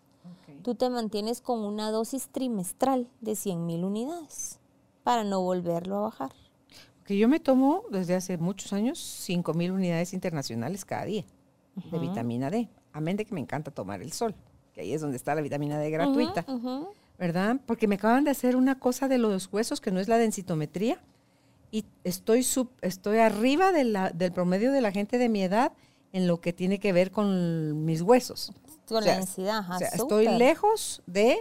tú 0.64 0.74
te 0.74 0.88
mantienes 0.88 1.42
con 1.42 1.60
una 1.60 1.90
dosis 1.90 2.28
trimestral 2.28 3.06
de 3.20 3.36
100 3.36 3.66
mil 3.66 3.84
unidades 3.84 4.58
para 5.04 5.22
no 5.22 5.42
volverlo 5.42 5.98
a 5.98 6.00
bajar. 6.00 6.32
Que 7.04 7.18
yo 7.18 7.28
me 7.28 7.38
tomo 7.38 7.82
desde 7.90 8.14
hace 8.14 8.38
muchos 8.38 8.72
años 8.72 8.98
5 8.98 9.52
mil 9.52 9.72
unidades 9.72 10.14
internacionales 10.14 10.86
cada 10.86 11.04
día 11.04 11.24
de 11.92 11.98
vitamina 11.98 12.50
D. 12.50 12.70
Amén 12.94 13.16
de 13.18 13.26
que 13.26 13.34
me 13.34 13.40
encanta 13.40 13.70
tomar 13.70 14.00
el 14.00 14.12
sol, 14.12 14.34
que 14.72 14.80
ahí 14.80 14.94
es 14.94 15.02
donde 15.02 15.18
está 15.18 15.34
la 15.34 15.42
vitamina 15.42 15.78
D 15.78 15.90
gratuita. 15.90 16.46
¿Verdad? 17.18 17.56
Porque 17.66 17.86
me 17.88 17.94
acaban 17.96 18.24
de 18.24 18.30
hacer 18.30 18.56
una 18.56 18.78
cosa 18.78 19.08
de 19.08 19.18
los 19.18 19.48
huesos 19.52 19.80
que 19.80 19.90
no 19.90 20.00
es 20.00 20.08
la 20.08 20.18
densitometría 20.18 21.00
y 21.70 21.84
estoy, 22.04 22.42
sub- 22.42 22.72
estoy 22.82 23.18
arriba 23.18 23.72
de 23.72 23.84
la- 23.84 24.10
del 24.10 24.32
promedio 24.32 24.72
de 24.72 24.80
la 24.80 24.92
gente 24.92 25.18
de 25.18 25.28
mi 25.28 25.42
edad 25.42 25.72
en 26.12 26.26
lo 26.26 26.40
que 26.40 26.52
tiene 26.52 26.78
que 26.78 26.92
ver 26.92 27.10
con 27.10 27.84
mis 27.84 28.02
huesos. 28.02 28.52
Con 28.86 28.98
O 28.98 29.02
sea, 29.02 29.12
la 29.14 29.18
densidad, 29.18 29.58
ajá, 29.58 29.76
o 29.76 29.78
sea, 29.78 29.88
estoy 29.88 30.28
lejos 30.28 31.02
de 31.06 31.36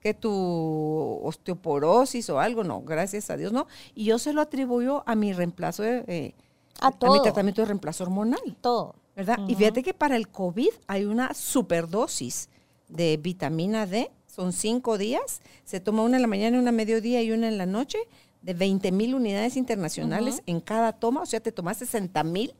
que 0.00 0.14
tu 0.14 1.20
osteoporosis 1.22 2.30
o 2.30 2.38
algo, 2.40 2.64
no, 2.64 2.82
gracias 2.82 3.30
a 3.30 3.36
Dios, 3.36 3.52
no. 3.52 3.66
Y 3.94 4.04
yo 4.04 4.18
se 4.18 4.32
lo 4.32 4.40
atribuyo 4.40 5.02
a 5.06 5.14
mi 5.14 5.32
reemplazo, 5.32 5.82
de, 5.82 6.04
eh, 6.06 6.34
A 6.80 6.90
mi 6.90 6.96
todo. 6.98 7.22
tratamiento 7.22 7.62
de 7.62 7.66
reemplazo 7.66 8.04
hormonal, 8.04 8.56
Todo. 8.60 8.94
¿verdad? 9.16 9.38
Y 9.48 9.54
fíjate 9.56 9.82
que 9.82 9.94
para 9.94 10.16
el 10.16 10.28
COVID 10.28 10.70
hay 10.86 11.04
una 11.04 11.34
superdosis 11.34 12.48
de 12.88 13.16
vitamina 13.16 13.86
D, 13.86 14.10
son 14.38 14.52
cinco 14.52 14.98
días, 14.98 15.42
se 15.64 15.80
toma 15.80 16.04
una 16.04 16.14
en 16.14 16.22
la 16.22 16.28
mañana, 16.28 16.60
una 16.60 16.68
a 16.68 16.72
mediodía 16.72 17.20
y 17.22 17.32
una 17.32 17.48
en 17.48 17.58
la 17.58 17.66
noche, 17.66 17.98
de 18.40 18.54
20 18.54 18.92
mil 18.92 19.16
unidades 19.16 19.56
internacionales 19.56 20.44
en 20.46 20.60
cada 20.60 20.92
toma, 20.92 21.22
o 21.22 21.26
sea, 21.26 21.40
te 21.40 21.50
tomas 21.50 21.78
60 21.78 22.22
mil 22.22 22.54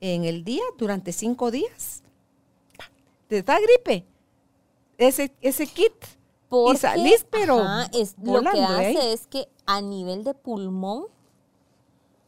en 0.00 0.24
el 0.24 0.42
día 0.42 0.62
durante 0.78 1.12
cinco 1.12 1.50
días. 1.50 2.02
Te 3.28 3.42
da 3.42 3.58
gripe. 3.60 4.06
Ese, 4.96 5.34
ese 5.42 5.66
kit. 5.66 5.92
Porque, 6.48 6.78
y 6.78 6.80
salís, 6.80 7.26
pero 7.28 7.58
ajá, 7.58 7.90
es, 7.92 8.14
lo 8.16 8.24
que 8.24 8.30
volando 8.30 8.72
de 8.78 8.86
hace 8.86 9.12
es 9.12 9.26
que 9.26 9.48
a 9.66 9.82
nivel 9.82 10.24
de 10.24 10.32
pulmón 10.32 11.08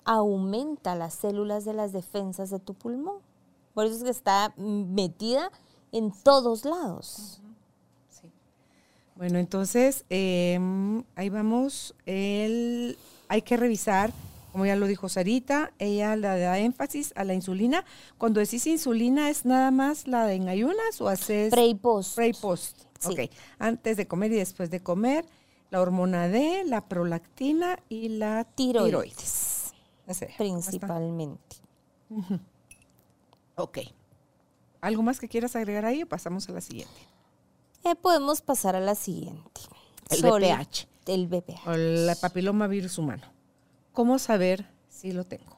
aumenta 0.04 0.94
las 0.94 1.14
células 1.14 1.64
de 1.64 1.72
las 1.72 1.94
defensas 1.94 2.50
de 2.50 2.58
tu 2.58 2.74
pulmón. 2.74 3.20
Por 3.72 3.86
eso 3.86 3.96
es 3.96 4.02
que 4.02 4.10
está 4.10 4.52
metida 4.58 5.50
en 5.90 6.12
todos 6.22 6.66
lados. 6.66 7.40
Bueno, 9.18 9.40
entonces, 9.40 10.04
em, 10.10 11.02
ahí 11.16 11.28
vamos. 11.28 11.92
El, 12.06 12.96
hay 13.26 13.42
que 13.42 13.56
revisar, 13.56 14.12
como 14.52 14.64
ya 14.64 14.76
lo 14.76 14.86
dijo 14.86 15.08
Sarita, 15.08 15.72
ella 15.80 16.14
le 16.14 16.28
da 16.28 16.56
énfasis 16.60 17.12
a 17.16 17.24
la 17.24 17.34
insulina. 17.34 17.84
Cuando 18.16 18.38
decís 18.38 18.64
insulina, 18.68 19.28
¿es 19.28 19.44
nada 19.44 19.72
más 19.72 20.06
la 20.06 20.24
de 20.24 20.34
en 20.34 20.48
ayunas 20.48 21.00
o 21.00 21.08
haces... 21.08 21.50
Pre 21.50 21.66
y 21.66 21.74
post. 21.74 22.14
Pre 22.14 22.28
y 22.28 22.32
post. 22.32 22.82
Sí. 23.00 23.08
Ok. 23.12 23.32
Antes 23.58 23.96
de 23.96 24.06
comer 24.06 24.30
y 24.30 24.36
después 24.36 24.70
de 24.70 24.80
comer, 24.84 25.24
la 25.70 25.80
hormona 25.80 26.28
D, 26.28 26.62
la 26.64 26.86
prolactina 26.86 27.80
y 27.88 28.10
la 28.10 28.44
Tiroides. 28.44 29.72
Principalmente. 30.36 31.56
Ok. 33.56 33.78
¿Algo 34.80 35.02
más 35.02 35.18
que 35.18 35.28
quieras 35.28 35.56
agregar 35.56 35.84
ahí 35.84 36.04
o 36.04 36.06
pasamos 36.06 36.48
a 36.48 36.52
la 36.52 36.60
siguiente? 36.60 37.17
Eh, 37.84 37.94
podemos 37.96 38.40
pasar 38.40 38.76
a 38.76 38.80
la 38.80 38.94
siguiente. 38.94 39.60
El 40.10 40.18
Sol- 40.20 40.42
BPH. 40.42 40.86
El 41.06 41.26
BPH. 41.26 41.66
O 41.68 41.72
el 41.72 42.10
papiloma 42.20 42.66
virus 42.66 42.98
humano. 42.98 43.22
¿Cómo 43.92 44.18
saber 44.18 44.68
si 44.88 45.12
lo 45.12 45.24
tengo? 45.24 45.56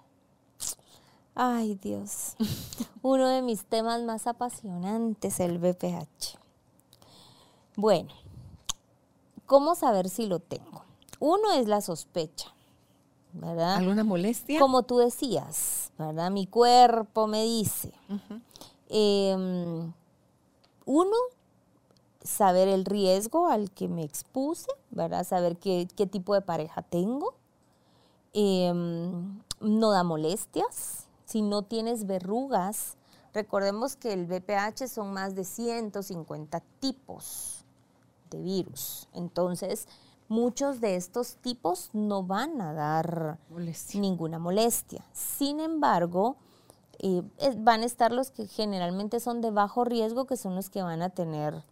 Ay, 1.34 1.74
Dios. 1.76 2.36
Uno 3.02 3.28
de 3.28 3.42
mis 3.42 3.64
temas 3.64 4.02
más 4.02 4.26
apasionantes, 4.26 5.40
el 5.40 5.58
BPH. 5.58 6.38
Bueno, 7.76 8.12
¿cómo 9.46 9.74
saber 9.74 10.08
si 10.10 10.26
lo 10.26 10.38
tengo? 10.40 10.84
Uno 11.18 11.52
es 11.52 11.66
la 11.66 11.80
sospecha, 11.80 12.52
¿verdad? 13.32 13.76
¿Alguna 13.76 14.04
molestia? 14.04 14.58
Como 14.58 14.82
tú 14.82 14.98
decías, 14.98 15.92
¿verdad? 15.98 16.30
Mi 16.30 16.46
cuerpo 16.46 17.26
me 17.26 17.44
dice. 17.44 17.92
Em, 18.88 19.92
uno, 20.84 21.16
saber 22.22 22.68
el 22.68 22.84
riesgo 22.84 23.48
al 23.48 23.70
que 23.70 23.88
me 23.88 24.02
expuse, 24.04 24.68
¿verdad? 24.90 25.24
Saber 25.24 25.56
qué, 25.56 25.88
qué 25.96 26.06
tipo 26.06 26.34
de 26.34 26.42
pareja 26.42 26.82
tengo. 26.82 27.34
Em, 28.32 29.40
no 29.60 29.90
da 29.90 30.04
molestias. 30.04 31.06
Si 31.24 31.42
no 31.42 31.62
tienes 31.62 32.06
verrugas, 32.06 32.96
recordemos 33.32 33.96
que 33.96 34.12
el 34.12 34.26
VPH 34.26 34.88
son 34.88 35.12
más 35.12 35.34
de 35.34 35.44
150 35.44 36.60
tipos 36.80 37.64
de 38.30 38.40
virus. 38.40 39.08
Entonces, 39.12 39.86
muchos 40.28 40.80
de 40.80 40.96
estos 40.96 41.36
tipos 41.36 41.90
no 41.92 42.22
van 42.22 42.60
a 42.60 42.72
dar 42.72 43.38
Molestia. 43.48 44.00
ninguna 44.00 44.38
molestia. 44.38 45.04
Sin 45.12 45.60
embargo, 45.60 46.36
eh, 46.98 47.22
van 47.58 47.82
a 47.82 47.86
estar 47.86 48.12
los 48.12 48.30
que 48.30 48.46
generalmente 48.46 49.20
son 49.20 49.40
de 49.40 49.50
bajo 49.50 49.84
riesgo, 49.84 50.26
que 50.26 50.36
son 50.36 50.54
los 50.54 50.70
que 50.70 50.82
van 50.82 51.02
a 51.02 51.10
tener 51.10 51.64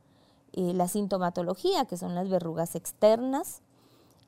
eh, 0.53 0.73
la 0.75 0.89
sintomatología, 0.89 1.85
que 1.85 1.97
son 1.97 2.15
las 2.15 2.29
verrugas 2.29 2.75
externas, 2.75 3.61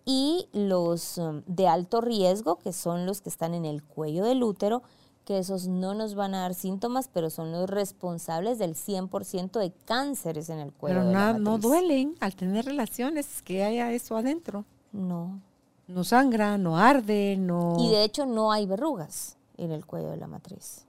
y 0.05 0.49
los 0.53 1.19
um, 1.19 1.43
de 1.47 1.69
alto 1.69 2.01
riesgo, 2.01 2.57
que 2.57 2.73
son 2.73 3.07
los 3.07 3.21
que 3.21 3.29
están 3.29 3.55
en 3.55 3.65
el 3.65 3.83
cuello 3.83 4.25
del 4.25 4.43
útero, 4.43 4.83
que 5.25 5.39
esos 5.39 5.69
no 5.69 5.95
nos 5.95 6.15
van 6.15 6.35
a 6.35 6.41
dar 6.41 6.55
síntomas, 6.55 7.09
pero 7.13 7.31
son 7.31 7.53
los 7.53 7.69
responsables 7.69 8.59
del 8.59 8.75
100% 8.75 9.59
de 9.61 9.71
cánceres 9.85 10.49
en 10.49 10.59
el 10.59 10.73
cuello 10.73 10.97
Pero 10.97 11.07
de 11.09 11.13
la 11.13 11.33
no 11.35 11.53
matriz. 11.53 11.63
duelen 11.63 12.15
al 12.21 12.35
tener 12.35 12.65
relaciones, 12.65 13.43
que 13.43 13.63
haya 13.63 13.93
eso 13.93 14.17
adentro. 14.17 14.65
No. 14.93 15.41
No 15.87 16.05
sangra, 16.05 16.57
no 16.57 16.79
arde, 16.79 17.37
no... 17.39 17.77
Y 17.79 17.91
de 17.91 18.03
hecho 18.05 18.25
no 18.27 18.51
hay 18.51 18.67
verrugas 18.67 19.37
en 19.57 19.71
el 19.73 19.85
cuello 19.85 20.11
de 20.11 20.17
la 20.17 20.27
matriz. 20.27 20.87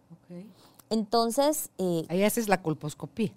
Entonces, 0.89 1.69
eh, 1.77 2.05
Ahí 2.09 2.23
haces 2.23 2.47
la 2.47 2.61
colposcopía. 2.61 3.31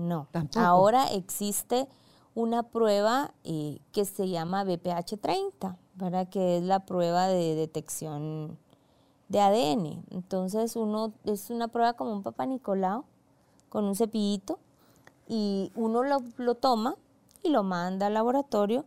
No. 0.00 0.28
Tampoco. 0.32 0.60
Ahora 0.60 1.12
existe 1.12 1.88
una 2.34 2.62
prueba 2.62 3.32
eh, 3.44 3.80
que 3.92 4.04
se 4.04 4.28
llama 4.28 4.64
BPH30, 4.64 5.76
¿verdad? 5.94 6.28
Que 6.28 6.58
es 6.58 6.62
la 6.62 6.80
prueba 6.86 7.28
de 7.28 7.54
detección 7.54 8.58
de 9.28 9.40
ADN. 9.40 10.04
Entonces, 10.10 10.76
uno 10.76 11.12
es 11.24 11.50
una 11.50 11.68
prueba 11.68 11.94
como 11.94 12.12
un 12.12 12.22
papá 12.22 12.46
Nicolau 12.46 13.04
con 13.68 13.84
un 13.84 13.94
cepillito 13.94 14.58
y 15.28 15.70
uno 15.74 16.02
lo, 16.02 16.18
lo 16.36 16.54
toma 16.56 16.96
y 17.42 17.50
lo 17.50 17.62
manda 17.62 18.06
al 18.06 18.14
laboratorio 18.14 18.84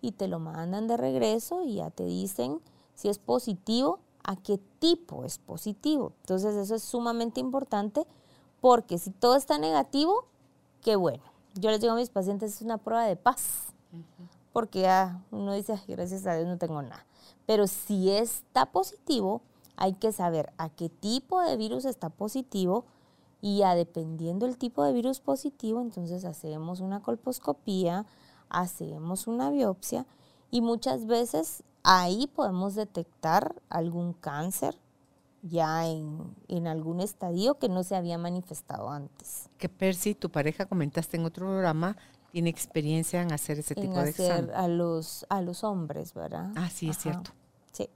y 0.00 0.12
te 0.12 0.28
lo 0.28 0.38
mandan 0.38 0.88
de 0.88 0.96
regreso 0.96 1.62
y 1.62 1.76
ya 1.76 1.90
te 1.90 2.04
dicen 2.04 2.60
si 2.94 3.08
es 3.08 3.18
positivo, 3.18 4.00
a 4.22 4.36
qué 4.36 4.58
tipo 4.78 5.24
es 5.24 5.38
positivo. 5.38 6.12
Entonces, 6.20 6.54
eso 6.56 6.74
es 6.74 6.82
sumamente 6.82 7.40
importante 7.40 8.06
porque 8.60 8.98
si 8.98 9.10
todo 9.10 9.36
está 9.36 9.58
negativo, 9.58 10.26
qué 10.84 10.94
bueno. 10.94 11.24
Yo 11.54 11.70
les 11.70 11.80
digo 11.80 11.94
a 11.94 11.96
mis 11.96 12.10
pacientes, 12.10 12.54
es 12.54 12.62
una 12.62 12.78
prueba 12.78 13.04
de 13.06 13.16
paz. 13.16 13.72
Porque 14.52 14.82
ya 14.82 15.24
uno 15.32 15.52
dice, 15.52 15.72
"Ay, 15.72 15.82
gracias 15.88 16.26
a 16.26 16.34
Dios 16.34 16.46
no 16.46 16.58
tengo 16.58 16.80
nada. 16.82 17.04
Pero 17.46 17.66
si 17.66 18.10
está 18.10 18.66
positivo, 18.66 19.40
hay 19.76 19.94
que 19.94 20.12
saber 20.12 20.52
a 20.58 20.68
qué 20.68 20.88
tipo 20.88 21.40
de 21.40 21.56
virus 21.56 21.84
está 21.86 22.10
positivo 22.10 22.84
y 23.40 23.58
ya 23.58 23.74
dependiendo 23.74 24.46
el 24.46 24.56
tipo 24.56 24.84
de 24.84 24.92
virus 24.92 25.20
positivo, 25.20 25.80
entonces 25.80 26.24
hacemos 26.24 26.80
una 26.80 27.02
colposcopía, 27.02 28.06
hacemos 28.48 29.26
una 29.26 29.50
biopsia 29.50 30.06
y 30.50 30.60
muchas 30.60 31.06
veces 31.06 31.64
ahí 31.82 32.28
podemos 32.28 32.74
detectar 32.74 33.60
algún 33.68 34.12
cáncer 34.12 34.78
ya 35.46 35.86
en, 35.86 36.34
en 36.48 36.66
algún 36.66 37.00
estadio 37.00 37.58
que 37.58 37.68
no 37.68 37.82
se 37.84 37.94
había 37.96 38.16
manifestado 38.18 38.90
antes. 38.90 39.50
Que 39.58 39.68
Percy, 39.68 40.14
tu 40.14 40.30
pareja, 40.30 40.66
comentaste 40.66 41.16
en 41.18 41.24
otro 41.26 41.46
programa, 41.46 41.96
tiene 42.32 42.48
experiencia 42.50 43.20
en 43.22 43.30
hacer 43.30 43.58
ese 43.58 43.74
en 43.76 43.82
tipo 43.82 44.02
de 44.02 44.10
hacer 44.10 44.30
examen. 44.44 44.54
a 44.56 44.68
los, 44.68 45.26
a 45.28 45.42
los 45.42 45.62
hombres, 45.62 46.14
¿verdad? 46.14 46.50
Ah, 46.56 46.70
sí, 46.70 46.88
es 46.88 46.96
Ajá. 46.96 47.02
cierto. 47.02 47.30
Sí. 47.72 47.88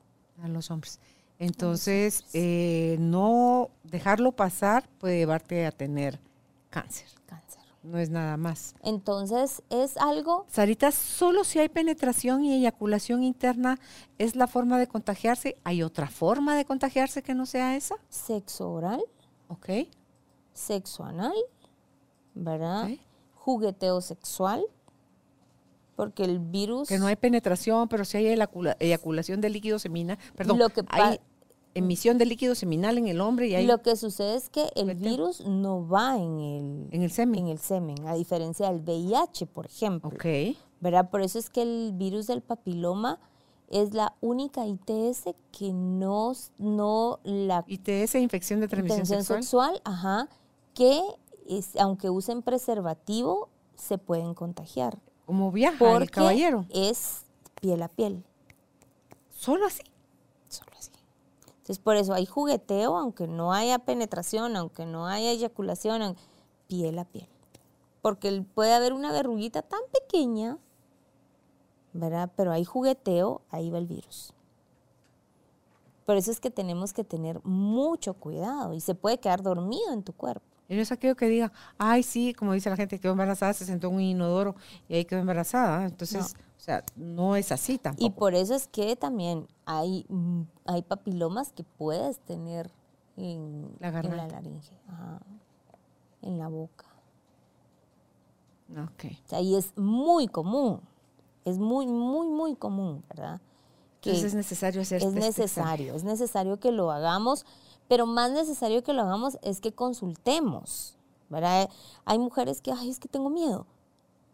A 0.42 0.48
los 0.48 0.70
hombres. 0.70 1.00
Entonces, 1.38 2.24
eh, 2.34 2.96
no 3.00 3.70
dejarlo 3.84 4.32
pasar 4.32 4.88
puede 4.98 5.18
llevarte 5.18 5.66
a 5.66 5.70
tener 5.72 6.20
cáncer. 6.68 7.06
Cáncer. 7.26 7.57
No 7.88 7.98
es 7.98 8.10
nada 8.10 8.36
más. 8.36 8.74
Entonces, 8.82 9.62
es 9.70 9.96
algo, 9.96 10.44
Sarita, 10.48 10.90
solo 10.92 11.42
si 11.44 11.58
hay 11.58 11.68
penetración 11.70 12.44
y 12.44 12.52
eyaculación 12.54 13.22
interna 13.24 13.78
es 14.18 14.36
la 14.36 14.46
forma 14.46 14.78
de 14.78 14.86
contagiarse. 14.86 15.56
¿Hay 15.64 15.82
otra 15.82 16.08
forma 16.08 16.54
de 16.56 16.64
contagiarse 16.64 17.22
que 17.22 17.34
no 17.34 17.46
sea 17.46 17.76
esa? 17.76 17.94
sexo 18.10 18.70
oral, 18.70 19.02
Ok. 19.48 19.68
sexo 20.52 21.04
anal, 21.04 21.34
¿verdad? 22.34 22.90
Jugueteo 23.34 24.00
sexual, 24.02 24.64
porque 25.96 26.24
el 26.24 26.38
virus... 26.38 26.88
Que 26.88 26.98
no 26.98 27.06
hay 27.06 27.16
penetración, 27.16 27.88
pero 27.88 28.04
sí 28.04 28.18
hay 28.18 28.26
eyacula- 28.26 28.76
eyaculación 28.78 29.40
de 29.40 29.48
líquido 29.50 29.78
seminal. 29.78 30.18
Perdón, 30.36 30.58
Lo 30.58 30.68
que 30.68 30.82
hay 30.90 31.18
emisión 31.78 32.18
de 32.18 32.26
líquido 32.26 32.54
seminal 32.54 32.98
en 32.98 33.08
el 33.08 33.20
hombre 33.20 33.48
y 33.48 33.54
hay 33.54 33.66
Lo 33.66 33.82
que 33.82 33.96
sucede 33.96 34.36
es 34.36 34.48
que 34.48 34.70
el 34.76 34.94
virus 34.94 35.40
no 35.46 35.86
va 35.88 36.16
en 36.16 36.38
el, 36.40 36.88
en 36.92 37.02
el 37.02 37.10
semen. 37.10 37.40
en 37.46 37.48
el 37.48 37.58
semen, 37.58 38.06
a 38.06 38.14
diferencia 38.14 38.70
del 38.70 38.80
VIH, 38.82 39.46
por 39.46 39.66
ejemplo. 39.66 40.10
Ok. 40.10 40.56
¿verdad? 40.80 41.10
Por 41.10 41.22
eso 41.22 41.38
es 41.38 41.50
que 41.50 41.62
el 41.62 41.92
virus 41.94 42.26
del 42.28 42.40
papiloma 42.42 43.18
es 43.68 43.94
la 43.94 44.14
única 44.20 44.64
ITS 44.66 45.24
que 45.50 45.72
no, 45.72 46.32
no 46.58 47.18
la 47.24 47.64
ITS, 47.66 48.14
infección 48.14 48.60
de 48.60 48.68
transmisión 48.68 49.04
sexual. 49.06 49.42
sexual, 49.42 49.80
ajá, 49.84 50.28
que 50.74 51.02
es- 51.48 51.76
aunque 51.76 52.10
usen 52.10 52.42
preservativo 52.42 53.48
se 53.74 53.98
pueden 53.98 54.34
contagiar. 54.34 54.98
Como 55.26 55.50
viaja 55.52 55.96
el 55.98 56.10
caballero. 56.10 56.64
es 56.70 57.24
piel 57.60 57.82
a 57.82 57.88
piel, 57.88 58.22
Solo 59.30 59.66
así. 59.66 59.82
Entonces 61.68 61.84
por 61.84 61.96
eso 61.96 62.14
hay 62.14 62.24
jugueteo, 62.24 62.96
aunque 62.96 63.28
no 63.28 63.52
haya 63.52 63.78
penetración, 63.78 64.56
aunque 64.56 64.86
no 64.86 65.06
haya 65.06 65.32
eyaculación, 65.32 66.16
piel 66.66 66.98
a 66.98 67.04
piel. 67.04 67.28
Porque 68.00 68.42
puede 68.54 68.72
haber 68.72 68.94
una 68.94 69.12
verruguita 69.12 69.60
tan 69.60 69.80
pequeña, 69.92 70.56
¿verdad? 71.92 72.32
Pero 72.36 72.52
hay 72.52 72.64
jugueteo, 72.64 73.42
ahí 73.50 73.68
va 73.68 73.76
el 73.76 73.86
virus. 73.86 74.32
Por 76.06 76.16
eso 76.16 76.30
es 76.30 76.40
que 76.40 76.50
tenemos 76.50 76.94
que 76.94 77.04
tener 77.04 77.38
mucho 77.44 78.14
cuidado 78.14 78.72
y 78.72 78.80
se 78.80 78.94
puede 78.94 79.20
quedar 79.20 79.42
dormido 79.42 79.92
en 79.92 80.02
tu 80.02 80.14
cuerpo. 80.14 80.46
Y 80.70 80.74
no 80.74 80.80
es 80.80 80.90
aquello 80.90 81.16
que 81.16 81.28
diga, 81.28 81.52
ay, 81.76 82.02
sí, 82.02 82.32
como 82.32 82.54
dice 82.54 82.70
la 82.70 82.76
gente, 82.76 82.98
quedó 82.98 83.12
embarazada, 83.12 83.52
se 83.52 83.66
sentó 83.66 83.88
en 83.88 83.94
un 83.96 84.00
inodoro 84.00 84.54
y 84.88 84.94
ahí 84.94 85.04
quedó 85.04 85.20
embarazada. 85.20 85.84
Entonces, 85.84 86.34
o 86.58 86.60
sea, 86.60 86.84
no 86.96 87.36
es 87.36 87.52
así 87.52 87.78
tampoco. 87.78 88.04
Y 88.04 88.10
por 88.10 88.34
eso 88.34 88.54
es 88.54 88.66
que 88.68 88.96
también 88.96 89.46
hay, 89.64 90.04
mm, 90.08 90.42
hay 90.66 90.82
papilomas 90.82 91.52
que 91.52 91.62
puedes 91.64 92.18
tener 92.20 92.70
en 93.16 93.74
La 93.78 93.88
en 93.88 93.94
garganta. 93.94 94.26
laringe, 94.34 94.76
ajá, 94.88 95.20
en 96.22 96.36
la 96.38 96.48
boca. 96.48 96.84
Ok. 98.72 99.04
O 99.24 99.28
sea, 99.28 99.40
y 99.40 99.54
es 99.56 99.72
muy 99.76 100.28
común, 100.28 100.80
es 101.44 101.58
muy, 101.58 101.86
muy, 101.86 102.28
muy 102.28 102.54
común, 102.54 103.02
¿verdad? 103.08 103.40
Que 104.00 104.10
Entonces 104.10 104.32
es 104.32 104.36
necesario 104.36 104.82
hacer 104.82 104.98
es 104.98 105.08
este 105.08 105.20
necesario, 105.20 105.94
es 105.94 106.04
necesario 106.04 106.60
que 106.60 106.70
lo 106.70 106.90
hagamos, 106.90 107.46
pero 107.88 108.04
más 108.04 108.30
necesario 108.32 108.82
que 108.82 108.92
lo 108.92 109.02
hagamos 109.02 109.38
es 109.42 109.60
que 109.60 109.72
consultemos, 109.72 110.96
¿verdad? 111.30 111.70
Hay 112.04 112.18
mujeres 112.18 112.60
que, 112.60 112.72
ay, 112.72 112.90
es 112.90 112.98
que 112.98 113.08
tengo 113.08 113.30
miedo, 113.30 113.66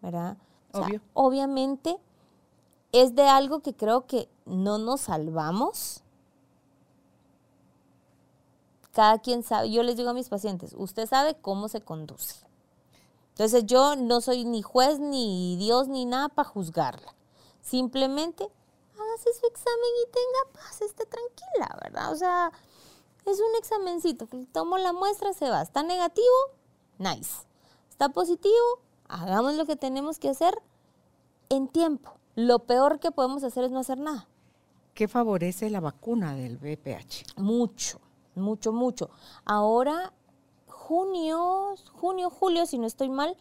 ¿verdad? 0.03 0.37
O 0.73 0.79
sea, 0.79 0.87
Obvio. 0.89 1.01
obviamente 1.13 1.97
es 2.95 3.17
de 3.17 3.27
algo 3.29 3.59
que 3.59 3.75
creo 3.75 4.07
que 4.07 4.29
no 4.47 4.79
nos 4.79 5.03
salvamos. 5.03 6.05
Cada 8.93 9.19
quien 9.19 9.43
sabe, 9.43 9.73
yo 9.73 9.83
les 9.83 9.97
digo 9.97 10.11
a 10.11 10.15
mis 10.15 10.29
pacientes, 10.29 10.77
usted 10.79 11.09
sabe 11.09 11.35
cómo 11.35 11.69
se 11.69 11.81
conduce. 11.81 12.47
Entonces 13.31 13.67
yo 13.67 13.97
no 13.97 14.21
soy 14.21 14.45
ni 14.45 14.63
juez, 14.63 15.01
ni 15.01 15.57
Dios, 15.57 15.89
ni 15.89 16.05
nada 16.05 16.29
para 16.29 16.49
juzgarla. 16.49 17.13
Simplemente 17.63 18.45
hágase 18.45 19.41
su 19.41 19.47
examen 19.49 19.91
y 20.05 20.11
tenga 20.13 20.63
paz, 20.63 20.81
esté 20.81 21.05
tranquila, 21.05 21.77
¿verdad? 21.83 22.13
O 22.13 22.17
sea, 22.17 22.53
es 23.27 23.41
un 23.41 23.57
examencito. 23.59 24.29
Tomo 24.53 24.79
la 24.79 24.93
muestra, 24.93 25.33
se 25.33 25.51
va. 25.51 25.63
¿Está 25.63 25.83
negativo? 25.83 26.37
Nice. 26.99 27.43
¿Está 27.91 28.11
positivo? 28.11 28.55
Hagamos 29.09 29.55
lo 29.55 29.67
que 29.67 29.75
tenemos 29.75 30.21
que 30.21 30.29
hacer 30.29 30.57
en 31.49 31.67
tiempo. 31.67 32.13
Lo 32.35 32.61
peor 32.61 32.99
que 33.01 33.11
podemos 33.13 33.45
hacer 33.45 33.65
es 33.65 33.71
no 33.71 33.79
hacer 33.81 33.99
nada. 33.99 34.29
¿Qué 34.95 35.09
favorece 35.09 35.71
la 35.71 35.81
vacuna 35.81 36.35
del 36.35 36.57
VPH? 36.59 37.39
Mucho, 37.39 38.01
mucho, 38.35 38.73
mucho. 38.73 39.11
Ahora, 39.45 40.13
junio, 40.69 41.75
junio, 41.93 42.31
julio, 42.31 42.67
si 42.67 42.79
no 42.79 42.87
estoy 42.87 43.09
mal, 43.09 43.37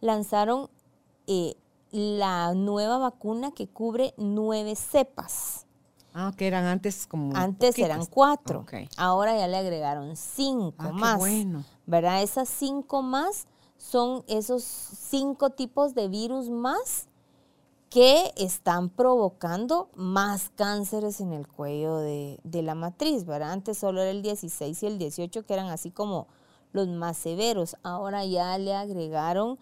lanzaron 0.00 0.68
eh, 1.26 1.56
la 1.90 2.54
nueva 2.54 2.98
vacuna 2.98 3.52
que 3.52 3.68
cubre 3.68 4.14
nueve 4.16 4.74
cepas. 4.76 5.66
Ah, 6.14 6.32
que 6.36 6.46
eran 6.46 6.64
antes 6.64 7.06
como. 7.06 7.36
Antes 7.36 7.70
poquitas. 7.70 7.90
eran 7.90 8.06
cuatro. 8.06 8.64
Ahora 8.96 9.36
ya 9.36 9.46
le 9.48 9.58
agregaron 9.58 10.16
cinco 10.16 10.74
Ah, 10.78 10.86
qué 10.88 10.92
más. 10.92 11.18
bueno. 11.18 11.64
¿Verdad? 11.84 12.22
Esas 12.22 12.48
cinco 12.48 13.02
más 13.02 13.46
son 13.76 14.24
esos 14.26 14.64
cinco 14.64 15.50
tipos 15.50 15.94
de 15.94 16.08
virus 16.08 16.48
más 16.48 17.08
que 17.90 18.32
están 18.36 18.88
provocando 18.88 19.88
más 19.94 20.50
cánceres 20.54 21.20
en 21.20 21.32
el 21.32 21.46
cuello 21.46 21.98
de, 21.98 22.38
de 22.42 22.62
la 22.62 22.74
matriz, 22.74 23.24
¿verdad? 23.24 23.52
Antes 23.52 23.78
solo 23.78 24.02
era 24.02 24.10
el 24.10 24.22
16 24.22 24.82
y 24.82 24.86
el 24.86 24.98
18 24.98 25.46
que 25.46 25.54
eran 25.54 25.68
así 25.68 25.90
como 25.90 26.26
los 26.72 26.88
más 26.88 27.16
severos. 27.16 27.76
Ahora 27.82 28.24
ya 28.24 28.56
le 28.58 28.74
agregaron 28.74 29.58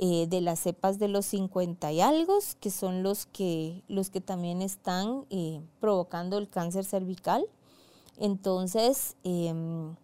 eh, 0.00 0.26
de 0.28 0.40
las 0.40 0.60
cepas 0.60 1.00
de 1.00 1.08
los 1.08 1.26
50 1.26 1.90
y 1.90 2.00
algo, 2.00 2.38
que 2.60 2.70
son 2.70 3.02
los 3.02 3.26
que, 3.26 3.82
los 3.88 4.10
que 4.10 4.20
también 4.20 4.62
están 4.62 5.24
eh, 5.30 5.60
provocando 5.80 6.38
el 6.38 6.48
cáncer 6.48 6.84
cervical. 6.84 7.44
Entonces, 8.16 9.16
em, 9.24 9.96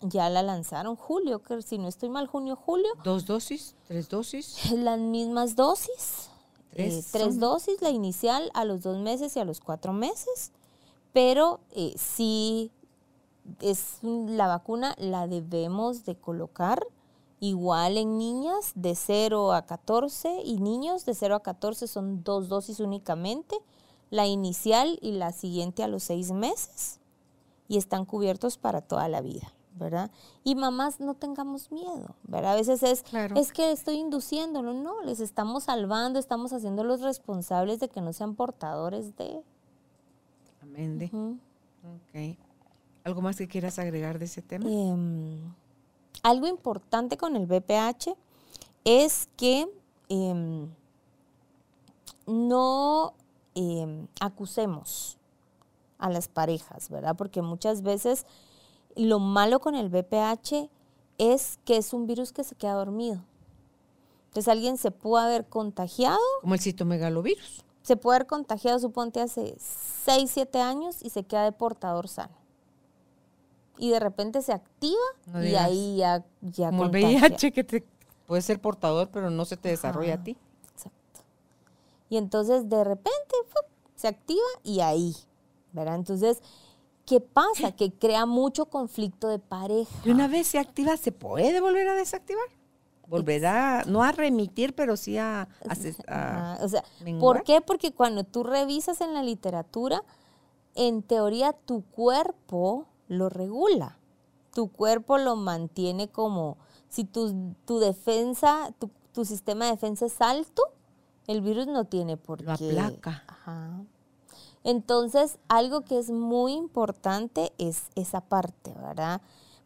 ya 0.00 0.28
la 0.28 0.42
lanzaron 0.42 0.96
julio, 0.96 1.40
que 1.40 1.62
si 1.62 1.78
no 1.78 1.86
estoy 1.86 2.08
mal, 2.08 2.26
junio, 2.26 2.56
julio. 2.56 2.88
¿Dos 3.04 3.26
dosis? 3.26 3.76
¿Tres 3.86 4.08
dosis? 4.08 4.72
Las 4.72 4.98
mismas 4.98 5.54
dosis. 5.54 6.27
Tres 6.72 6.94
eh, 6.94 7.08
tres 7.12 7.34
son- 7.34 7.40
dosis, 7.40 7.80
la 7.82 7.90
inicial 7.90 8.50
a 8.54 8.64
los 8.64 8.82
dos 8.82 8.98
meses 8.98 9.36
y 9.36 9.40
a 9.40 9.44
los 9.44 9.60
cuatro 9.60 9.92
meses. 9.92 10.52
Pero 11.12 11.60
eh, 11.72 11.94
sí, 11.96 12.70
es 13.60 13.98
la 14.02 14.46
vacuna 14.46 14.94
la 14.98 15.26
debemos 15.26 16.04
de 16.04 16.14
colocar 16.16 16.86
igual 17.40 17.96
en 17.96 18.18
niñas 18.18 18.72
de 18.74 18.94
0 18.94 19.52
a 19.52 19.62
14 19.64 20.42
y 20.44 20.58
niños 20.58 21.04
de 21.06 21.14
0 21.14 21.36
a 21.36 21.40
14 21.40 21.86
son 21.86 22.22
dos 22.24 22.48
dosis 22.48 22.80
únicamente, 22.80 23.56
la 24.10 24.26
inicial 24.26 24.98
y 25.02 25.12
la 25.12 25.32
siguiente 25.32 25.82
a 25.82 25.88
los 25.88 26.02
seis 26.02 26.30
meses 26.32 26.98
y 27.68 27.76
están 27.78 28.04
cubiertos 28.06 28.58
para 28.58 28.80
toda 28.80 29.08
la 29.08 29.20
vida, 29.20 29.52
¿verdad? 29.78 30.10
Y 30.44 30.54
mamás 30.54 31.00
no 31.00 31.14
tengamos 31.14 31.70
miedo, 31.72 32.14
¿verdad? 32.24 32.52
A 32.52 32.56
veces 32.56 32.82
es, 32.82 33.02
Claro. 33.02 33.36
es 33.36 33.52
que 33.52 33.72
estoy 33.72 33.96
induciéndolo, 33.96 34.74
no, 34.74 35.00
les 35.02 35.20
estamos 35.20 35.64
salvando, 35.64 36.18
estamos 36.18 36.52
haciéndolos 36.52 37.00
responsables 37.00 37.80
de 37.80 37.88
que 37.88 38.00
no 38.00 38.12
sean 38.12 38.34
portadores 38.34 39.16
de... 39.16 39.42
Amén. 40.62 40.98
de. 40.98 41.06
Ujú. 41.06 41.38
Ok. 41.84 42.36
¿Algo 43.04 43.22
más 43.22 43.36
que 43.36 43.48
quieras 43.48 43.78
agregar 43.78 44.18
de 44.18 44.26
ese 44.26 44.42
tema? 44.42 44.68
Em, 44.70 45.38
algo 46.22 46.46
importante 46.46 47.16
con 47.16 47.36
el 47.36 47.46
BPH 47.46 48.14
es 48.84 49.28
que 49.36 49.66
em, 50.08 50.68
no 52.26 53.14
em, 53.54 54.06
acusemos 54.20 55.16
a 55.98 56.10
las 56.10 56.28
parejas, 56.28 56.90
¿verdad? 56.90 57.16
Porque 57.16 57.42
muchas 57.42 57.82
veces 57.82 58.26
lo 59.06 59.18
malo 59.18 59.60
con 59.60 59.74
el 59.74 59.88
BPH 59.88 60.68
es 61.18 61.58
que 61.64 61.76
es 61.76 61.92
un 61.92 62.06
virus 62.06 62.32
que 62.32 62.44
se 62.44 62.54
queda 62.54 62.74
dormido. 62.74 63.22
Entonces 64.28 64.48
alguien 64.48 64.76
se 64.76 64.90
pudo 64.90 65.18
haber 65.18 65.46
contagiado 65.46 66.18
Como 66.42 66.54
el 66.54 66.60
citomegalovirus. 66.60 67.64
se 67.82 67.96
puede 67.96 68.16
haber 68.16 68.26
contagiado, 68.26 68.78
suponte, 68.78 69.20
hace 69.20 69.56
6, 69.58 70.30
7 70.30 70.60
años 70.60 70.96
y 71.02 71.10
se 71.10 71.24
queda 71.24 71.44
de 71.44 71.52
portador 71.52 72.08
sano. 72.08 72.36
Y 73.78 73.90
de 73.90 74.00
repente 74.00 74.42
se 74.42 74.52
activa 74.52 74.98
No 75.26 75.44
y 75.44 75.54
ahí 75.54 75.96
ya, 75.98 76.24
ya 76.42 76.70
Como 76.70 76.84
el. 76.84 76.90
VIH 76.90 77.52
que 77.52 77.64
te 77.64 77.84
puede 78.26 78.42
ser 78.42 78.60
portador, 78.60 79.08
pero 79.10 79.30
no 79.30 79.44
se 79.44 79.56
te 79.56 79.68
desarrolla 79.70 80.14
Ajá. 80.14 80.20
a 80.22 80.24
ti. 80.24 80.36
Exacto. 80.74 81.20
Y 82.10 82.16
entonces 82.16 82.68
de 82.68 82.84
repente 82.84 83.34
se 83.94 84.08
activa 84.08 84.46
y 84.62 84.80
ahí, 84.80 85.16
¿verdad? 85.72 85.94
Entonces, 85.94 86.42
¿qué 87.08 87.20
pasa? 87.20 87.72
Que 87.72 87.90
crea 87.90 88.26
mucho 88.26 88.66
conflicto 88.66 89.28
de 89.28 89.38
pareja. 89.38 89.90
Y 90.04 90.10
una 90.10 90.28
vez 90.28 90.48
se 90.48 90.58
activa, 90.58 90.96
¿se 90.98 91.10
puede 91.10 91.60
volver 91.60 91.88
a 91.88 91.94
desactivar? 91.94 92.44
Volverá, 93.06 93.84
no 93.86 94.02
a 94.02 94.12
remitir, 94.12 94.74
pero 94.74 94.94
sí 94.98 95.16
a... 95.16 95.48
O 96.60 96.68
sea. 96.68 96.84
¿por 97.18 97.44
qué? 97.44 97.62
Porque 97.62 97.92
cuando 97.92 98.24
tú 98.24 98.42
revisas 98.42 99.00
en 99.00 99.14
la 99.14 99.22
literatura, 99.22 100.04
en 100.74 101.02
teoría 101.02 101.54
tu 101.54 101.82
cuerpo 101.82 102.86
lo 103.08 103.30
regula. 103.30 103.98
Tu 104.52 104.70
cuerpo 104.70 105.16
lo 105.16 105.34
mantiene 105.34 106.08
como, 106.08 106.58
si 106.90 107.04
tu, 107.04 107.54
tu 107.64 107.78
defensa, 107.78 108.74
tu, 108.78 108.90
tu 109.14 109.24
sistema 109.24 109.64
de 109.64 109.72
defensa 109.72 110.04
es 110.04 110.20
alto, 110.20 110.62
el 111.26 111.40
virus 111.40 111.68
no 111.68 111.86
tiene 111.86 112.18
por 112.18 112.42
Lo 112.42 112.54
qué. 112.58 112.68
aplaca. 112.70 113.24
Ajá. 113.28 113.80
Entonces, 114.64 115.38
algo 115.48 115.82
que 115.82 115.98
es 115.98 116.10
muy 116.10 116.52
importante 116.52 117.52
es 117.58 117.90
esa 117.94 118.20
parte, 118.20 118.74
¿verdad? 118.74 119.20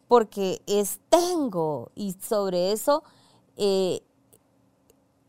Porque 0.07 0.61
es 0.67 0.99
tengo 1.09 1.91
y 1.95 2.13
sobre 2.13 2.71
eso 2.71 3.03
eh, 3.57 4.01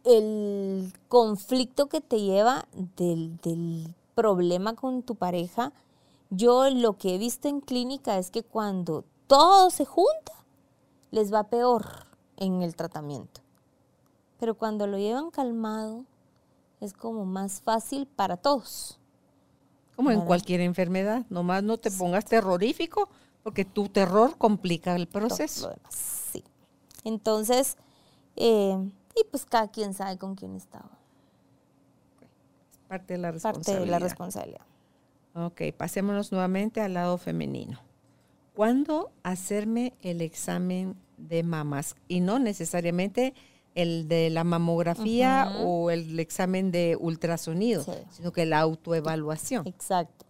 el 0.04 0.92
conflicto 1.08 1.88
que 1.88 2.00
te 2.00 2.20
lleva 2.20 2.66
del, 2.96 3.38
del 3.38 3.94
problema 4.14 4.74
con 4.74 5.02
tu 5.02 5.14
pareja, 5.14 5.72
yo 6.30 6.68
lo 6.70 6.96
que 6.96 7.14
he 7.14 7.18
visto 7.18 7.48
en 7.48 7.60
clínica 7.60 8.18
es 8.18 8.30
que 8.30 8.42
cuando 8.42 9.04
todo 9.26 9.70
se 9.70 9.84
junta, 9.84 10.32
les 11.10 11.32
va 11.32 11.44
peor 11.44 12.06
en 12.36 12.62
el 12.62 12.76
tratamiento. 12.76 13.40
Pero 14.38 14.56
cuando 14.56 14.86
lo 14.86 14.98
llevan 14.98 15.30
calmado, 15.30 16.04
es 16.80 16.92
como 16.92 17.24
más 17.24 17.62
fácil 17.62 18.06
para 18.06 18.36
todos. 18.36 18.98
Como 19.96 20.10
en 20.10 20.22
cualquier 20.22 20.60
enfermedad. 20.60 21.24
Nomás 21.30 21.62
no 21.62 21.78
te 21.78 21.90
pongas 21.90 22.24
terrorífico, 22.24 23.08
porque 23.42 23.64
tu 23.64 23.88
terror 23.88 24.36
complica 24.38 24.96
el 24.96 25.06
proceso. 25.06 25.68
demás. 25.68 25.94
Sí. 26.32 26.42
Entonces, 27.04 27.76
eh, 28.36 28.76
y 29.14 29.24
pues 29.30 29.44
cada 29.44 29.68
quien 29.68 29.94
sabe 29.94 30.18
con 30.18 30.34
quién 30.34 30.56
estaba. 30.56 30.90
Parte 32.88 33.14
de 33.14 33.18
la 33.18 33.28
Parte 33.28 33.38
responsabilidad. 33.48 33.84
de 33.84 33.90
la 33.90 33.98
responsabilidad. 33.98 34.60
Ok, 35.34 35.62
pasémonos 35.76 36.30
nuevamente 36.32 36.80
al 36.80 36.94
lado 36.94 37.18
femenino. 37.18 37.80
¿Cuándo 38.54 39.10
hacerme 39.22 39.94
el 40.02 40.20
examen 40.20 40.94
de 41.16 41.42
mamas? 41.42 41.96
Y 42.06 42.20
no 42.20 42.38
necesariamente 42.38 43.34
el 43.74 44.06
de 44.08 44.30
la 44.30 44.44
mamografía 44.44 45.52
o 45.64 45.90
el 45.90 46.18
examen 46.20 46.70
de 46.70 46.96
ultrasonido, 47.00 47.82
Sí. 47.82 47.92
sino 48.10 48.32
que 48.32 48.46
la 48.46 48.60
autoevaluación. 48.60 49.66
Exacto. 49.66 50.24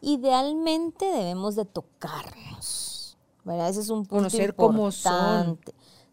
Idealmente 0.00 1.04
debemos 1.06 1.54
de 1.56 1.64
tocarnos. 1.64 3.16
¿verdad? 3.44 3.70
Ese 3.70 3.80
es 3.80 3.88
un 3.90 4.00
punto 4.06 4.16
Conocer 4.16 4.54
cómo 4.54 4.90
son. 4.92 5.58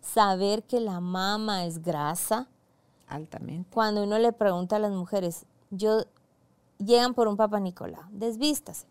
Saber 0.02 0.64
que 0.64 0.80
la 0.80 1.00
mama 1.00 1.66
es 1.66 1.82
grasa. 1.82 2.48
Altamente. 3.08 3.70
Cuando 3.72 4.04
uno 4.04 4.18
le 4.20 4.32
pregunta 4.34 4.78
a 4.78 4.80
las 4.80 4.92
mujeres, 4.92 5.46
yo 5.70 6.04
llegan 6.80 7.14
por 7.14 7.28
un 7.28 7.38
Papa 7.38 7.60
Nicolau, 7.60 8.04
desvístase. 8.12 8.88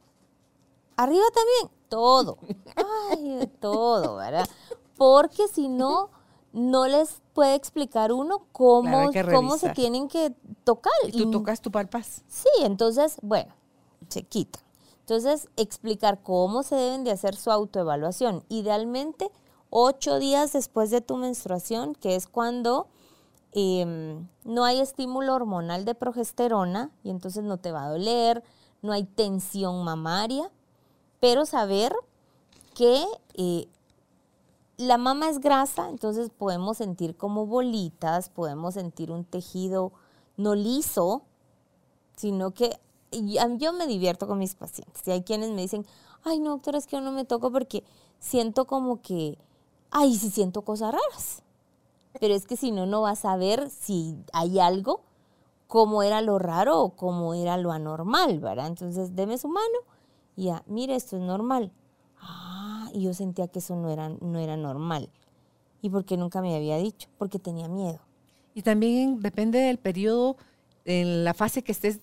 Arriba 0.97 1.25
también, 1.35 1.77
todo. 1.89 2.39
Ay, 3.11 3.51
todo, 3.61 4.17
¿verdad? 4.17 4.49
Porque 4.97 5.47
si 5.49 5.69
no, 5.69 6.11
no 6.53 6.87
les 6.89 7.23
puede 7.39 7.55
explicar 7.55 8.11
uno 8.11 8.49
cómo, 8.51 9.11
Claro, 9.13 9.31
cómo 9.33 9.59
se 9.59 9.69
tienen 9.69 10.09
que 10.09 10.35
tocar. 10.65 10.93
Y 11.07 11.13
tú 11.13 11.29
Y- 11.29 11.31
tocas 11.31 11.61
tu 11.61 11.71
palpas. 11.71 12.25
Sí, 12.27 12.49
entonces, 12.65 13.17
bueno, 13.23 13.55
se 14.09 14.25
quita. 14.25 14.59
Entonces, 15.03 15.49
explicar 15.57 16.21
cómo 16.21 16.65
se 16.65 16.75
deben 16.75 17.05
de 17.05 17.13
hacer 17.13 17.37
su 17.37 17.53
autoevaluación. 17.53 18.43
Idealmente, 18.49 19.31
ocho 19.71 20.19
días 20.19 20.53
después 20.53 20.91
de 20.91 21.01
tu 21.01 21.17
menstruación, 21.17 21.95
que 21.95 22.17
es 22.17 22.27
cuando 22.27 22.89
em, 23.53 24.27
no 24.43 24.65
hay 24.65 24.81
estímulo 24.81 25.33
hormonal 25.33 25.85
de 25.85 25.95
progesterona 25.95 26.91
y 27.05 27.11
entonces 27.11 27.45
no 27.45 27.59
te 27.59 27.71
va 27.71 27.85
a 27.85 27.91
doler, 27.91 28.43
no 28.83 28.91
hay 28.93 29.05
tensión 29.05 29.85
mamaria, 29.85 30.51
pero 31.21 31.47
saber 31.47 31.95
que 32.75 33.05
eh, 33.35 33.69
la 34.79 34.97
mama 34.97 35.29
es 35.29 35.41
grasa, 35.41 35.91
entonces 35.91 36.31
podemos 36.31 36.79
sentir 36.79 37.17
como 37.17 37.47
bolitas, 37.47 38.31
podemos 38.31 38.75
sentir 38.75 39.11
un 39.11 39.25
tejido 39.25 39.93
no 40.37 40.55
liso, 40.55 41.23
sino 42.17 42.53
que 42.53 42.81
yo 43.59 43.73
me 43.73 43.87
divierto 43.87 44.27
con 44.27 44.39
mis 44.39 44.55
pacientes. 44.55 45.07
Y 45.07 45.11
hay 45.11 45.23
quienes 45.23 45.51
me 45.51 45.63
dicen, 45.63 45.85
ay, 46.23 46.39
no, 46.39 46.51
doctora, 46.51 46.79
es 46.79 46.87
que 46.87 46.97
yo 46.97 47.03
no 47.03 47.13
me 47.13 47.25
toco 47.25 47.51
porque 47.51 47.85
siento 48.21 48.67
como 48.67 49.03
que, 49.03 49.37
ay, 49.91 50.17
sí 50.17 50.31
siento 50.31 50.63
cosas 50.63 50.93
raras. 50.93 51.43
Pero 52.21 52.35
es 52.35 52.47
que 52.47 52.57
si 52.57 52.71
no, 52.71 52.87
no 52.87 53.03
vas 53.03 53.25
a 53.25 53.37
ver 53.37 53.71
si 53.71 54.17
hay 54.33 54.61
algo, 54.61 55.01
cómo 55.67 56.03
era 56.03 56.23
lo 56.23 56.39
raro 56.39 56.81
o 56.81 56.91
cómo 56.91 57.35
era 57.35 57.57
lo 57.57 57.73
anormal, 57.73 58.39
¿verdad? 58.39 58.69
Entonces, 58.69 59.17
deme 59.17 59.39
su 59.39 59.49
mano 59.49 59.79
y 60.37 60.45
ya, 60.45 60.63
mire, 60.67 60.95
esto 60.95 61.17
es 61.17 61.23
normal. 61.23 61.73
Ah, 62.21 62.78
y 62.93 63.03
yo 63.03 63.15
sentía 63.15 63.49
que 63.49 63.59
eso 63.59 63.77
no 63.77 63.91
era, 63.91 64.09
no 64.09 64.39
era 64.39 64.57
normal. 64.57 65.09
¿Y 65.81 65.91
por 65.91 66.05
qué 66.05 66.17
nunca 66.17 66.41
me 66.41 66.57
había 66.57 66.77
dicho? 66.77 67.09
Porque 67.19 67.39
tenía 67.39 67.69
miedo. 67.69 68.01
Y 68.55 68.63
también 68.63 69.21
depende 69.21 69.59
del 69.61 69.79
periodo, 69.79 70.37
en 70.85 71.25
la 71.25 71.35
fase 71.35 71.63
que 71.63 71.73
estés 71.73 72.01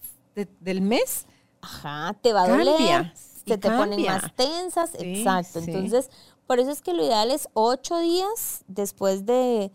del 0.59 0.81
mes. 0.81 1.25
Ajá, 1.61 2.15
te 2.21 2.31
va 2.33 2.43
a 2.43 2.49
doler. 2.49 3.13
Se 3.15 3.57
te 3.57 3.69
ponen 3.69 4.03
más 4.05 4.33
tensas, 4.36 4.91
exacto. 4.97 5.59
Entonces, 5.59 6.09
por 6.47 6.59
eso 6.59 6.71
es 6.71 6.81
que 6.81 6.93
lo 6.93 7.03
ideal 7.03 7.31
es 7.31 7.47
ocho 7.53 7.99
días 7.99 8.63
después 8.67 9.25
de, 9.25 9.71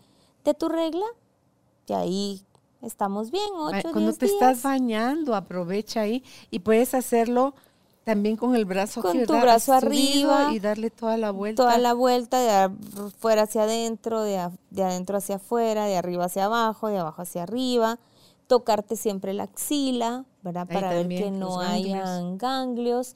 tu 0.57 0.69
regla, 0.69 1.05
y 1.87 1.93
ahí 1.93 2.41
estamos 2.81 3.31
bien, 3.31 3.49
ocho 3.57 3.91
Cuando 3.91 4.13
te 4.13 4.25
estás 4.25 4.63
bañando, 4.63 5.35
aprovecha 5.35 6.01
ahí 6.01 6.23
y 6.49 6.59
puedes 6.59 6.93
hacerlo 6.93 7.53
también 8.03 8.35
con 8.35 8.55
el 8.55 8.65
brazo 8.65 9.01
con 9.01 9.25
tu 9.25 9.33
brazo 9.33 9.73
arriba 9.73 10.51
y 10.53 10.59
darle 10.59 10.89
toda 10.89 11.17
la 11.17 11.31
vuelta. 11.31 11.63
Toda 11.63 11.77
la 11.77 11.93
vuelta 11.93 12.39
de 12.39 12.75
afuera 13.05 13.43
hacia 13.43 13.63
adentro, 13.63 14.21
de, 14.21 14.49
de 14.69 14.83
adentro 14.83 15.17
hacia 15.17 15.35
afuera, 15.35 15.85
de 15.85 15.97
arriba 15.97 16.25
hacia 16.25 16.45
abajo, 16.45 16.87
de 16.87 16.97
abajo 16.97 17.21
hacia 17.21 17.43
arriba 17.43 17.99
tocarte 18.51 18.97
siempre 18.97 19.31
la 19.31 19.43
axila, 19.43 20.25
¿verdad? 20.41 20.67
Para 20.67 20.89
ver 20.89 21.07
que 21.07 21.31
no 21.31 21.61
hayan 21.61 22.37
ganglios. 22.37 23.15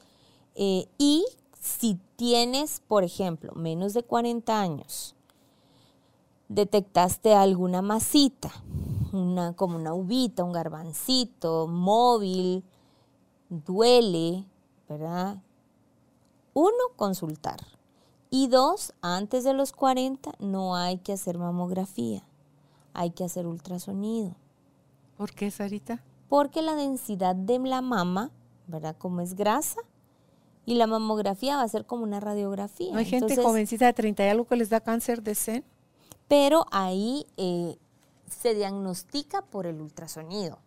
Eh, 0.54 0.88
y 0.96 1.26
si 1.60 2.00
tienes, 2.16 2.80
por 2.88 3.04
ejemplo, 3.04 3.52
menos 3.54 3.92
de 3.92 4.02
40 4.02 4.58
años, 4.58 5.14
detectaste 6.48 7.34
alguna 7.34 7.82
masita, 7.82 8.50
una, 9.12 9.52
como 9.52 9.76
una 9.76 9.92
uvita, 9.92 10.42
un 10.42 10.52
garbancito, 10.52 11.66
móvil, 11.66 12.64
duele, 13.50 14.46
¿verdad? 14.88 15.42
Uno, 16.54 16.72
consultar. 16.96 17.60
Y 18.30 18.48
dos, 18.48 18.92
antes 19.02 19.44
de 19.44 19.52
los 19.52 19.72
40 19.72 20.32
no 20.38 20.76
hay 20.76 20.98
que 20.98 21.12
hacer 21.12 21.38
mamografía, 21.38 22.22
hay 22.92 23.10
que 23.10 23.24
hacer 23.24 23.46
ultrasonido. 23.46 24.34
¿Por 25.16 25.32
qué, 25.32 25.50
Sarita? 25.50 26.02
Porque 26.28 26.62
la 26.62 26.74
densidad 26.74 27.36
de 27.36 27.58
la 27.60 27.82
mama, 27.82 28.30
¿verdad? 28.66 28.96
Como 28.98 29.20
es 29.20 29.34
grasa, 29.34 29.80
y 30.66 30.74
la 30.74 30.88
mamografía 30.88 31.56
va 31.56 31.62
a 31.62 31.68
ser 31.68 31.86
como 31.86 32.02
una 32.02 32.18
radiografía. 32.18 32.92
¿No 32.92 32.98
hay 32.98 33.04
gente 33.04 33.36
jovencita 33.36 33.86
de 33.86 33.92
30 33.92 34.26
y 34.26 34.28
algo 34.28 34.46
que 34.46 34.56
les 34.56 34.68
da 34.68 34.80
cáncer 34.80 35.22
de 35.22 35.36
seno? 35.36 35.64
Pero 36.26 36.66
ahí 36.72 37.24
eh, 37.36 37.78
se 38.28 38.54
diagnostica 38.54 39.42
por 39.42 39.66
el 39.66 39.80
ultrasonido. 39.80 40.58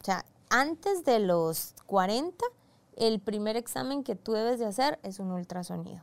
O 0.00 0.04
sea, 0.04 0.24
antes 0.48 1.04
de 1.04 1.18
los 1.18 1.74
40, 1.86 2.44
el 2.96 3.20
primer 3.20 3.56
examen 3.56 4.04
que 4.04 4.14
tú 4.14 4.32
debes 4.32 4.58
de 4.58 4.66
hacer 4.66 4.98
es 5.02 5.18
un 5.18 5.30
ultrasonido. 5.30 6.02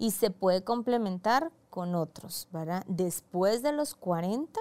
Y 0.00 0.12
se 0.12 0.30
puede 0.30 0.62
complementar 0.62 1.50
con 1.70 1.96
otros, 1.96 2.46
¿verdad? 2.52 2.84
Después 2.86 3.62
de 3.62 3.72
los 3.72 3.96
40 3.96 4.60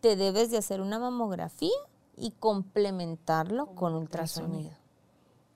te 0.00 0.14
debes 0.14 0.50
de 0.50 0.58
hacer 0.58 0.82
una 0.82 0.98
mamografía 0.98 1.70
y 2.18 2.32
complementarlo 2.32 3.68
con 3.74 3.94
ultrasonido. 3.94 4.72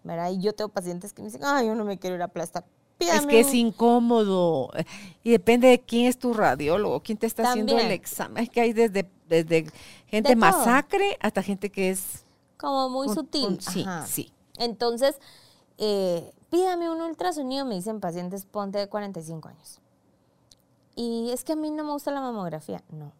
¿Verdad? 0.02 0.30
Y 0.30 0.40
yo 0.40 0.54
tengo 0.54 0.70
pacientes 0.70 1.12
que 1.12 1.20
me 1.20 1.28
dicen, 1.28 1.42
ay, 1.44 1.66
yo 1.66 1.74
no 1.74 1.84
me 1.84 1.98
quiero 1.98 2.16
ir 2.16 2.22
a 2.22 2.26
aplastar. 2.26 2.64
es 2.98 3.26
que 3.26 3.40
es 3.40 3.52
incómodo 3.52 4.70
y 5.22 5.30
depende 5.30 5.68
de 5.68 5.80
quién 5.80 6.06
es 6.06 6.18
tu 6.18 6.32
radiólogo, 6.32 7.02
quién 7.02 7.18
te 7.18 7.26
está 7.26 7.50
haciendo 7.50 7.78
el 7.78 7.90
examen. 7.90 8.42
Es 8.42 8.48
que 8.48 8.62
hay 8.62 8.72
desde, 8.72 9.10
desde 9.28 9.70
gente 10.06 10.34
masacre 10.36 11.18
hasta 11.20 11.42
gente 11.42 11.70
que 11.70 11.90
es... 11.90 12.24
Como 12.56 12.88
muy 12.88 13.10
sutil. 13.10 13.60
sí, 13.60 13.84
sí. 14.06 14.32
Entonces, 14.58 15.18
eh, 15.78 16.32
pídame 16.50 16.90
un 16.90 17.00
ultrasonido, 17.00 17.64
me 17.64 17.76
dicen 17.76 18.00
pacientes, 18.00 18.44
ponte 18.44 18.78
de 18.78 18.88
45 18.88 19.48
años. 19.48 19.80
Y 20.94 21.30
es 21.30 21.44
que 21.44 21.52
a 21.52 21.56
mí 21.56 21.70
no 21.70 21.84
me 21.84 21.92
gusta 21.92 22.10
la 22.10 22.20
mamografía. 22.20 22.82
No, 22.90 23.12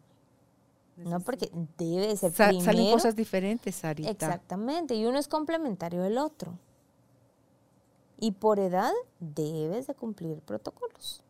no, 0.97 1.21
porque 1.21 1.49
debe 1.77 2.15
ser 2.17 2.33
primero. 2.33 2.65
Salen 2.65 2.91
cosas 2.91 3.15
diferentes, 3.15 3.75
Sarita. 3.75 4.09
Exactamente, 4.09 4.95
y 4.95 5.05
uno 5.05 5.17
es 5.17 5.27
complementario 5.27 6.01
del 6.01 6.17
otro. 6.17 6.57
Y 8.19 8.31
por 8.31 8.59
edad 8.59 8.91
debes 9.19 9.87
de 9.87 9.95
cumplir 9.95 10.41
protocolos. 10.41 11.23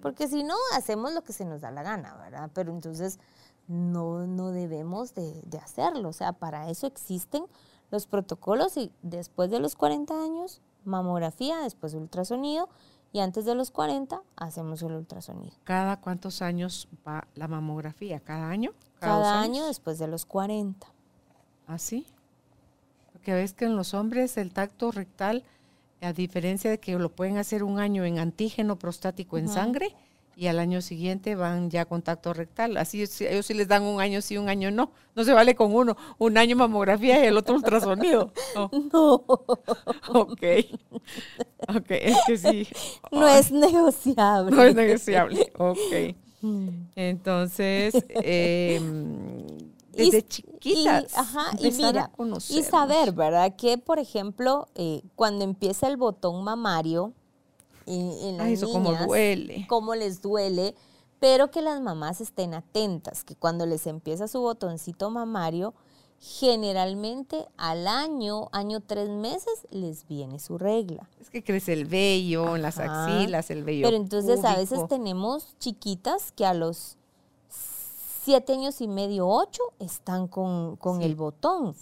Porque 0.00 0.28
si 0.28 0.44
no, 0.44 0.54
hacemos 0.74 1.12
lo 1.12 1.24
que 1.24 1.32
se 1.32 1.44
nos 1.44 1.60
da 1.60 1.72
la 1.72 1.82
gana, 1.82 2.14
¿verdad? 2.18 2.50
Pero 2.54 2.70
entonces 2.70 3.18
no, 3.66 4.28
no 4.28 4.52
debemos 4.52 5.14
de, 5.14 5.42
de 5.42 5.58
hacerlo. 5.58 6.10
O 6.10 6.12
sea, 6.12 6.32
para 6.32 6.70
eso 6.70 6.86
existen 6.86 7.46
los 7.90 8.06
protocolos 8.06 8.76
y 8.76 8.92
después 9.02 9.50
de 9.50 9.60
los 9.60 9.76
40 9.76 10.14
años, 10.22 10.60
mamografía, 10.84 11.58
después 11.58 11.94
ultrasonido 11.94 12.68
y 13.12 13.20
antes 13.20 13.44
de 13.44 13.54
los 13.54 13.70
40 13.70 14.22
hacemos 14.36 14.82
el 14.82 14.92
ultrasonido. 14.92 15.52
¿Cada 15.64 16.00
cuántos 16.00 16.42
años 16.42 16.88
va 17.06 17.26
la 17.34 17.48
mamografía? 17.48 18.20
¿Cada 18.20 18.48
año? 18.48 18.72
Cada, 18.98 19.40
año 19.40 19.66
después 19.66 19.98
de 19.98 20.08
los 20.08 20.26
40. 20.26 20.86
¿Ah, 21.66 21.78
sí? 21.78 22.06
Porque 23.12 23.32
ves 23.34 23.54
que 23.54 23.64
en 23.64 23.76
los 23.76 23.94
hombres 23.94 24.36
el 24.36 24.52
tacto 24.52 24.90
rectal, 24.90 25.44
a 26.00 26.12
diferencia 26.12 26.70
de 26.70 26.78
que 26.78 26.98
lo 26.98 27.10
pueden 27.10 27.38
hacer 27.38 27.62
un 27.62 27.78
año 27.78 28.04
en 28.04 28.18
antígeno 28.18 28.78
prostático 28.78 29.38
en 29.38 29.48
sangre, 29.48 29.94
y 30.36 30.48
al 30.48 30.58
año 30.58 30.82
siguiente 30.82 31.34
van 31.34 31.70
ya 31.70 31.86
con 31.86 32.02
tacto 32.02 32.34
rectal. 32.34 32.76
Así 32.76 33.02
ellos 33.02 33.46
sí 33.46 33.54
les 33.54 33.68
dan 33.68 33.82
un 33.82 34.02
año 34.02 34.20
sí, 34.20 34.36
un 34.36 34.50
año 34.50 34.70
no. 34.70 34.92
No 35.14 35.24
se 35.24 35.32
vale 35.32 35.54
con 35.54 35.74
uno, 35.74 35.96
un 36.18 36.36
año 36.36 36.56
mamografía 36.56 37.24
y 37.24 37.28
el 37.28 37.38
otro 37.38 37.54
ultrasonido. 37.54 38.32
No. 38.54 39.24
Ok. 40.08 40.42
Ok, 41.68 41.90
es 41.90 42.16
que 42.26 42.36
sí. 42.36 42.68
No 43.10 43.26
es 43.26 43.50
negociable. 43.50 44.54
No 44.54 44.62
es 44.62 44.74
negociable. 44.74 45.52
Ok. 45.58 46.14
Mm. 46.42 46.68
Entonces, 46.94 47.94
em, 48.10 49.46
desde 49.90 50.22
chiquitas. 50.22 51.12
Y, 51.12 51.16
ajá, 51.16 51.50
y 51.58 51.70
mira, 51.72 52.10
y 52.50 52.62
saber, 52.62 53.12
¿verdad? 53.12 53.56
Que, 53.56 53.78
por 53.78 53.98
ejemplo, 53.98 54.68
eh, 54.74 55.02
cuando 55.14 55.44
empieza 55.44 55.88
el 55.88 55.96
botón 55.96 56.44
mamario, 56.44 57.14
en, 57.86 58.36
las 58.36 58.48
eso 58.48 58.70
como 58.70 58.92
duele. 58.94 59.66
Cómo 59.68 59.94
les 59.94 60.20
duele, 60.20 60.74
pero 61.20 61.50
que 61.50 61.62
las 61.62 61.80
mamás 61.80 62.20
estén 62.20 62.54
atentas, 62.54 63.24
que 63.24 63.34
cuando 63.36 63.66
les 63.66 63.86
empieza 63.86 64.28
su 64.28 64.40
botoncito 64.40 65.10
mamario, 65.10 65.74
generalmente 66.18 67.46
al 67.56 67.86
año, 67.86 68.48
año 68.52 68.80
tres 68.80 69.08
meses, 69.08 69.66
les 69.70 70.06
viene 70.06 70.38
su 70.38 70.58
regla. 70.58 71.08
Es 71.20 71.30
que 71.30 71.44
crece 71.44 71.72
el 71.72 71.86
vello 71.86 72.56
en 72.56 72.62
las 72.62 72.78
axilas, 72.78 73.50
el 73.50 73.64
vello. 73.64 73.86
Pero 73.86 73.96
entonces 73.96 74.44
a 74.44 74.56
veces 74.56 74.80
tenemos 74.88 75.56
chiquitas 75.58 76.32
que 76.32 76.46
a 76.46 76.54
los 76.54 76.96
siete 78.26 78.54
años 78.54 78.80
y 78.80 78.88
medio, 78.88 79.28
ocho, 79.28 79.62
están 79.78 80.26
con, 80.26 80.78
el 81.00 81.14
botón. 81.14 81.76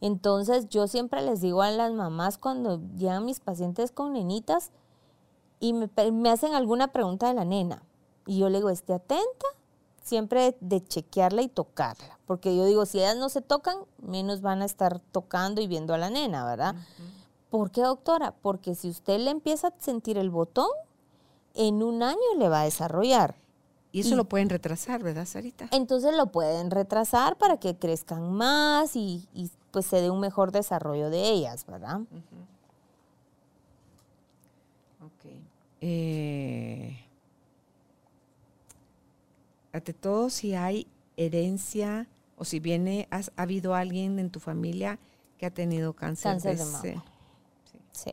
Entonces 0.00 0.68
yo 0.68 0.86
siempre 0.86 1.22
les 1.22 1.40
digo 1.40 1.62
a 1.62 1.72
las 1.72 1.92
mamás 1.92 2.38
cuando 2.38 2.80
llegan 2.96 3.24
mis 3.24 3.40
pacientes 3.40 3.90
con 3.90 4.12
nenitas, 4.12 4.70
y 5.60 5.72
me, 5.72 6.30
hacen 6.30 6.54
alguna 6.54 6.88
pregunta 6.88 7.28
de 7.28 7.34
la 7.34 7.44
nena. 7.44 7.82
Y 8.26 8.38
yo 8.38 8.48
le 8.48 8.58
digo, 8.58 8.70
esté 8.70 8.94
atenta, 8.94 9.46
siempre 10.02 10.56
de 10.60 10.84
chequearla 10.84 11.42
y 11.42 11.48
tocarla. 11.48 12.18
Porque 12.26 12.56
yo 12.56 12.64
digo, 12.66 12.86
si 12.86 12.98
ellas 12.98 13.16
no 13.16 13.28
se 13.28 13.40
tocan, 13.40 13.76
menos 13.98 14.40
van 14.40 14.62
a 14.62 14.66
estar 14.66 15.00
tocando 15.00 15.60
y 15.60 15.66
viendo 15.66 15.94
a 15.94 15.98
la 15.98 16.10
nena, 16.10 16.44
¿verdad? 16.44 16.74
¿Por 17.50 17.70
qué, 17.70 17.82
doctora? 17.82 18.34
Porque 18.42 18.74
si 18.74 18.90
usted 18.90 19.18
le 19.18 19.30
empieza 19.30 19.68
a 19.68 19.74
sentir 19.78 20.18
el 20.18 20.30
botón, 20.30 20.68
en 21.54 21.82
un 21.82 22.02
año 22.02 22.18
le 22.36 22.48
va 22.48 22.62
a 22.62 22.64
desarrollar. 22.64 23.34
Y 23.90 24.00
eso 24.00 24.16
lo 24.16 24.26
pueden 24.26 24.50
retrasar, 24.50 25.02
¿verdad, 25.02 25.24
Sarita? 25.24 25.68
Entonces 25.70 26.14
lo 26.14 26.26
pueden 26.26 26.70
retrasar 26.70 27.36
para 27.36 27.56
que 27.56 27.76
crezcan 27.76 28.32
más 28.32 28.94
y, 28.94 29.26
pues 29.70 29.86
se 29.86 30.00
dé 30.00 30.10
un 30.10 30.20
mejor 30.20 30.52
desarrollo 30.52 31.08
de 31.08 31.30
ellas, 31.30 31.64
¿verdad? 31.66 32.00
Eh, 35.80 36.98
ante 39.72 39.92
todo 39.92 40.30
si 40.30 40.54
hay 40.54 40.86
herencia 41.16 42.08
o 42.36 42.44
si 42.44 42.60
viene, 42.60 43.08
has, 43.10 43.32
ha 43.36 43.42
habido 43.42 43.74
alguien 43.74 44.18
en 44.18 44.30
tu 44.30 44.40
familia 44.40 44.98
que 45.38 45.46
ha 45.46 45.50
tenido 45.50 45.92
cáncer, 45.94 46.32
Cáncer 46.32 46.56
de 46.56 46.64
mama. 46.64 46.82
Sí. 46.82 48.12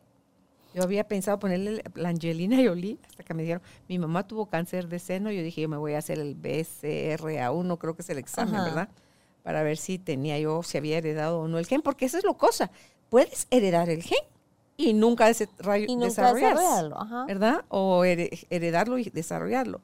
Yo 0.76 0.84
había 0.84 1.08
pensado 1.08 1.40
ponerle 1.40 1.82
la 1.94 2.10
Angelina 2.10 2.58
Jolie 2.58 3.00
hasta 3.08 3.24
que 3.24 3.34
me 3.34 3.44
dijeron, 3.44 3.62
mi 3.88 3.98
mamá 3.98 4.28
tuvo 4.28 4.48
cáncer 4.48 4.90
de 4.90 5.00
seno. 5.00 5.32
Yo 5.32 5.42
dije, 5.42 5.62
yo 5.62 5.70
me 5.70 5.78
voy 5.78 5.94
a 5.94 6.00
hacer 6.00 6.20
el 6.20 6.36
BCRA1, 6.36 7.78
creo 7.78 7.96
que 7.96 8.02
es 8.02 8.10
el 8.10 8.18
examen, 8.18 8.56
Ajá. 8.56 8.66
¿verdad? 8.66 8.90
Para 9.42 9.64
ver 9.64 9.78
si 9.78 10.00
tenía 10.00 10.38
yo, 10.38 10.64
si 10.64 10.78
había 10.78 10.98
heredado 10.98 11.40
o 11.40 11.48
no 11.48 11.60
el 11.60 11.66
gen, 11.66 11.82
porque 11.82 12.04
esa 12.04 12.18
es 12.18 12.26
lo 12.26 12.36
cosa. 12.36 12.72
Puedes 13.10 13.48
heredar 13.52 13.90
el 13.90 14.04
gen 14.04 14.20
y 14.78 14.94
nunca 14.94 15.30
Y 15.32 15.96
nunca 15.96 16.06
desarrollarlo. 16.06 17.00
Ajá. 17.02 17.26
¿verdad? 17.26 17.66
O 17.70 18.04
here- 18.04 18.46
heredarlo 18.50 18.98
y 18.98 19.06
desarrollarlo. 19.10 19.82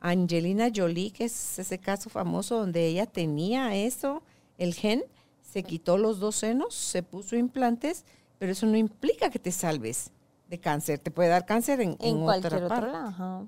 Angelina 0.00 0.68
Jolie, 0.74 1.12
que 1.12 1.24
es 1.26 1.58
ese 1.58 1.78
caso 1.78 2.10
famoso 2.10 2.56
donde 2.58 2.86
ella 2.86 3.06
tenía 3.06 3.74
eso, 3.76 4.22
el 4.58 4.74
gen, 4.74 5.04
se 5.42 5.62
quitó 5.62 5.96
los 5.96 6.18
dos 6.18 6.34
senos, 6.36 6.74
se 6.74 7.02
puso 7.02 7.36
implantes, 7.36 8.04
pero 8.38 8.50
eso 8.52 8.66
no 8.66 8.76
implica 8.76 9.30
que 9.30 9.38
te 9.38 9.52
salves 9.52 10.10
de 10.48 10.58
cáncer. 10.58 10.98
Te 10.98 11.10
puede 11.12 11.28
dar 11.28 11.46
cáncer 11.46 11.80
en, 11.80 11.90
En, 12.00 12.16
en 12.16 12.22
cualquier 12.24 12.54
otra 12.54 12.66
otro 12.66 12.76
parte. 12.80 12.92
lado. 12.92 13.08
ajá. 13.08 13.42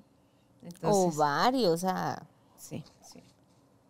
Entonces, 0.63 1.17
Ovario, 1.19 1.73
o 1.73 1.77
sea, 1.77 2.23
sí, 2.57 2.85
sí. 3.03 3.21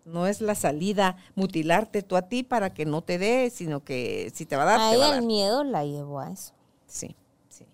No 0.06 0.26
es 0.26 0.40
la 0.40 0.54
salida 0.54 1.16
mutilarte 1.34 2.02
tú 2.02 2.16
a 2.16 2.22
ti 2.22 2.42
para 2.42 2.72
que 2.72 2.86
no 2.86 3.02
te 3.02 3.18
dé, 3.18 3.50
sino 3.50 3.84
que 3.84 4.32
si 4.34 4.46
te 4.46 4.56
va 4.56 4.62
a 4.62 4.66
dar, 4.66 4.74
a 4.74 4.78
te 4.78 4.84
va 4.84 4.90
a 4.90 4.94
ella 4.94 5.06
dar. 5.08 5.18
el 5.18 5.26
miedo 5.26 5.64
la 5.64 5.84
llevó 5.84 6.20
a 6.20 6.30
eso. 6.30 6.53
Sí, 6.94 7.16
sí. 7.48 7.66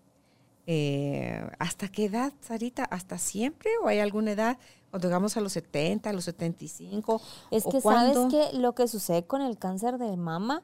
Eh, 0.66 1.46
¿Hasta 1.58 1.88
qué 1.88 2.06
edad, 2.06 2.32
Sarita? 2.40 2.84
¿Hasta 2.84 3.18
siempre 3.18 3.70
o 3.82 3.86
hay 3.86 3.98
alguna 3.98 4.30
edad? 4.30 4.58
Cuando 4.88 5.08
llegamos 5.08 5.36
a 5.36 5.42
los 5.42 5.52
70, 5.52 6.08
a 6.08 6.12
los 6.14 6.24
75. 6.24 7.20
Es 7.50 7.66
¿o 7.66 7.70
que 7.70 7.82
sabes 7.82 8.16
que 8.30 8.56
lo 8.56 8.74
que 8.74 8.88
sucede 8.88 9.24
con 9.24 9.42
el 9.42 9.58
cáncer 9.58 9.98
de 9.98 10.16
mama 10.16 10.62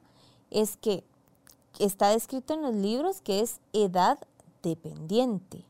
es 0.50 0.78
que 0.78 1.04
está 1.78 2.08
descrito 2.08 2.54
en 2.54 2.62
los 2.62 2.74
libros 2.74 3.20
que 3.20 3.40
es 3.40 3.60
edad 3.74 4.18
dependiente. 4.62 5.66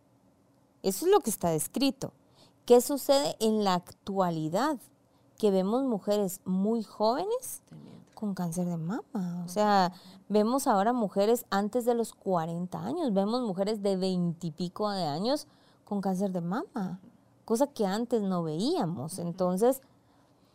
Eso 0.85 1.07
es 1.07 1.13
lo 1.13 1.19
que 1.21 1.31
está 1.31 1.51
descrito. 1.51 2.13
¿Qué 2.67 2.81
sucede 2.81 3.35
en 3.41 3.65
la 3.65 3.75
actualidad? 3.75 4.79
Que 5.39 5.51
vemos 5.51 5.83
mujeres 5.83 6.41
muy 6.45 6.85
jóvenes 6.85 7.63
con 8.17 8.35
cáncer 8.35 8.67
de 8.67 8.79
mama. 8.79 9.45
O 9.45 9.49
sea, 9.49 9.93
vemos 10.29 10.67
ahora 10.67 10.93
mujeres 10.93 11.45
antes 11.51 11.85
de 11.85 11.95
los 11.95 12.15
40 12.15 12.83
años, 12.83 13.13
vemos 13.13 13.43
mujeres 13.43 13.83
de 13.83 13.97
20 13.97 14.45
y 14.45 14.51
pico 14.51 14.91
de 14.91 15.05
años 15.05 15.47
con 15.85 16.01
cáncer 16.01 16.33
de 16.33 16.41
mama, 16.41 16.99
cosa 17.45 17.69
que 17.69 17.87
antes 17.87 18.23
no 18.23 18.43
veíamos. 18.43 19.21
Entonces, 19.21 19.83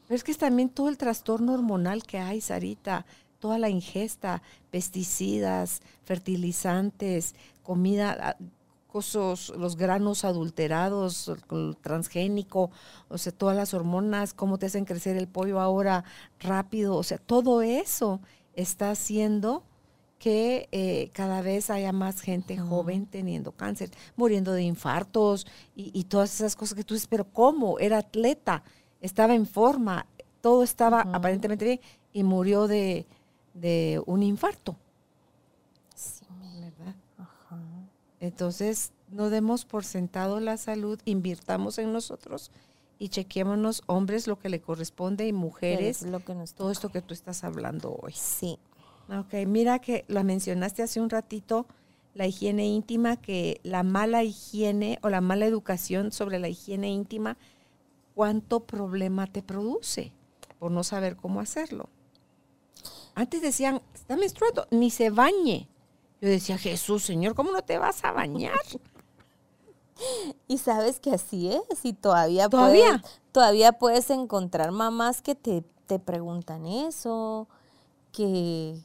Pero 0.08 0.16
es 0.18 0.24
que 0.26 0.32
es 0.32 0.38
también 0.38 0.70
todo 0.70 0.90
el 0.90 0.98
trastorno 0.98 1.54
hormonal 1.54 2.04
que 2.04 2.18
hay, 2.18 2.42
Sarita, 2.42 3.06
toda 3.40 3.58
la 3.58 3.70
ingesta, 3.70 4.42
pesticidas, 4.72 5.82
fertilizantes, 6.04 7.36
comida, 7.64 8.18
ah, 8.20 8.36
cosas, 8.92 9.50
los 9.50 9.76
granos 9.76 10.26
adulterados, 10.26 11.32
el 11.50 11.78
transgénico, 11.78 12.72
o 13.10 13.18
sea, 13.18 13.32
todas 13.32 13.56
las 13.56 13.74
hormonas, 13.74 14.34
cómo 14.34 14.58
te 14.58 14.66
hacen 14.66 14.86
crecer 14.86 15.18
el 15.18 15.28
pollo 15.28 15.60
ahora 15.60 16.04
rápido, 16.40 16.96
o 16.96 17.04
sea, 17.04 17.18
todo 17.18 17.62
eso 17.62 18.20
está 18.54 18.92
haciendo 18.92 19.64
que 20.20 20.68
eh, 20.72 21.10
cada 21.14 21.42
vez 21.42 21.72
haya 21.72 21.92
más 21.92 22.22
gente 22.22 22.58
joven 22.58 23.08
teniendo 23.08 23.54
cáncer, 23.54 23.90
muriendo 24.16 24.52
de 24.52 24.62
infartos 24.64 25.48
y, 25.76 25.90
y 26.00 26.04
todas 26.04 26.36
esas 26.36 26.56
cosas 26.56 26.76
que 26.76 26.84
tú 26.84 26.94
dices, 26.94 27.08
pero 27.08 27.26
¿cómo? 27.26 27.80
Era 27.80 27.98
atleta, 27.98 28.64
estaba 29.00 29.34
en 29.34 29.48
forma, 29.48 30.06
todo 30.42 30.62
estaba 30.62 31.02
aparentemente 31.14 31.66
bien 31.66 31.80
y 32.14 32.24
murió 32.24 32.68
de, 32.68 33.08
de 33.54 34.02
un 34.06 34.22
infarto. 34.22 34.76
¿verdad? 36.78 36.96
Entonces, 38.22 38.94
no 39.10 39.30
demos 39.30 39.66
por 39.66 39.84
sentado 39.84 40.40
la 40.40 40.56
salud, 40.56 40.98
invirtamos 41.04 41.78
en 41.78 41.92
nosotros 41.92 42.52
y 42.98 43.10
chequémonos 43.10 43.82
hombres 43.88 44.28
lo 44.28 44.40
que 44.40 44.48
le 44.48 44.62
corresponde 44.62 45.28
y 45.28 45.34
mujeres 45.34 46.04
lo 46.04 46.24
que 46.24 46.36
nos 46.36 46.54
todo 46.54 46.72
esto 46.72 46.90
que 46.90 47.02
tú 47.02 47.14
estás 47.14 47.44
hablando 47.44 47.98
hoy. 48.02 48.14
Sí, 48.16 48.58
Ok, 49.10 49.34
mira 49.46 49.80
que 49.80 50.06
lo 50.08 50.24
mencionaste 50.24 50.84
hace 50.84 51.02
un 51.02 51.10
ratito, 51.10 51.66
la 52.14 52.28
higiene 52.28 52.68
íntima, 52.68 53.18
que 53.18 53.60
la 53.64 53.84
mala 53.84 54.24
higiene 54.24 55.00
o 55.02 55.10
la 55.10 55.20
mala 55.20 55.46
educación 55.46 56.14
sobre 56.14 56.40
la 56.40 56.48
higiene 56.48 56.90
íntima, 56.90 57.38
¿cuánto 58.16 58.62
problema 58.62 59.28
te 59.28 59.42
produce 59.42 60.14
por 60.60 60.72
no 60.72 60.84
saber 60.84 61.18
cómo 61.18 61.42
hacerlo? 61.42 61.90
Antes 63.14 63.42
decían, 63.42 63.82
está 63.94 64.16
menstruando, 64.16 64.66
ni 64.72 64.90
se 64.92 65.10
bañe. 65.10 65.68
Yo 66.22 66.30
decía, 66.30 66.58
Jesús, 66.58 67.04
Señor, 67.04 67.34
¿cómo 67.34 67.52
no 67.52 67.64
te 67.64 67.80
vas 67.80 68.04
a 68.06 68.12
bañar? 68.12 68.54
y 70.48 70.58
sabes 70.60 71.00
que 71.00 71.12
así 71.12 71.52
es, 71.52 71.84
y 71.84 71.94
todavía, 71.94 72.48
¿Todavía? 72.48 73.02
Puedes, 73.02 73.22
todavía 73.32 73.72
puedes 73.74 74.10
encontrar 74.12 74.72
mamás 74.72 75.22
que 75.22 75.36
te, 75.36 75.64
te 75.88 76.00
preguntan 76.00 76.66
eso, 76.68 77.48
que, 78.12 78.80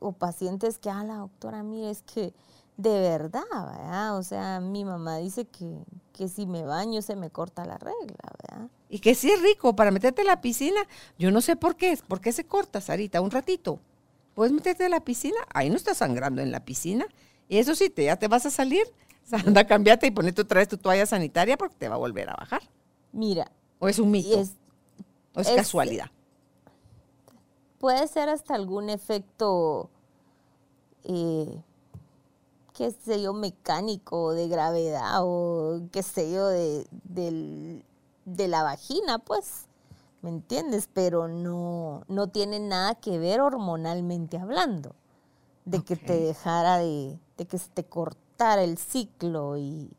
o 0.00 0.12
pacientes 0.12 0.78
que, 0.78 0.90
ah, 0.90 1.04
la 1.04 1.16
doctora, 1.16 1.62
mire, 1.62 1.90
es 1.90 2.02
que 2.02 2.34
de 2.76 3.00
verdad, 3.00 3.42
¿verdad? 3.50 4.18
O 4.18 4.22
sea, 4.22 4.58
mi 4.60 4.84
mamá 4.84 5.18
dice 5.18 5.44
que, 5.44 5.78
que 6.12 6.28
si 6.28 6.46
me 6.46 6.64
baño 6.64 7.02
se 7.02 7.14
me 7.14 7.30
corta 7.30 7.64
la 7.64 7.78
regla, 7.78 8.16
¿verdad? 8.42 8.68
Y 8.88 8.98
que 8.98 9.14
sí 9.14 9.30
es 9.30 9.40
rico 9.40 9.76
para 9.76 9.90
meterte 9.90 10.22
a 10.22 10.24
la 10.24 10.40
piscina. 10.40 10.80
Yo 11.18 11.30
no 11.30 11.40
sé 11.40 11.54
por 11.56 11.76
qué, 11.76 11.96
¿por 12.08 12.20
qué 12.20 12.32
se 12.32 12.44
corta, 12.44 12.80
Sarita? 12.80 13.20
Un 13.20 13.30
ratito. 13.30 13.78
¿Puedes 14.34 14.52
meterte 14.52 14.84
a 14.84 14.88
la 14.88 15.00
piscina? 15.00 15.36
Ahí 15.52 15.68
no 15.70 15.76
estás 15.76 15.98
sangrando 15.98 16.40
en 16.42 16.50
la 16.52 16.64
piscina. 16.64 17.06
Y 17.48 17.58
eso 17.58 17.74
sí, 17.74 17.90
te, 17.90 18.04
ya 18.04 18.16
te 18.16 18.28
vas 18.28 18.46
a 18.46 18.50
salir. 18.50 18.84
O 19.26 19.28
sea, 19.28 19.38
anda, 19.40 19.66
cambiate 19.66 20.06
y 20.06 20.10
ponete 20.10 20.42
otra 20.42 20.60
vez 20.60 20.68
tu 20.68 20.78
toalla 20.78 21.06
sanitaria 21.06 21.56
porque 21.56 21.76
te 21.76 21.88
va 21.88 21.94
a 21.96 21.98
volver 21.98 22.28
a 22.30 22.34
bajar. 22.36 22.62
Mira, 23.12 23.50
¿O 23.78 23.88
es 23.88 23.98
un 23.98 24.10
mito? 24.10 24.40
es, 24.40 24.52
¿O 25.34 25.40
es, 25.40 25.48
es- 25.48 25.56
casualidad? 25.56 26.10
puede 27.78 28.06
ser 28.08 28.28
hasta 28.28 28.54
algún 28.54 28.88
efecto, 28.90 29.90
eh, 31.04 31.62
qué 32.74 32.90
sé 32.92 33.20
yo, 33.22 33.32
mecánico, 33.32 34.32
de 34.32 34.48
gravedad 34.48 35.18
o 35.22 35.80
qué 35.92 36.02
sé 36.02 36.30
yo, 36.32 36.46
de, 36.48 36.86
del- 37.04 37.84
de 38.24 38.48
la 38.48 38.62
vagina, 38.62 39.18
pues, 39.18 39.66
¿me 40.22 40.30
entiendes? 40.30 40.88
Pero 40.92 41.28
no, 41.28 42.04
no 42.08 42.28
tiene 42.28 42.58
nada 42.60 42.94
que 42.94 43.18
ver 43.18 43.40
hormonalmente 43.40 44.38
hablando, 44.38 44.94
de 45.64 45.80
que 45.80 45.96
te 45.96 46.14
dejara 46.18 46.78
de, 46.78 47.18
de 47.36 47.46
que 47.46 47.58
se 47.58 47.68
te 47.70 47.84
cortara 47.84 48.62
el 48.62 48.78
ciclo 48.78 49.56
y, 49.58 49.90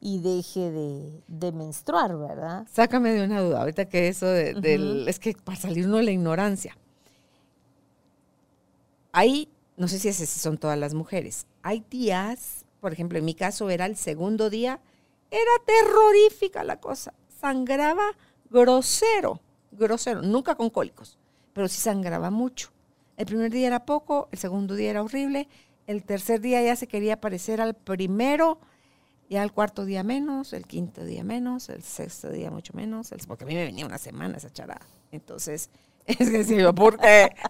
y 0.00 0.20
deje 0.20 0.70
de, 0.70 1.22
de 1.28 1.52
menstruar, 1.52 2.16
¿verdad? 2.16 2.66
Sácame 2.72 3.12
de 3.12 3.24
una 3.24 3.40
duda, 3.42 3.60
ahorita 3.60 3.86
que 3.88 4.08
eso 4.08 4.26
de- 4.26 4.54
del... 4.54 5.06
Es 5.08 5.18
que 5.18 5.34
para 5.34 5.58
salir 5.58 5.86
uno 5.86 5.98
de 5.98 6.02
la 6.04 6.10
ignorancia. 6.10 6.76
Hay, 9.12 9.48
no 9.76 9.88
sé 9.88 9.98
si 9.98 10.08
esas 10.08 10.28
son 10.28 10.56
todas 10.58 10.78
las 10.78 10.94
mujeres, 10.94 11.46
hay 11.62 11.84
días, 11.90 12.64
por 12.80 12.92
ejemplo, 12.92 13.18
en 13.18 13.24
mi 13.24 13.34
caso 13.34 13.68
era 13.70 13.86
el 13.86 13.96
segundo 13.96 14.50
día, 14.50 14.80
era 15.30 15.50
terrorífica 15.66 16.64
la 16.64 16.80
cosa, 16.80 17.12
sangraba 17.40 18.04
grosero, 18.50 19.40
grosero, 19.72 20.22
nunca 20.22 20.54
con 20.54 20.70
cólicos, 20.70 21.18
pero 21.52 21.68
sí 21.68 21.80
sangraba 21.80 22.30
mucho. 22.30 22.70
El 23.16 23.26
primer 23.26 23.50
día 23.52 23.66
era 23.66 23.84
poco, 23.84 24.28
el 24.32 24.38
segundo 24.38 24.74
día 24.74 24.90
era 24.90 25.02
horrible, 25.02 25.48
el 25.86 26.04
tercer 26.04 26.40
día 26.40 26.62
ya 26.62 26.76
se 26.76 26.86
quería 26.86 27.20
parecer 27.20 27.60
al 27.60 27.74
primero, 27.74 28.58
ya 29.28 29.42
el 29.42 29.52
cuarto 29.52 29.84
día 29.84 30.02
menos, 30.02 30.52
el 30.52 30.66
quinto 30.66 31.04
día 31.04 31.22
menos, 31.22 31.68
el 31.68 31.82
sexto 31.82 32.30
día 32.30 32.50
mucho 32.50 32.72
menos, 32.74 33.12
el- 33.12 33.20
porque 33.26 33.44
a 33.44 33.46
mí 33.46 33.54
me 33.54 33.64
venía 33.64 33.86
una 33.86 33.98
semana 33.98 34.36
esa 34.38 34.50
charada. 34.52 34.80
Entonces, 35.12 35.70
es 36.06 36.30
que 36.30 36.44
si 36.44 36.56
yo. 36.56 36.72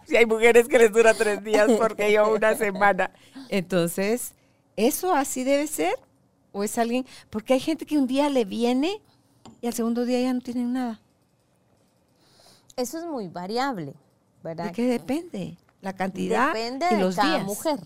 Si 0.07 0.17
hay 0.17 0.27
mujeres 0.27 0.69
que 0.69 0.79
les 0.79 0.93
dura 0.93 1.15
tres 1.15 1.43
días, 1.45 1.71
porque 1.79 2.13
yo 2.13 2.35
una 2.35 2.55
semana? 2.57 3.11
Entonces, 3.49 4.35
¿eso 4.77 5.15
así 5.15 5.45
debe 5.45 5.67
ser? 5.67 5.95
¿O 6.53 6.65
es 6.65 6.77
alguien? 6.79 7.07
Porque 7.31 7.55
hay 7.55 7.61
gente 7.61 7.87
que 7.87 7.97
un 7.97 8.07
día 8.07 8.29
le 8.29 8.45
viene 8.45 9.01
y 9.61 9.67
al 9.67 9.73
segundo 9.75 10.05
día 10.05 10.21
ya 10.21 10.33
no 10.35 10.41
tienen 10.41 10.73
nada. 10.73 11.01
Eso 12.81 12.97
es 12.99 13.05
muy 13.05 13.29
variable, 13.29 13.95
¿verdad? 14.43 14.65
¿De 14.65 14.73
qué 14.73 14.87
depende? 14.87 15.59
La 15.83 15.95
cantidad 15.95 16.49
Depende 16.49 16.87
y 16.91 16.95
de 16.95 17.01
los 17.03 17.15
cada 17.15 17.35
días. 17.35 17.47
mujer. 17.47 17.81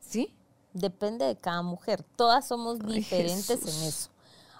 ¿Sí? 0.00 0.34
Depende 0.72 1.26
de 1.26 1.36
cada 1.36 1.60
mujer. 1.60 2.02
Todas 2.16 2.46
somos 2.48 2.78
Ay, 2.86 2.94
diferentes 2.94 3.60
Jesús. 3.60 3.82
en 3.82 3.88
eso. 3.88 4.10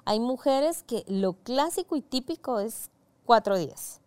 Hay 0.05 0.21
mujeres 0.21 0.83
que 0.83 1.05
lo 1.09 1.33
clásico 1.35 1.97
y 1.97 2.03
típico 2.03 2.61
es 2.61 2.91
cuatro 3.25 3.57
días. 3.57 4.01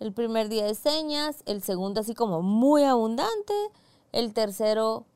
El 0.00 0.12
primer 0.12 0.48
día 0.48 0.64
de 0.64 0.74
señas, 0.74 1.44
el 1.46 1.62
segundo 1.62 2.00
así 2.00 2.14
como 2.14 2.42
muy 2.42 2.82
abundante, 2.82 3.54
el 4.10 4.32
tercero 4.32 5.06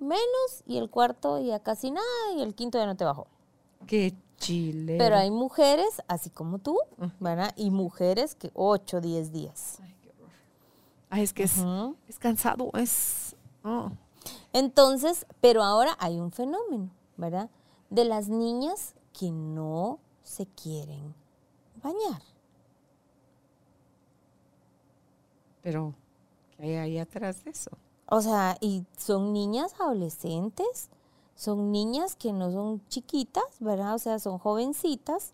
menos 0.00 0.64
y 0.66 0.78
el 0.78 0.90
cuarto 0.90 1.38
ya 1.40 1.60
casi 1.60 1.92
nada 1.92 2.32
y 2.36 2.42
el 2.42 2.56
quinto 2.56 2.78
ya 2.78 2.86
no 2.86 2.96
te 2.96 3.04
bajó. 3.04 3.28
Qué 3.86 4.12
chile. 4.42 4.96
Pero 4.98 5.16
hay 5.16 5.30
mujeres, 5.30 6.02
así 6.08 6.28
como 6.30 6.58
tú, 6.58 6.78
¿verdad? 7.20 7.52
Y 7.56 7.70
mujeres 7.70 8.34
que 8.34 8.50
8, 8.54 9.00
10 9.00 9.32
días. 9.32 9.78
Ay, 11.08 11.22
es 11.22 11.32
que 11.32 11.44
es, 11.44 11.58
Ujú. 11.58 11.96
es 12.08 12.18
cansado, 12.18 12.70
es... 12.74 13.36
oh. 13.64 13.90
Entonces, 14.52 15.26
pero 15.40 15.62
ahora 15.62 15.96
hay 15.98 16.18
un 16.18 16.30
fenómeno, 16.32 16.90
¿verdad? 17.16 17.50
De 17.90 18.04
las 18.04 18.28
niñas 18.28 18.94
que 19.18 19.30
no 19.30 19.98
se 20.22 20.46
quieren 20.46 21.14
bañar. 21.82 22.22
Pero, 25.62 25.94
¿qué 26.56 26.62
hay 26.64 26.74
ahí 26.76 26.98
atrás 26.98 27.44
de 27.44 27.50
eso? 27.50 27.70
O 28.06 28.20
sea, 28.20 28.56
y 28.60 28.84
son 28.96 29.32
niñas 29.32 29.74
adolescentes, 29.80 30.90
son 31.34 31.72
niñas 31.72 32.14
que 32.16 32.32
no 32.32 32.50
son 32.52 32.86
chiquitas, 32.88 33.44
¿verdad? 33.60 33.94
O 33.94 33.98
sea, 33.98 34.18
son 34.18 34.38
jovencitas. 34.38 35.32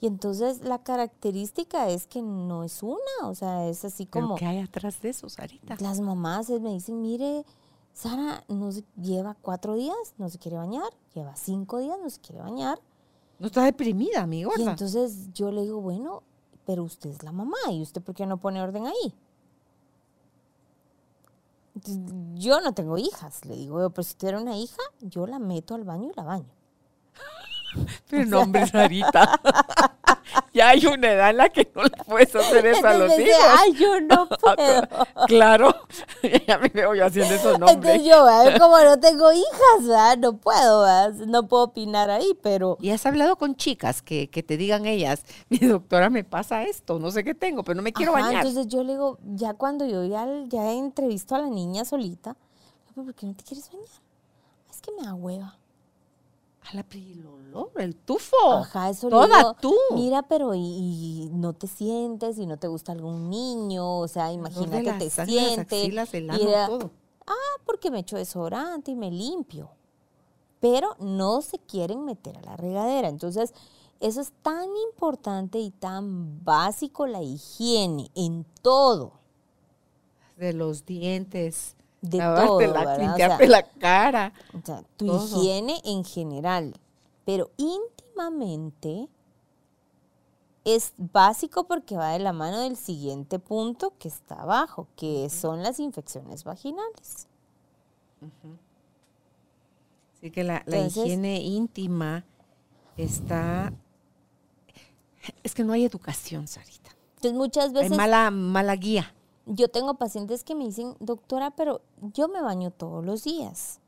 Y 0.00 0.06
entonces 0.08 0.62
la 0.62 0.82
característica 0.82 1.88
es 1.88 2.06
que 2.06 2.22
no 2.22 2.64
es 2.64 2.82
una, 2.82 2.96
o 3.28 3.34
sea, 3.34 3.68
es 3.68 3.84
así 3.84 4.06
¿Pero 4.06 4.26
como 4.26 4.36
qué 4.36 4.46
hay 4.46 4.58
atrás 4.58 5.00
de 5.00 5.10
eso, 5.10 5.28
Sarita? 5.28 5.76
las 5.78 6.00
mamás 6.00 6.50
me 6.50 6.72
dicen, 6.72 7.00
mire, 7.00 7.44
Sara, 7.92 8.42
no 8.48 8.72
se- 8.72 8.84
lleva 9.00 9.34
cuatro 9.40 9.74
días, 9.74 9.96
no 10.18 10.28
se 10.28 10.38
quiere 10.38 10.56
bañar, 10.56 10.92
lleva 11.14 11.36
cinco 11.36 11.78
días, 11.78 11.98
no 12.02 12.10
se 12.10 12.20
quiere 12.20 12.42
bañar. 12.42 12.80
No 13.38 13.46
está 13.46 13.64
deprimida, 13.64 14.26
mi 14.26 14.40
Y 14.40 14.46
entonces 14.62 15.32
yo 15.34 15.52
le 15.52 15.62
digo, 15.62 15.80
bueno, 15.80 16.22
pero 16.64 16.82
usted 16.84 17.10
es 17.10 17.22
la 17.22 17.32
mamá, 17.32 17.56
¿y 17.70 17.82
usted 17.82 18.02
por 18.02 18.14
qué 18.14 18.26
no 18.26 18.38
pone 18.38 18.60
orden 18.62 18.86
ahí? 18.86 19.14
Yo 22.34 22.60
no 22.60 22.72
tengo 22.74 22.98
hijas, 22.98 23.44
le 23.44 23.56
digo, 23.56 23.90
pero 23.90 24.02
si 24.02 24.14
tuviera 24.14 24.40
una 24.40 24.56
hija, 24.56 24.82
yo 25.00 25.26
la 25.26 25.38
meto 25.38 25.74
al 25.74 25.84
baño 25.84 26.10
y 26.10 26.16
la 26.16 26.22
baño. 26.22 26.54
Pero 28.10 28.26
no, 28.26 28.40
hombre, 28.40 28.66
Sarita. 28.66 29.40
ya 30.54 30.68
hay 30.68 30.86
una 30.86 31.12
edad 31.12 31.30
en 31.30 31.36
la 31.38 31.48
que 31.48 31.70
no 31.74 31.82
le 31.84 31.90
puedes 32.04 32.34
hacer 32.34 32.66
eso 32.66 32.86
a 32.86 32.94
los 32.94 33.12
Entonces, 33.12 33.28
hijos. 33.28 33.60
Ay, 33.60 33.72
yo 33.74 34.00
no 34.00 34.28
puedo. 34.40 34.88
claro, 35.26 35.74
ya 36.46 36.58
me 36.58 36.68
veo 36.68 36.94
yo 36.94 37.06
haciendo 37.06 37.34
eso, 37.34 37.58
no, 37.58 37.66
hombre. 37.66 37.94
Entonces 37.94 38.04
yo, 38.04 38.24
¿verdad? 38.24 38.58
como 38.58 38.78
no 38.78 39.00
tengo 39.00 39.32
hijas, 39.32 39.86
¿verdad? 39.86 40.18
no 40.18 40.36
puedo, 40.36 40.82
¿verdad? 40.82 41.12
no 41.26 41.48
puedo 41.48 41.64
opinar 41.64 42.10
ahí, 42.10 42.36
pero 42.42 42.76
¿Y 42.80 42.90
has 42.90 43.04
hablado 43.06 43.36
con 43.36 43.56
chicas 43.56 44.02
que, 44.02 44.28
que 44.28 44.42
te 44.42 44.56
digan 44.56 44.86
ellas, 44.86 45.24
mi 45.48 45.58
doctora 45.58 46.10
me 46.10 46.24
pasa 46.24 46.64
esto, 46.64 46.98
no 46.98 47.10
sé 47.10 47.24
qué 47.24 47.34
tengo, 47.34 47.62
pero 47.64 47.76
no 47.76 47.82
me 47.82 47.92
quiero 47.92 48.14
Ajá, 48.14 48.26
bañar? 48.26 48.46
Entonces 48.46 48.72
yo 48.72 48.82
le 48.82 48.92
digo, 48.92 49.18
ya 49.34 49.54
cuando 49.54 49.86
yo 49.86 50.04
ya, 50.04 50.26
ya 50.48 50.70
he 50.70 50.78
entrevisto 50.78 51.34
a 51.34 51.38
la 51.38 51.48
niña 51.48 51.84
solita, 51.84 52.36
¿por 52.94 53.14
qué 53.14 53.26
no 53.26 53.34
te 53.34 53.44
quieres 53.44 53.70
bañar? 53.70 53.88
Es 54.70 54.80
que 54.80 54.92
me 54.92 55.02
da 55.06 55.14
hueva. 55.14 55.56
A 56.72 56.76
la 56.76 56.82
pri- 56.84 57.12
el 57.12 57.26
olor, 57.26 57.70
el 57.76 57.94
tufo. 57.96 58.36
Ajá, 58.52 58.90
eso 58.90 59.08
Toda 59.08 59.36
digo, 59.38 59.56
tú. 59.60 59.74
Mira, 59.94 60.22
pero 60.22 60.54
y, 60.54 60.60
y 60.60 61.30
no 61.32 61.52
te 61.52 61.66
sientes 61.66 62.38
y 62.38 62.46
no 62.46 62.56
te 62.58 62.66
gusta 62.68 62.92
algún 62.92 63.28
niño, 63.28 63.98
o 63.98 64.08
sea, 64.08 64.32
imagínate, 64.32 64.82
las 64.84 64.98
te 64.98 65.04
las 65.04 65.28
sientes. 65.28 65.58
axilas, 65.60 66.14
el 66.14 66.24
y 66.24 66.28
ano, 66.30 66.48
era, 66.48 66.66
todo. 66.66 66.90
ah, 67.26 67.60
porque 67.66 67.90
me 67.90 68.00
echo 68.00 68.16
desodorante 68.16 68.90
y 68.90 68.94
me 68.94 69.10
limpio. 69.10 69.70
Pero 70.60 70.96
no 71.00 71.42
se 71.42 71.58
quieren 71.58 72.04
meter 72.04 72.38
a 72.38 72.42
la 72.42 72.56
regadera. 72.56 73.08
Entonces, 73.08 73.52
eso 74.00 74.20
es 74.20 74.32
tan 74.42 74.68
importante 74.90 75.58
y 75.58 75.70
tan 75.70 76.42
básico 76.44 77.06
la 77.06 77.20
higiene 77.22 78.10
en 78.14 78.46
todo. 78.62 79.12
De 80.36 80.52
los 80.52 80.86
dientes, 80.86 81.76
De 82.02 82.18
lavarte 82.18 82.46
todo, 82.46 82.60
la, 82.60 82.66
¿verdad? 82.66 82.96
O 82.96 83.00
limpiarte 83.00 83.46
sea, 83.46 83.50
la 83.50 83.62
cara. 83.62 84.32
O 84.52 84.66
sea, 84.66 84.82
tu 84.96 85.06
Todo. 85.06 85.24
higiene 85.24 85.80
en 85.84 86.04
general, 86.04 86.74
pero 87.24 87.50
íntimamente 87.56 89.08
es 90.64 90.94
básico 90.96 91.64
porque 91.66 91.96
va 91.96 92.10
de 92.10 92.18
la 92.18 92.32
mano 92.32 92.60
del 92.60 92.76
siguiente 92.76 93.38
punto 93.38 93.94
que 93.98 94.08
está 94.08 94.42
abajo, 94.42 94.88
que 94.96 95.30
son 95.30 95.62
las 95.62 95.80
infecciones 95.80 96.44
vaginales. 96.44 97.28
Así 100.16 100.30
que 100.30 100.44
la, 100.44 100.62
la 100.66 100.76
Entonces- 100.78 101.04
higiene 101.06 101.40
íntima 101.42 102.24
está... 102.96 103.72
Es 105.44 105.54
que 105.54 105.62
no 105.64 105.72
hay 105.72 105.84
educación, 105.84 106.48
Sarita. 106.48 106.90
Entonces 107.16 107.34
muchas 107.34 107.66
Hay 107.68 107.74
veces 107.74 107.96
mala, 107.96 108.30
mala 108.32 108.74
guía. 108.74 109.14
Yo 109.46 109.68
tengo 109.68 109.94
pacientes 109.94 110.44
que 110.44 110.54
me 110.54 110.64
dicen, 110.64 110.94
doctora, 111.00 111.50
pero 111.50 111.82
yo 112.00 112.28
me 112.28 112.42
baño 112.42 112.70
todos 112.70 113.04
los 113.04 113.24
días 113.24 113.80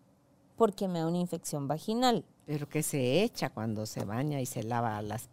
porque 0.56 0.88
me 0.88 1.00
da 1.00 1.06
una 1.06 1.18
infección 1.18 1.68
vaginal. 1.68 2.24
Pero 2.46 2.68
que 2.68 2.82
se 2.82 3.22
echa 3.22 3.50
cuando 3.50 3.86
se 3.86 4.04
baña 4.04 4.40
y 4.40 4.46
se 4.46 4.62
lava 4.62 5.00
las 5.02 5.28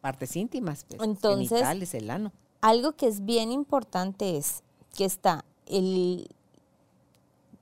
partes 0.00 0.36
íntimas, 0.36 0.84
pues, 0.88 1.00
Entonces- 1.02 1.48
genitales, 1.48 1.94
el 1.94 2.10
ano. 2.10 2.32
Algo 2.60 2.92
que 2.92 3.06
es 3.06 3.24
bien 3.24 3.52
importante 3.52 4.36
es 4.36 4.62
que 4.96 5.04
está 5.04 5.44
el 5.66 6.28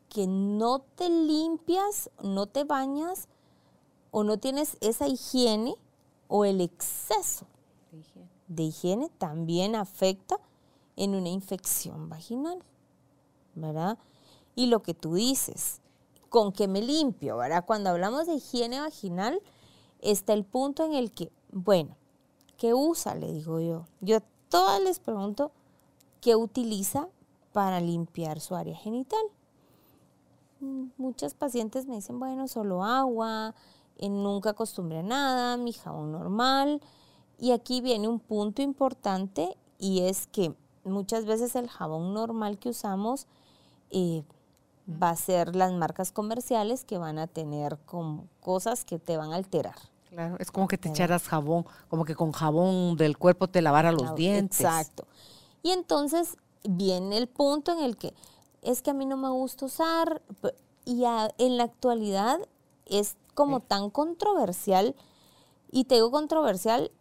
que 0.08 0.26
no 0.28 0.80
te 0.94 1.08
limpias, 1.08 2.10
no 2.22 2.46
te 2.46 2.62
bañas 2.62 3.28
o 4.12 4.22
no 4.22 4.38
tienes 4.38 4.76
esa 4.80 5.08
higiene 5.08 5.74
o 6.28 6.44
el 6.44 6.60
exceso 6.60 7.46
de 8.46 8.62
higiene 8.62 9.08
también 9.18 9.74
afecta 9.74 10.38
en 10.96 11.14
una 11.14 11.28
infección 11.28 12.08
vaginal, 12.08 12.62
¿verdad? 13.54 13.98
Y 14.54 14.66
lo 14.66 14.82
que 14.82 14.94
tú 14.94 15.14
dices, 15.14 15.80
con 16.28 16.52
que 16.52 16.68
me 16.68 16.82
limpio, 16.82 17.36
¿verdad? 17.36 17.64
Cuando 17.64 17.90
hablamos 17.90 18.26
de 18.26 18.34
higiene 18.34 18.80
vaginal, 18.80 19.40
está 20.00 20.32
el 20.32 20.44
punto 20.44 20.84
en 20.84 20.94
el 20.94 21.12
que, 21.12 21.30
bueno, 21.50 21.96
¿qué 22.56 22.74
usa? 22.74 23.14
Le 23.14 23.32
digo 23.32 23.60
yo. 23.60 23.86
Yo 24.00 24.18
a 24.18 24.22
todas 24.48 24.80
les 24.82 24.98
pregunto 24.98 25.52
qué 26.20 26.36
utiliza 26.36 27.08
para 27.52 27.80
limpiar 27.80 28.40
su 28.40 28.54
área 28.54 28.76
genital. 28.76 29.20
Muchas 30.96 31.34
pacientes 31.34 31.86
me 31.86 31.96
dicen, 31.96 32.18
bueno, 32.18 32.48
solo 32.48 32.82
agua, 32.82 33.54
eh, 33.98 34.08
nunca 34.08 34.50
acostumbré 34.50 34.98
a 34.98 35.02
nada, 35.02 35.56
mi 35.56 35.72
jabón 35.72 36.12
normal. 36.12 36.80
Y 37.38 37.52
aquí 37.52 37.80
viene 37.80 38.08
un 38.08 38.20
punto 38.20 38.62
importante 38.62 39.56
y 39.78 40.00
es 40.00 40.26
que 40.26 40.54
muchas 40.84 41.24
veces 41.24 41.54
el 41.56 41.68
jabón 41.68 42.14
normal 42.14 42.58
que 42.58 42.68
usamos 42.70 43.26
eh, 43.90 44.24
va 45.02 45.10
a 45.10 45.16
ser 45.16 45.56
las 45.56 45.72
marcas 45.72 46.12
comerciales 46.12 46.84
que 46.84 46.98
van 46.98 47.18
a 47.18 47.26
tener 47.26 47.78
como 47.86 48.26
cosas 48.40 48.84
que 48.84 48.98
te 48.98 49.16
van 49.16 49.32
a 49.32 49.36
alterar. 49.36 49.76
Claro, 50.10 50.36
es 50.38 50.50
como 50.50 50.68
que 50.68 50.78
te 50.78 50.88
echaras 50.90 51.26
jabón, 51.26 51.66
como 51.88 52.04
que 52.04 52.14
con 52.14 52.32
jabón 52.32 52.96
del 52.96 53.16
cuerpo 53.18 53.48
te 53.48 53.62
lavara 53.62 53.90
los 53.92 54.14
dientes. 54.14 54.60
Exacto. 54.60 55.06
Y 55.62 55.70
entonces 55.70 56.36
viene 56.62 57.16
el 57.16 57.26
punto 57.26 57.72
en 57.72 57.80
el 57.80 57.96
que 57.96 58.14
es 58.62 58.80
que 58.82 58.90
a 58.90 58.94
mí 58.94 59.06
no 59.06 59.16
me 59.16 59.28
gusta 59.30 59.66
usar 59.66 60.22
y 60.84 61.04
a- 61.04 61.30
en 61.38 61.56
la 61.56 61.64
actualidad 61.64 62.38
es 62.86 63.16
como 63.34 63.60
tan 63.60 63.90
controversial 63.90 64.94
y 65.72 65.84
te 65.84 65.96
digo 65.96 66.10
controversial 66.10 66.92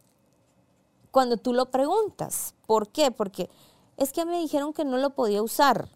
cuando 1.12 1.38
tú 1.38 1.54
lo 1.54 1.68
preguntas. 1.70 2.56
¿Por 2.66 2.88
qué? 2.90 3.12
Porque 3.12 3.50
es 3.98 4.12
que 4.12 4.26
me 4.26 4.40
dijeron 4.40 4.74
que 4.74 4.86
no 4.86 4.98
lo 4.98 5.12
podía 5.12 5.42
usar 5.42 5.90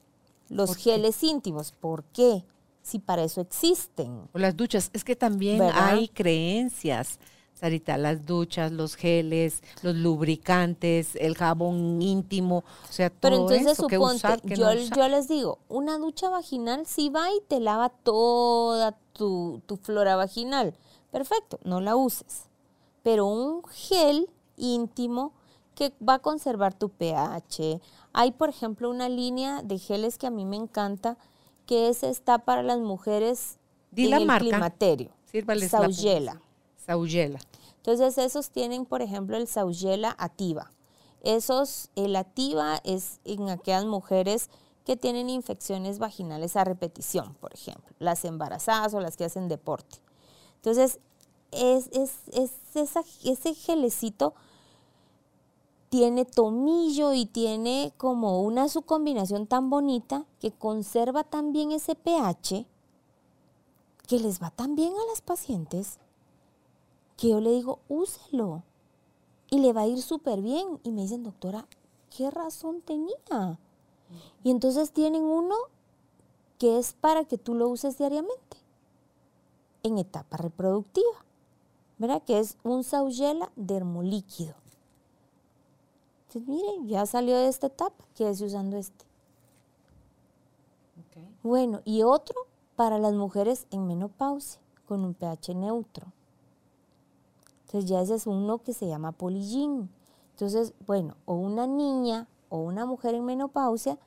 los 0.50 0.76
geles 0.76 1.24
íntimos. 1.24 1.72
¿Por 1.72 2.04
qué? 2.06 2.44
Si 2.82 3.00
para 3.00 3.24
eso 3.24 3.42
existen. 3.42 4.30
O 4.34 4.40
las 4.40 4.56
duchas, 4.56 4.90
es 4.94 5.04
que 5.04 5.16
también 5.16 5.60
¿Verdad? 5.60 5.94
hay 5.94 6.08
creencias, 6.08 7.20
Sarita, 7.54 7.98
las 7.98 8.26
duchas, 8.26 8.72
los 8.72 8.96
geles, 8.96 9.62
los 9.82 9.96
lubricantes, 9.96 11.16
el 11.16 11.36
jabón 11.36 12.02
íntimo, 12.02 12.64
o 12.88 12.92
sea, 12.92 13.10
todo 13.10 13.20
Pero 13.22 13.36
entonces 13.38 13.68
eso, 13.74 13.90
suponte, 13.90 14.16
usar, 14.16 14.42
yo, 14.44 14.74
no 14.74 14.74
yo 14.76 15.08
les 15.10 15.28
digo, 15.28 15.60
una 15.68 15.98
ducha 15.98 16.30
vaginal 16.30 16.86
sí 16.86 17.10
va 17.10 17.30
y 17.32 17.42
te 17.48 17.60
lava 17.60 17.90
toda 17.90 18.96
tu, 19.14 19.62
tu 19.66 19.76
flora 19.76 20.16
vaginal. 20.16 20.76
Perfecto, 21.12 21.60
no 21.64 21.82
la 21.82 21.96
uses. 21.96 22.44
Pero 23.02 23.26
un 23.26 23.64
gel 23.70 24.30
íntimo 24.56 25.34
que 25.78 25.94
va 26.02 26.16
a 26.16 26.20
conservar 26.20 26.74
tu 26.74 26.90
pH. 26.90 27.80
Hay, 28.12 28.32
por 28.32 28.50
ejemplo, 28.50 28.90
una 28.90 29.10
línea 29.10 29.62
de 29.62 29.78
geles 29.78 30.18
que 30.18 30.26
a 30.26 30.32
mí 30.32 30.44
me 30.44 30.56
encanta, 30.56 31.18
que 31.68 31.88
es 31.90 32.02
está 32.02 32.40
para 32.40 32.64
las 32.64 32.80
mujeres 32.80 33.60
Di 33.92 34.06
en 34.06 34.10
la 34.10 34.18
el 34.18 34.26
marca. 34.26 34.44
climaterio. 34.50 35.12
Sírvales 35.32 35.72
la 35.72 35.80
Saugela. 35.82 36.42
Saugela. 36.84 37.40
Entonces 37.76 38.18
esos 38.18 38.50
tienen, 38.50 38.86
por 38.86 39.04
ejemplo, 39.04 39.38
el 39.38 39.48
Saugela 39.48 40.16
Ativa. 40.18 40.72
Esos, 41.22 41.90
el 41.96 42.16
Ativa 42.16 42.82
es 42.84 43.20
en 43.24 43.50
aquellas 43.50 43.86
mujeres 43.86 44.50
que 44.84 44.98
tienen 44.98 45.30
infecciones 45.30 46.00
vaginales 46.00 46.56
a 46.56 46.64
repetición, 46.64 47.36
por 47.36 47.54
ejemplo, 47.54 47.94
las 48.00 48.26
embarazadas 48.26 48.96
o 48.96 49.00
las 49.00 49.16
que 49.16 49.26
hacen 49.26 49.48
deporte. 49.48 49.98
Entonces, 50.56 51.00
es, 51.52 51.88
es, 51.92 52.14
es 52.34 52.52
esa- 52.74 53.04
ese 53.24 53.54
gelecito 53.54 54.34
tiene 55.90 56.26
tomillo 56.26 57.14
y 57.14 57.26
tiene 57.26 57.94
como 57.98 58.42
una 58.42 58.68
su 58.68 58.82
combinación 58.82 59.48
tan 59.48 59.70
bonita 59.70 60.26
que 60.40 60.52
conserva 60.52 61.24
también 61.24 61.72
ese 61.72 61.96
pH 61.96 62.66
que 64.08 64.20
les 64.20 64.42
va 64.42 64.52
tan 64.52 64.76
bien 64.76 64.94
a 64.94 65.10
las 65.10 65.22
pacientes 65.22 66.00
que 67.18 67.30
yo 67.30 67.42
le 67.42 67.52
digo, 67.52 67.80
úselo. 67.90 68.64
Y 69.50 69.60
le 69.60 69.74
va 69.74 69.82
a 69.82 69.88
ir 69.88 70.02
súper 70.02 70.42
bien. 70.42 70.80
Y 70.84 70.92
me 70.92 71.02
dicen, 71.02 71.24
doctora, 71.24 71.68
¿qué 72.16 72.30
razón 72.32 72.82
tenía? 72.82 73.60
Y 74.44 74.52
entonces 74.52 74.92
tienen 74.92 75.24
uno 75.24 75.56
que 76.60 76.78
es 76.78 76.94
para 76.94 77.26
que 77.26 77.38
tú 77.38 77.56
lo 77.56 77.68
uses 77.70 77.98
diariamente 77.98 78.58
en 79.84 79.98
etapa 79.98 80.38
reproductiva, 80.38 81.26
¿verdad? 81.98 82.24
Que 82.24 82.40
es 82.40 82.58
un 82.64 82.84
Saugela 82.84 83.52
dermolíquido. 83.56 84.56
Entonces, 86.28 86.48
miren, 86.48 86.88
ya 86.88 87.06
salió 87.06 87.38
de 87.38 87.48
esta 87.48 87.68
etapa, 87.68 88.04
quédese 88.16 88.46
usando 88.46 88.78
este. 88.78 89.06
Bueno, 91.44 91.82
y 91.86 92.04
otro 92.04 92.36
para 92.76 93.00
las 93.00 93.14
mujeres 93.14 93.68
en 93.72 93.88
menopausia, 93.88 94.60
con 94.86 95.04
un 95.04 95.14
pH 95.14 95.56
neutro. 95.56 96.12
Entonces 97.66 97.90
ya 97.90 98.02
ese 98.02 98.16
es 98.16 98.28
uno 98.28 98.60
que 98.60 98.74
se 98.74 98.88
llama 98.88 99.12
polillín. 99.12 99.90
Entonces, 100.32 100.74
bueno, 100.86 101.16
o 101.26 101.36
una 101.36 101.68
niña 101.68 102.28
o 102.50 102.60
una 102.60 102.86
mujer 102.86 103.16
en 103.16 103.26
menopausia 103.26 103.98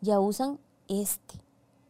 ya 0.00 0.20
usan 0.20 0.58
este. 0.88 1.40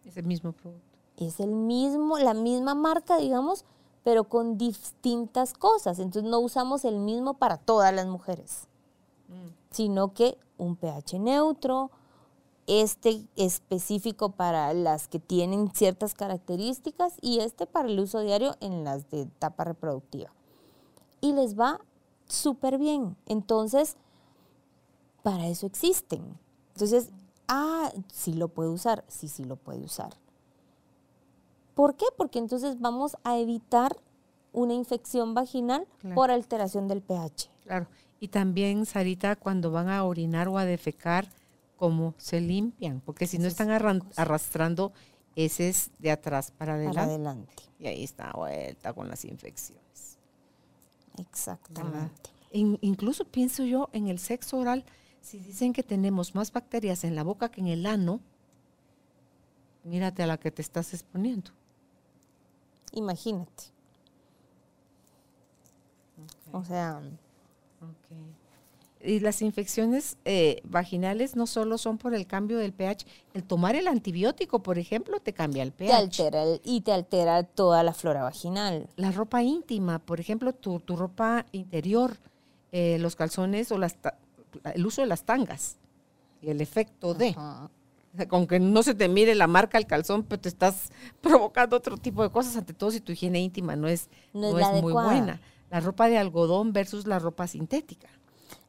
Es 0.04 0.16
el 0.16 0.26
mismo 0.26 0.52
producto. 0.52 0.86
Es 1.16 1.40
el 1.40 1.50
mismo, 1.50 2.18
la 2.18 2.32
misma 2.32 2.74
marca, 2.74 3.18
digamos, 3.18 3.64
pero 4.04 4.24
con 4.24 4.56
distintas 4.56 5.52
cosas. 5.52 5.98
Entonces 5.98 6.30
no 6.30 6.38
usamos 6.38 6.84
el 6.84 6.98
mismo 6.98 7.34
para 7.34 7.56
todas 7.56 7.92
las 7.92 8.06
mujeres, 8.06 8.68
mm. 9.28 9.57
Sino 9.70 10.12
que 10.14 10.38
un 10.56 10.76
pH 10.76 11.18
neutro, 11.18 11.90
este 12.66 13.26
específico 13.36 14.30
para 14.32 14.72
las 14.74 15.08
que 15.08 15.18
tienen 15.18 15.70
ciertas 15.72 16.14
características 16.14 17.14
y 17.22 17.40
este 17.40 17.66
para 17.66 17.88
el 17.88 17.98
uso 17.98 18.20
diario 18.20 18.56
en 18.60 18.84
las 18.84 19.10
de 19.10 19.22
etapa 19.22 19.64
reproductiva. 19.64 20.30
Y 21.20 21.32
les 21.32 21.58
va 21.58 21.80
súper 22.26 22.78
bien. 22.78 23.16
Entonces, 23.26 23.96
para 25.22 25.46
eso 25.48 25.66
existen. 25.66 26.38
Entonces, 26.74 27.10
ah, 27.48 27.90
sí 28.12 28.34
lo 28.34 28.48
puede 28.48 28.68
usar, 28.68 29.04
sí, 29.08 29.28
sí 29.28 29.44
lo 29.44 29.56
puede 29.56 29.80
usar. 29.80 30.14
¿Por 31.74 31.94
qué? 31.94 32.06
Porque 32.16 32.38
entonces 32.38 32.80
vamos 32.80 33.16
a 33.24 33.38
evitar 33.38 33.96
una 34.52 34.74
infección 34.74 35.34
vaginal 35.34 35.86
por 36.14 36.30
alteración 36.30 36.88
del 36.88 37.02
pH. 37.02 37.50
Claro. 37.62 37.86
Y 38.20 38.28
también, 38.28 38.84
Sarita, 38.84 39.36
cuando 39.36 39.70
van 39.70 39.88
a 39.88 40.04
orinar 40.04 40.48
o 40.48 40.58
a 40.58 40.64
defecar, 40.64 41.28
cómo 41.76 42.14
se 42.18 42.40
limpian, 42.40 43.00
porque 43.00 43.26
si 43.26 43.38
no 43.38 43.46
están 43.46 43.70
arrastrando 43.70 44.92
es 45.36 45.92
de 46.00 46.10
atrás 46.10 46.50
para 46.50 46.74
adelante. 46.74 47.00
adelante. 47.00 47.54
Y 47.78 47.86
ahí 47.86 48.02
está 48.02 48.32
vuelta 48.32 48.92
con 48.92 49.08
las 49.08 49.24
infecciones. 49.24 50.18
Exactamente. 51.18 52.30
incluso 52.50 53.24
pienso 53.24 53.64
yo 53.64 53.88
en 53.92 54.08
el 54.08 54.18
sexo 54.18 54.58
oral, 54.58 54.84
si 55.20 55.38
dicen 55.38 55.72
que 55.72 55.82
tenemos 55.82 56.34
más 56.34 56.52
bacterias 56.52 57.04
en 57.04 57.14
la 57.14 57.22
boca 57.22 57.50
que 57.50 57.60
en 57.60 57.68
el 57.68 57.86
ano, 57.86 58.20
mírate 59.84 60.22
a 60.22 60.26
la 60.26 60.38
que 60.38 60.50
te 60.50 60.62
estás 60.62 60.92
exponiendo. 60.94 61.50
Imagínate. 62.92 63.64
O 66.52 66.64
sea, 66.64 67.00
y 69.00 69.20
las 69.20 69.42
infecciones 69.42 70.16
eh, 70.24 70.60
vaginales 70.64 71.36
no 71.36 71.46
solo 71.46 71.78
son 71.78 71.98
por 71.98 72.14
el 72.14 72.26
cambio 72.26 72.58
del 72.58 72.72
pH, 72.72 73.06
el 73.32 73.44
tomar 73.44 73.76
el 73.76 73.86
antibiótico, 73.86 74.62
por 74.62 74.78
ejemplo, 74.78 75.20
te 75.20 75.32
cambia 75.32 75.62
el 75.62 75.72
pH. 75.72 75.88
Te 75.88 75.96
altera 75.96 76.44
y 76.64 76.80
te 76.80 76.92
altera 76.92 77.44
toda 77.44 77.82
la 77.82 77.94
flora 77.94 78.22
vaginal. 78.22 78.88
La 78.96 79.12
ropa 79.12 79.42
íntima, 79.42 80.00
por 80.00 80.20
ejemplo, 80.20 80.52
tu, 80.52 80.80
ropa 80.88 81.46
interior, 81.52 82.16
eh, 82.72 82.98
los 82.98 83.14
calzones 83.14 83.70
o 83.70 83.78
las 83.78 83.96
el 84.74 84.86
uso 84.86 85.02
de 85.02 85.06
las 85.06 85.24
tangas 85.24 85.76
y 86.42 86.50
el 86.50 86.60
efecto 86.60 87.14
de. 87.14 87.36
Con 88.28 88.46
que 88.48 88.58
no 88.58 88.82
se 88.82 88.94
te 88.94 89.06
mire 89.06 89.34
la 89.36 89.46
marca 89.46 89.78
del 89.78 89.86
calzón, 89.86 90.24
pero 90.24 90.40
te 90.40 90.48
estás 90.48 90.90
provocando 91.20 91.76
otro 91.76 91.96
tipo 91.98 92.22
de 92.22 92.30
cosas, 92.30 92.56
ante 92.56 92.72
todo 92.72 92.90
si 92.90 93.00
tu 93.00 93.12
higiene 93.12 93.38
íntima 93.38 93.76
no 93.76 93.86
es, 93.86 94.08
no 94.32 94.58
es 94.58 94.82
muy 94.82 94.92
buena. 94.92 95.40
La 95.70 95.80
ropa 95.80 96.08
de 96.08 96.18
algodón 96.18 96.72
versus 96.72 97.06
la 97.06 97.18
ropa 97.18 97.46
sintética 97.46 98.08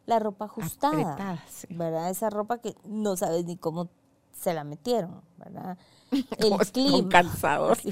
la 0.10 0.20
ropa 0.20 0.46
ajustada, 0.46 1.40
¿verdad? 1.70 2.10
Esa 2.10 2.30
ropa 2.32 2.58
que 2.58 2.76
no 2.84 3.16
sabes 3.16 3.46
ni 3.46 3.56
cómo 3.56 3.90
se 4.34 4.54
la 4.54 4.64
metieron, 4.66 5.22
¿verdad? 5.38 5.78
El 6.12 6.58
clima. 6.72 6.92
Con 6.92 7.10
calzador. 7.10 7.78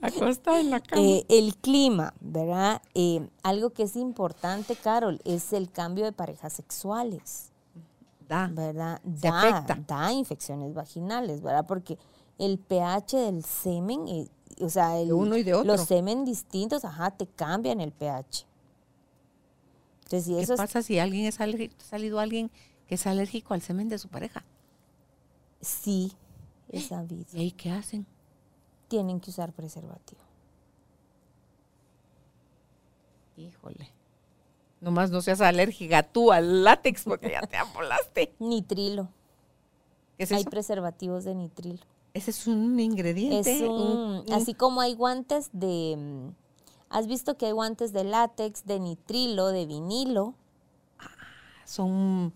Acostada 0.00 0.60
en 0.60 0.70
la 0.70 0.78
cama. 0.78 1.02
Eh, 1.02 1.26
el 1.28 1.56
clima, 1.56 2.14
¿verdad? 2.20 2.80
Eh, 2.94 3.28
algo 3.42 3.70
que 3.70 3.82
es 3.82 3.96
importante, 3.96 4.76
Carol, 4.76 5.20
es 5.24 5.52
el 5.52 5.72
cambio 5.72 6.04
de 6.04 6.12
parejas 6.12 6.52
sexuales. 6.52 7.50
Da. 8.28 8.48
¿Verdad? 8.52 9.00
Da, 9.02 9.64
da 9.88 10.12
infecciones 10.12 10.72
vaginales, 10.72 11.42
¿verdad? 11.42 11.66
Porque 11.66 11.98
el 12.38 12.60
pH 12.60 13.16
del 13.16 13.42
semen, 13.42 14.06
eh, 14.06 14.28
o 14.60 14.68
sea, 14.68 14.98
el, 14.98 15.12
uno 15.12 15.36
y 15.36 15.42
de 15.42 15.54
otro. 15.54 15.76
los 15.76 15.86
semen 15.86 16.24
distintos, 16.24 16.84
ajá, 16.84 17.10
te 17.10 17.26
cambian 17.26 17.80
el 17.80 17.92
pH. 17.92 18.46
¿Qué 20.08 20.46
pasa 20.56 20.82
si 20.82 20.98
alguien 20.98 21.26
es 21.26 21.40
alérgico, 21.40 21.74
ha 21.80 21.84
salido 21.84 22.20
alguien 22.20 22.50
que 22.86 22.94
es 22.94 23.06
alérgico 23.06 23.54
al 23.54 23.62
semen 23.62 23.88
de 23.88 23.98
su 23.98 24.08
pareja? 24.08 24.44
Sí, 25.60 26.12
es 26.68 26.86
sabido. 26.86 27.26
¿Y 27.32 27.40
ahí 27.40 27.50
qué 27.50 27.70
hacen? 27.70 28.06
Tienen 28.88 29.18
que 29.20 29.30
usar 29.30 29.52
preservativo. 29.52 30.20
Híjole. 33.36 33.90
Nomás 34.80 35.10
no 35.10 35.20
seas 35.20 35.40
alérgica 35.40 36.02
tú 36.04 36.30
al 36.30 36.62
látex 36.62 37.02
porque 37.04 37.30
ya 37.30 37.40
te 37.42 37.56
apolaste. 37.56 38.34
Nitrilo. 38.38 39.08
¿Qué 40.16 40.26
Hay 40.34 40.44
preservativos 40.44 41.24
de 41.24 41.34
nitrilo. 41.34 41.84
Ese 42.16 42.30
es 42.30 42.46
un 42.46 42.78
ingrediente. 42.80 43.56
Es 43.56 43.62
un, 43.62 44.24
así 44.32 44.54
como 44.54 44.80
hay 44.80 44.94
guantes 44.94 45.50
de 45.52 45.96
mm, 45.96 46.46
¿Has 46.88 47.06
visto 47.06 47.36
que 47.36 47.46
hay 47.46 47.52
guantes 47.52 47.92
de 47.92 48.04
látex, 48.04 48.64
de 48.64 48.80
nitrilo, 48.80 49.48
de 49.48 49.66
vinilo? 49.66 50.34
son 51.64 52.32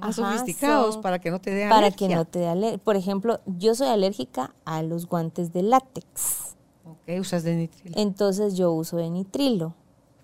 más 0.00 0.16
sofisticados 0.16 0.96
para 0.96 1.20
que 1.20 1.30
no 1.30 1.40
te 1.40 1.50
dé 1.50 1.64
alergia. 1.64 1.80
Para 1.80 1.96
que 1.96 2.08
no 2.08 2.24
te 2.24 2.40
dé 2.40 2.48
alergia. 2.48 2.78
Por 2.78 2.96
ejemplo, 2.96 3.40
yo 3.46 3.76
soy 3.76 3.86
alérgica 3.86 4.54
a 4.64 4.82
los 4.82 5.06
guantes 5.06 5.52
de 5.52 5.62
látex. 5.62 6.56
Ok, 6.84 7.20
usas 7.20 7.44
de 7.44 7.54
nitrilo. 7.54 7.94
Entonces 7.96 8.56
yo 8.56 8.72
uso 8.72 8.96
de 8.96 9.08
nitrilo. 9.08 9.74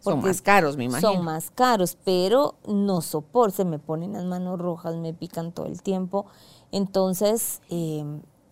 Son 0.00 0.20
más 0.20 0.42
caros, 0.42 0.76
me 0.76 0.84
imagino. 0.84 1.12
Son 1.12 1.24
más 1.24 1.50
caros, 1.52 1.96
pero 2.04 2.56
no 2.66 3.00
soporto. 3.00 3.59
Se 3.59 3.64
me 3.64 3.78
ponen 3.78 4.12
las 4.12 4.24
manos 4.24 4.59
rojas, 4.59 4.96
me 4.96 5.14
pican 5.14 5.52
todo 5.52 5.66
el 5.66 5.82
tiempo. 5.82 6.26
Entonces, 6.72 7.61
eh, 7.70 8.04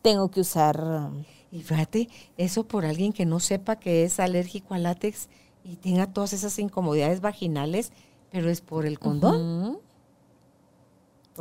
tengo 0.07 0.30
que 0.30 0.40
usar 0.40 1.11
y 1.50 1.62
fíjate, 1.62 2.09
eso 2.36 2.62
por 2.62 2.86
alguien 2.86 3.12
que 3.12 3.26
no 3.26 3.40
sepa 3.40 3.74
que 3.74 4.04
es 4.04 4.20
alérgico 4.20 4.74
al 4.74 4.84
látex 4.84 5.28
y 5.64 5.74
tenga 5.74 6.07
todas 6.07 6.32
esas 6.32 6.57
incomodidades 6.61 7.20
vaginales, 7.20 7.90
pero 8.30 8.48
es 8.48 8.61
por 8.61 8.86
el 8.86 9.00
condón. 9.00 9.80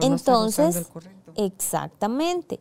Entonces, 0.02 0.90
exactamente. 1.36 2.60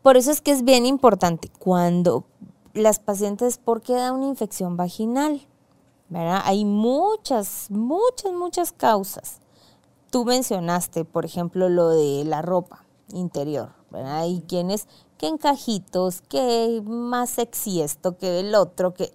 Por 0.00 0.16
eso 0.16 0.30
es 0.30 0.40
que 0.40 0.50
es 0.50 0.64
bien 0.64 0.86
importante 0.86 1.50
cuando 1.58 2.24
las 2.72 2.98
pacientes, 2.98 3.58
¿por 3.58 3.82
qué 3.82 3.92
da 3.92 4.12
una 4.12 4.28
infección 4.28 4.78
vaginal? 4.78 5.46
¿Verdad? 6.08 6.40
Hay 6.46 6.64
muchas, 6.64 7.66
muchas, 7.70 8.32
muchas 8.32 8.72
causas. 8.72 9.40
Tú 10.10 10.24
mencionaste, 10.24 11.04
por 11.04 11.26
ejemplo, 11.26 11.68
lo 11.68 11.90
de 11.90 12.24
la 12.24 12.40
ropa 12.40 12.81
interior, 13.12 13.70
¿verdad? 13.90 14.20
Hay 14.20 14.42
quienes 14.48 14.86
que 15.18 15.28
encajitos, 15.28 16.22
que 16.22 16.82
más 16.84 17.30
sexy 17.30 17.80
esto, 17.80 18.16
que 18.16 18.40
el 18.40 18.54
otro, 18.54 18.92
que 18.94 19.12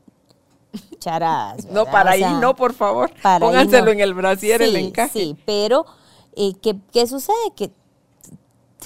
charadas. 0.99 1.65
No, 1.71 1.85
para 1.85 2.11
ahí 2.11 2.23
no, 2.41 2.55
por 2.55 2.73
favor. 2.73 3.11
Pónganselo 3.39 3.91
en 3.91 3.99
el 3.99 4.13
brasier, 4.13 4.61
el 4.61 4.75
encaje. 4.75 5.19
Sí, 5.19 5.37
pero 5.45 5.85
eh, 6.35 6.53
¿qué, 6.61 7.07
sucede? 7.07 7.35
Que 7.55 7.71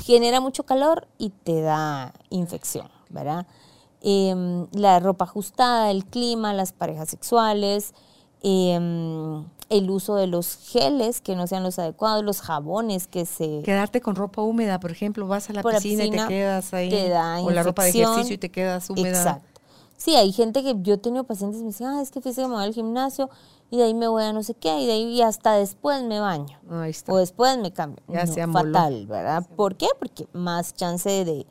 genera 0.04 0.40
mucho 0.40 0.64
calor 0.64 1.08
y 1.18 1.30
te 1.30 1.62
da 1.62 2.14
infección, 2.30 2.90
¿verdad? 3.10 3.46
Em, 4.02 4.68
la 4.72 5.00
ropa 5.00 5.26
ajustada, 5.26 5.92
el 5.92 6.06
clima, 6.06 6.54
las 6.54 6.74
parejas 6.74 7.10
sexuales, 7.10 7.94
eh, 8.42 9.44
el 9.72 9.90
uso 9.90 10.16
de 10.16 10.28
los 10.28 10.58
geles 10.58 11.22
que 11.22 11.36
no 11.36 11.48
sean 11.48 11.64
los 11.64 11.80
adecuados, 11.80 12.24
los 12.26 12.42
jabones 12.42 13.08
que 13.08 13.26
se... 13.26 13.62
Quedarte 13.64 14.02
con 14.02 14.16
ropa 14.16 14.42
húmeda, 14.42 14.82
por 14.82 14.92
ejemplo, 14.92 15.28
vas 15.28 15.50
a 15.50 15.54
la, 15.54 15.64
piscina, 15.64 16.06
y 16.06 16.12
te 16.12 16.28
quedas 16.28 16.74
ahí. 16.74 16.94
o 17.42 17.50
la 17.52 17.64
ropa 17.64 17.86
de 17.86 17.90
ejercicio 17.92 18.36
y 18.36 18.38
te 18.38 18.52
quedas 18.52 18.90
húmeda. 18.90 19.18
Exacto. 19.18 19.62
Sí, 19.96 20.16
hay 20.16 20.34
gente 20.34 20.62
que 20.62 20.76
yo 20.82 20.96
he 20.96 20.98
tenido 20.98 21.24
pacientes 21.24 21.60
que 21.60 21.64
me 21.64 21.70
dicen, 21.70 21.88
ah, 21.88 22.02
es 22.02 22.12
que 22.12 22.20
fíjate 22.20 22.42
que 22.42 22.48
me 22.48 22.56
voy 22.56 22.64
al 22.64 22.74
gimnasio 22.74 23.30
y 23.70 23.78
de 23.78 23.84
ahí 23.84 23.94
me 23.94 24.10
voy 24.10 24.24
a 24.24 24.34
no 24.34 24.44
sé 24.44 24.56
qué 24.56 24.80
y 24.80 24.88
de 24.88 24.94
ahí 24.94 25.22
hasta 25.22 25.54
después 25.54 26.04
me 26.04 26.20
baño. 26.20 26.60
Ahí 26.70 26.90
está. 26.90 27.14
O 27.14 27.18
después 27.18 27.58
me 27.58 27.72
cambio. 27.72 28.04
Ya 28.10 28.26
no, 28.26 28.52
fatal, 28.52 29.08
¿verdad? 29.08 29.48
¿Por 29.56 29.78
qué? 29.78 29.88
Porque 29.98 30.28
más 30.34 30.74
chance 30.74 31.24
de, 31.24 31.48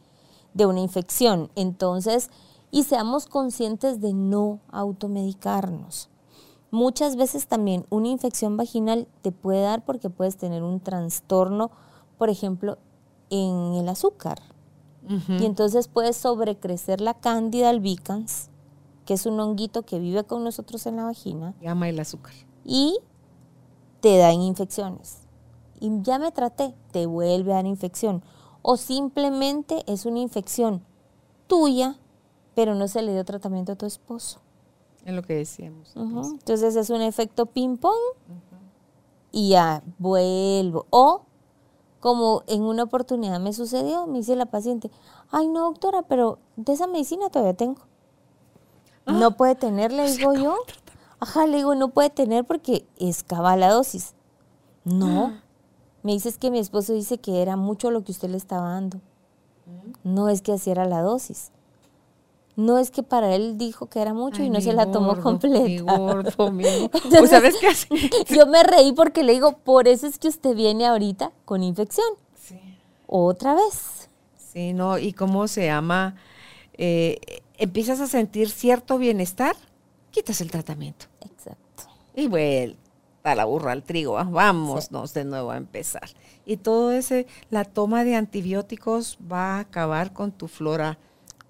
de 0.53 0.67
una 0.67 0.81
infección. 0.81 1.51
Entonces, 1.55 2.29
y 2.71 2.85
seamos 2.85 3.27
conscientes 3.27 4.03
de 4.03 4.13
no 4.13 4.61
automedicarnos. 4.71 6.10
Muchas 6.71 7.17
veces 7.17 7.49
también 7.49 7.85
una 7.91 8.09
infección 8.09 8.57
vaginal 8.57 9.09
te 9.23 9.33
puede 9.33 9.63
dar 9.63 9.85
porque 9.85 10.09
puedes 10.09 10.37
tener 10.37 10.63
un 10.63 10.81
trastorno, 10.81 11.71
por 12.17 12.31
ejemplo, 12.31 12.79
en 13.31 13.75
el 13.75 13.89
azúcar. 13.89 14.41
Y 15.41 15.45
entonces 15.45 15.89
puedes 15.89 16.17
sobrecrecer 16.17 17.01
la 17.01 17.15
Candida 17.15 17.71
albicans, 17.71 18.49
que 19.05 19.15
es 19.15 19.27
un 19.27 19.41
honguito 19.41 19.83
que 19.83 19.99
vive 19.99 20.23
con 20.23 20.45
nosotros 20.45 20.87
en 20.87 20.97
la 20.97 21.05
vagina. 21.05 21.55
Y 21.61 21.67
ama 21.67 21.89
el 21.89 21.99
azúcar. 21.99 22.35
Y 22.65 22.97
te 24.01 24.19
dan 24.19 24.41
infecciones. 24.41 25.23
Y 25.81 25.91
ya 26.03 26.21
me 26.21 26.31
traté, 26.31 26.75
te 26.93 27.07
vuelve 27.07 27.53
a 27.53 27.57
dar 27.57 27.67
infección. 27.67 28.23
O 28.63 28.77
simplemente 28.77 29.83
es 29.87 30.07
una 30.07 30.21
infección 30.21 30.85
tuya, 31.49 31.99
pero 32.55 32.77
no 32.77 32.87
se 32.87 33.03
le 33.03 33.13
dio 33.13 33.25
tratamiento 33.25 33.73
a 33.73 33.77
tu 33.77 33.87
esposo. 33.87 34.41
Es 35.05 35.15
lo 35.15 35.23
que 35.23 35.35
decíamos. 35.35 35.93
Entonces 35.97 36.77
es 36.77 36.91
un 36.91 37.01
efecto 37.01 37.47
ping-pong 37.47 37.95
y 39.33 39.51
ya 39.51 39.83
vuelvo. 39.99 40.87
O 40.91 41.23
como 42.01 42.43
en 42.47 42.63
una 42.63 42.85
oportunidad 42.85 43.41
me 43.41 43.53
sucedió, 43.53 44.07
me 44.07 44.19
dice 44.19 44.37
la 44.37 44.47
paciente, 44.47 44.91
ay 45.31 45.49
no 45.49 45.61
doctora, 45.65 46.03
pero 46.03 46.39
de 46.57 46.73
esa 46.73 46.87
medicina 46.87 47.29
todavía 47.29 47.55
tengo. 47.55 47.83
Ah. 49.07 49.13
no 49.13 49.37
puede 49.37 49.55
tener, 49.55 49.93
le 49.93 50.11
digo 50.17 50.35
yo. 50.35 50.57
Ajá, 51.19 51.47
le 51.47 51.59
digo, 51.59 51.75
no 51.75 51.89
puede 51.89 52.09
tener 52.09 52.47
porque 52.47 52.87
escava 52.97 53.57
la 53.57 53.71
dosis. 53.71 54.15
No. 54.85 55.27
Ah. 55.27 55.43
Me 56.03 56.13
dices 56.13 56.39
que 56.39 56.51
mi 56.51 56.59
esposo 56.59 56.95
dice 56.95 57.19
que 57.19 57.43
era 57.43 57.57
mucho 57.57 57.91
lo 57.91 58.03
que 58.05 58.13
usted 58.13 58.31
le 58.31 58.39
estaba 58.39 58.71
dando. 58.71 58.99
Mm. 59.67 60.15
No 60.15 60.29
es 60.31 60.41
que 60.41 60.55
así 60.55 60.71
era 60.71 60.87
la 60.87 61.03
dosis. 61.03 61.53
No 62.61 62.79
es 62.79 62.91
que 62.91 63.03
para 63.03 63.35
él 63.35 63.57
dijo 63.57 63.87
que 63.87 64.01
era 64.01 64.13
mucho 64.13 64.43
y 64.43 64.51
no 64.51 64.61
se 64.61 64.75
la 64.75 64.91
tomó 64.93 65.19
completa. 65.21 65.65
Mi 65.65 65.79
gordo, 65.79 66.53
mi... 66.53 66.65
pues, 66.91 67.31
¿sabes 67.31 67.57
qué 67.59 67.69
hace? 67.69 67.89
Yo 68.29 68.47
me 68.47 68.63
reí 68.63 68.93
porque 68.93 69.23
le 69.23 69.33
digo, 69.33 69.57
por 69.59 69.89
eso 69.89 70.07
es 70.07 70.19
que 70.19 70.29
usted 70.29 70.55
viene 70.55 70.87
ahorita 70.87 71.33
con 71.47 71.63
infección. 71.63 72.07
Sí. 72.39 72.61
Otra 73.07 73.55
vez. 73.55 74.11
Sí, 74.37 74.75
no, 74.75 74.99
y 74.99 75.15
cómo 75.15 75.49
se 75.49 75.65
llama, 75.65 76.17
eh, 76.77 77.43
empiezas 77.57 77.99
a 78.01 78.07
sentir 78.07 78.51
cierto 78.51 78.99
bienestar, 78.99 79.57
quitas 80.11 80.43
el 80.43 80.51
tratamiento. 80.51 81.07
Exacto. 81.23 81.85
Y 82.15 82.29
vuelta 82.29 82.77
la 83.23 83.47
burra 83.47 83.73
al 83.73 83.85
trigo, 83.85 84.23
vámonos 84.23 85.15
de 85.15 85.25
nuevo 85.25 85.51
a 85.51 85.57
empezar. 85.57 86.11
Y 86.45 86.59
todo 86.59 86.93
ese, 86.93 87.27
la 87.49 87.65
toma 87.65 88.05
de 88.05 88.17
antibióticos 88.17 89.19
va 89.33 89.57
a 89.57 89.61
acabar 89.61 90.13
con 90.13 90.31
tu 90.33 90.47
flora 90.47 90.99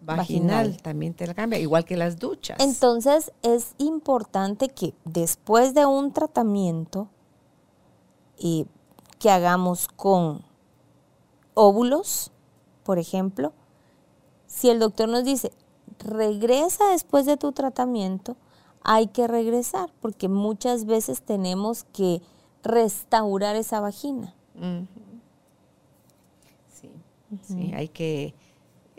vaginal, 0.00 0.80
también 0.82 1.14
te 1.14 1.26
la 1.26 1.34
cambia, 1.34 1.58
igual 1.58 1.84
que 1.84 1.96
las 1.96 2.18
duchas. 2.18 2.58
Entonces 2.60 3.32
es 3.42 3.74
importante 3.78 4.68
que 4.68 4.94
después 5.04 5.74
de 5.74 5.86
un 5.86 6.12
tratamiento 6.12 7.08
y 8.38 8.66
que 9.18 9.30
hagamos 9.30 9.88
con 9.88 10.42
óvulos, 11.54 12.32
por 12.84 12.98
ejemplo, 12.98 13.52
si 14.46 14.70
el 14.70 14.78
doctor 14.78 15.08
nos 15.08 15.24
dice, 15.24 15.52
regresa 15.98 16.90
después 16.90 17.26
de 17.26 17.36
tu 17.36 17.52
tratamiento, 17.52 18.36
hay 18.82 19.08
que 19.08 19.28
regresar, 19.28 19.92
porque 20.00 20.28
muchas 20.28 20.86
veces 20.86 21.22
tenemos 21.22 21.84
que 21.84 22.22
restaurar 22.62 23.56
esa 23.56 23.80
vagina. 23.80 24.34
Sí, 26.72 26.90
sí, 27.42 27.72
hay 27.74 27.88
que 27.88 28.34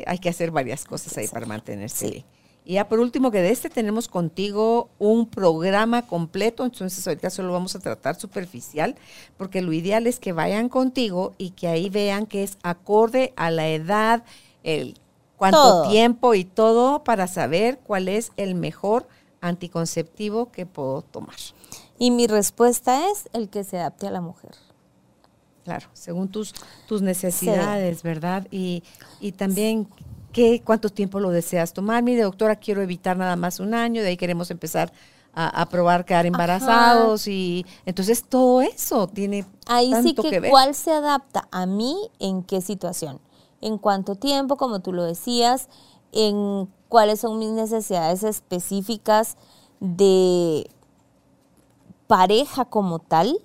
hay 0.05 0.19
que 0.19 0.29
hacer 0.29 0.51
varias 0.51 0.85
cosas 0.85 1.17
ahí 1.17 1.27
para 1.27 1.45
mantenerse. 1.45 2.25
Y 2.63 2.73
ya 2.73 2.87
por 2.87 2.99
último, 2.99 3.31
que 3.31 3.41
de 3.41 3.51
este 3.51 3.69
tenemos 3.69 4.07
contigo 4.07 4.89
un 4.99 5.27
programa 5.27 6.03
completo, 6.03 6.63
entonces 6.63 7.05
ahorita 7.07 7.29
solo 7.29 7.53
vamos 7.53 7.75
a 7.75 7.79
tratar 7.79 8.19
superficial, 8.19 8.95
porque 9.37 9.61
lo 9.61 9.73
ideal 9.73 10.05
es 10.05 10.19
que 10.19 10.31
vayan 10.31 10.69
contigo 10.69 11.33
y 11.37 11.51
que 11.51 11.67
ahí 11.67 11.89
vean 11.89 12.27
que 12.27 12.43
es 12.43 12.57
acorde 12.61 13.33
a 13.35 13.49
la 13.49 13.67
edad, 13.67 14.23
el 14.63 14.99
cuánto 15.37 15.89
tiempo 15.89 16.35
y 16.35 16.45
todo 16.45 17.03
para 17.03 17.27
saber 17.27 17.79
cuál 17.79 18.07
es 18.07 18.31
el 18.37 18.53
mejor 18.53 19.07
anticonceptivo 19.41 20.51
que 20.51 20.67
puedo 20.67 21.01
tomar. 21.01 21.35
Y 21.97 22.11
mi 22.11 22.27
respuesta 22.27 23.09
es 23.09 23.27
el 23.33 23.49
que 23.49 23.63
se 23.63 23.79
adapte 23.79 24.05
a 24.07 24.11
la 24.11 24.21
mujer. 24.21 24.51
Claro, 25.63 25.87
según 25.93 26.27
tus, 26.27 26.53
tus 26.87 27.01
necesidades, 27.01 28.01
¿verdad? 28.01 28.47
Y, 28.49 28.83
y 29.19 29.31
también 29.31 29.87
¿qué, 30.31 30.61
cuánto 30.63 30.89
tiempo 30.89 31.19
lo 31.19 31.29
deseas 31.29 31.73
tomar. 31.73 32.03
Mire, 32.03 32.23
doctora, 32.23 32.55
quiero 32.55 32.81
evitar 32.81 33.17
nada 33.17 33.35
más 33.35 33.59
un 33.59 33.73
año, 33.73 34.01
de 34.01 34.09
ahí 34.09 34.17
queremos 34.17 34.49
empezar 34.51 34.91
a, 35.33 35.65
probar 35.69 36.03
quedar 36.03 36.25
embarazados 36.25 37.25
y 37.25 37.65
entonces 37.85 38.25
todo 38.27 38.61
eso 38.61 39.07
tiene 39.07 39.45
ahí 39.65 39.93
sí 40.03 40.13
que, 40.13 40.29
que 40.29 40.39
ver. 40.41 40.51
cuál 40.51 40.75
se 40.75 40.91
adapta 40.91 41.47
a 41.51 41.65
mí 41.65 41.95
en 42.19 42.43
qué 42.43 42.59
situación, 42.59 43.21
en 43.61 43.77
cuánto 43.77 44.15
tiempo, 44.15 44.57
como 44.57 44.81
tú 44.81 44.91
lo 44.91 45.05
decías, 45.05 45.69
en 46.11 46.67
cuáles 46.89 47.21
son 47.21 47.39
mis 47.39 47.51
necesidades 47.51 48.23
específicas 48.23 49.37
de 49.79 50.69
pareja 52.07 52.65
como 52.65 52.99
tal, 52.99 53.39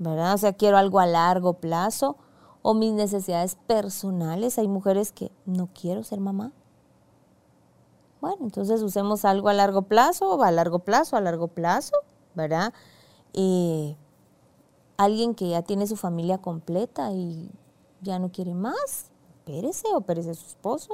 ¿verdad? 0.00 0.34
O 0.34 0.38
sea, 0.38 0.54
quiero 0.54 0.78
algo 0.78 0.98
a 0.98 1.06
largo 1.06 1.54
plazo 1.54 2.16
o 2.62 2.74
mis 2.74 2.92
necesidades 2.92 3.56
personales. 3.66 4.58
Hay 4.58 4.66
mujeres 4.66 5.12
que 5.12 5.30
no 5.44 5.68
quiero 5.68 6.02
ser 6.02 6.20
mamá. 6.20 6.52
Bueno, 8.20 8.38
entonces 8.40 8.82
usemos 8.82 9.24
algo 9.24 9.48
a 9.48 9.54
largo 9.54 9.82
plazo, 9.82 10.34
o 10.34 10.42
a 10.42 10.50
largo 10.50 10.80
plazo, 10.80 11.16
a 11.16 11.20
largo 11.20 11.48
plazo, 11.48 11.94
¿verdad? 12.34 12.72
Eh, 13.34 13.96
alguien 14.96 15.34
que 15.34 15.50
ya 15.50 15.62
tiene 15.62 15.86
su 15.86 15.96
familia 15.96 16.38
completa 16.38 17.12
y 17.12 17.50
ya 18.00 18.18
no 18.18 18.32
quiere 18.32 18.54
más, 18.54 19.10
pérese 19.44 19.86
o 19.94 20.00
perece 20.00 20.34
su 20.34 20.46
esposo. 20.46 20.92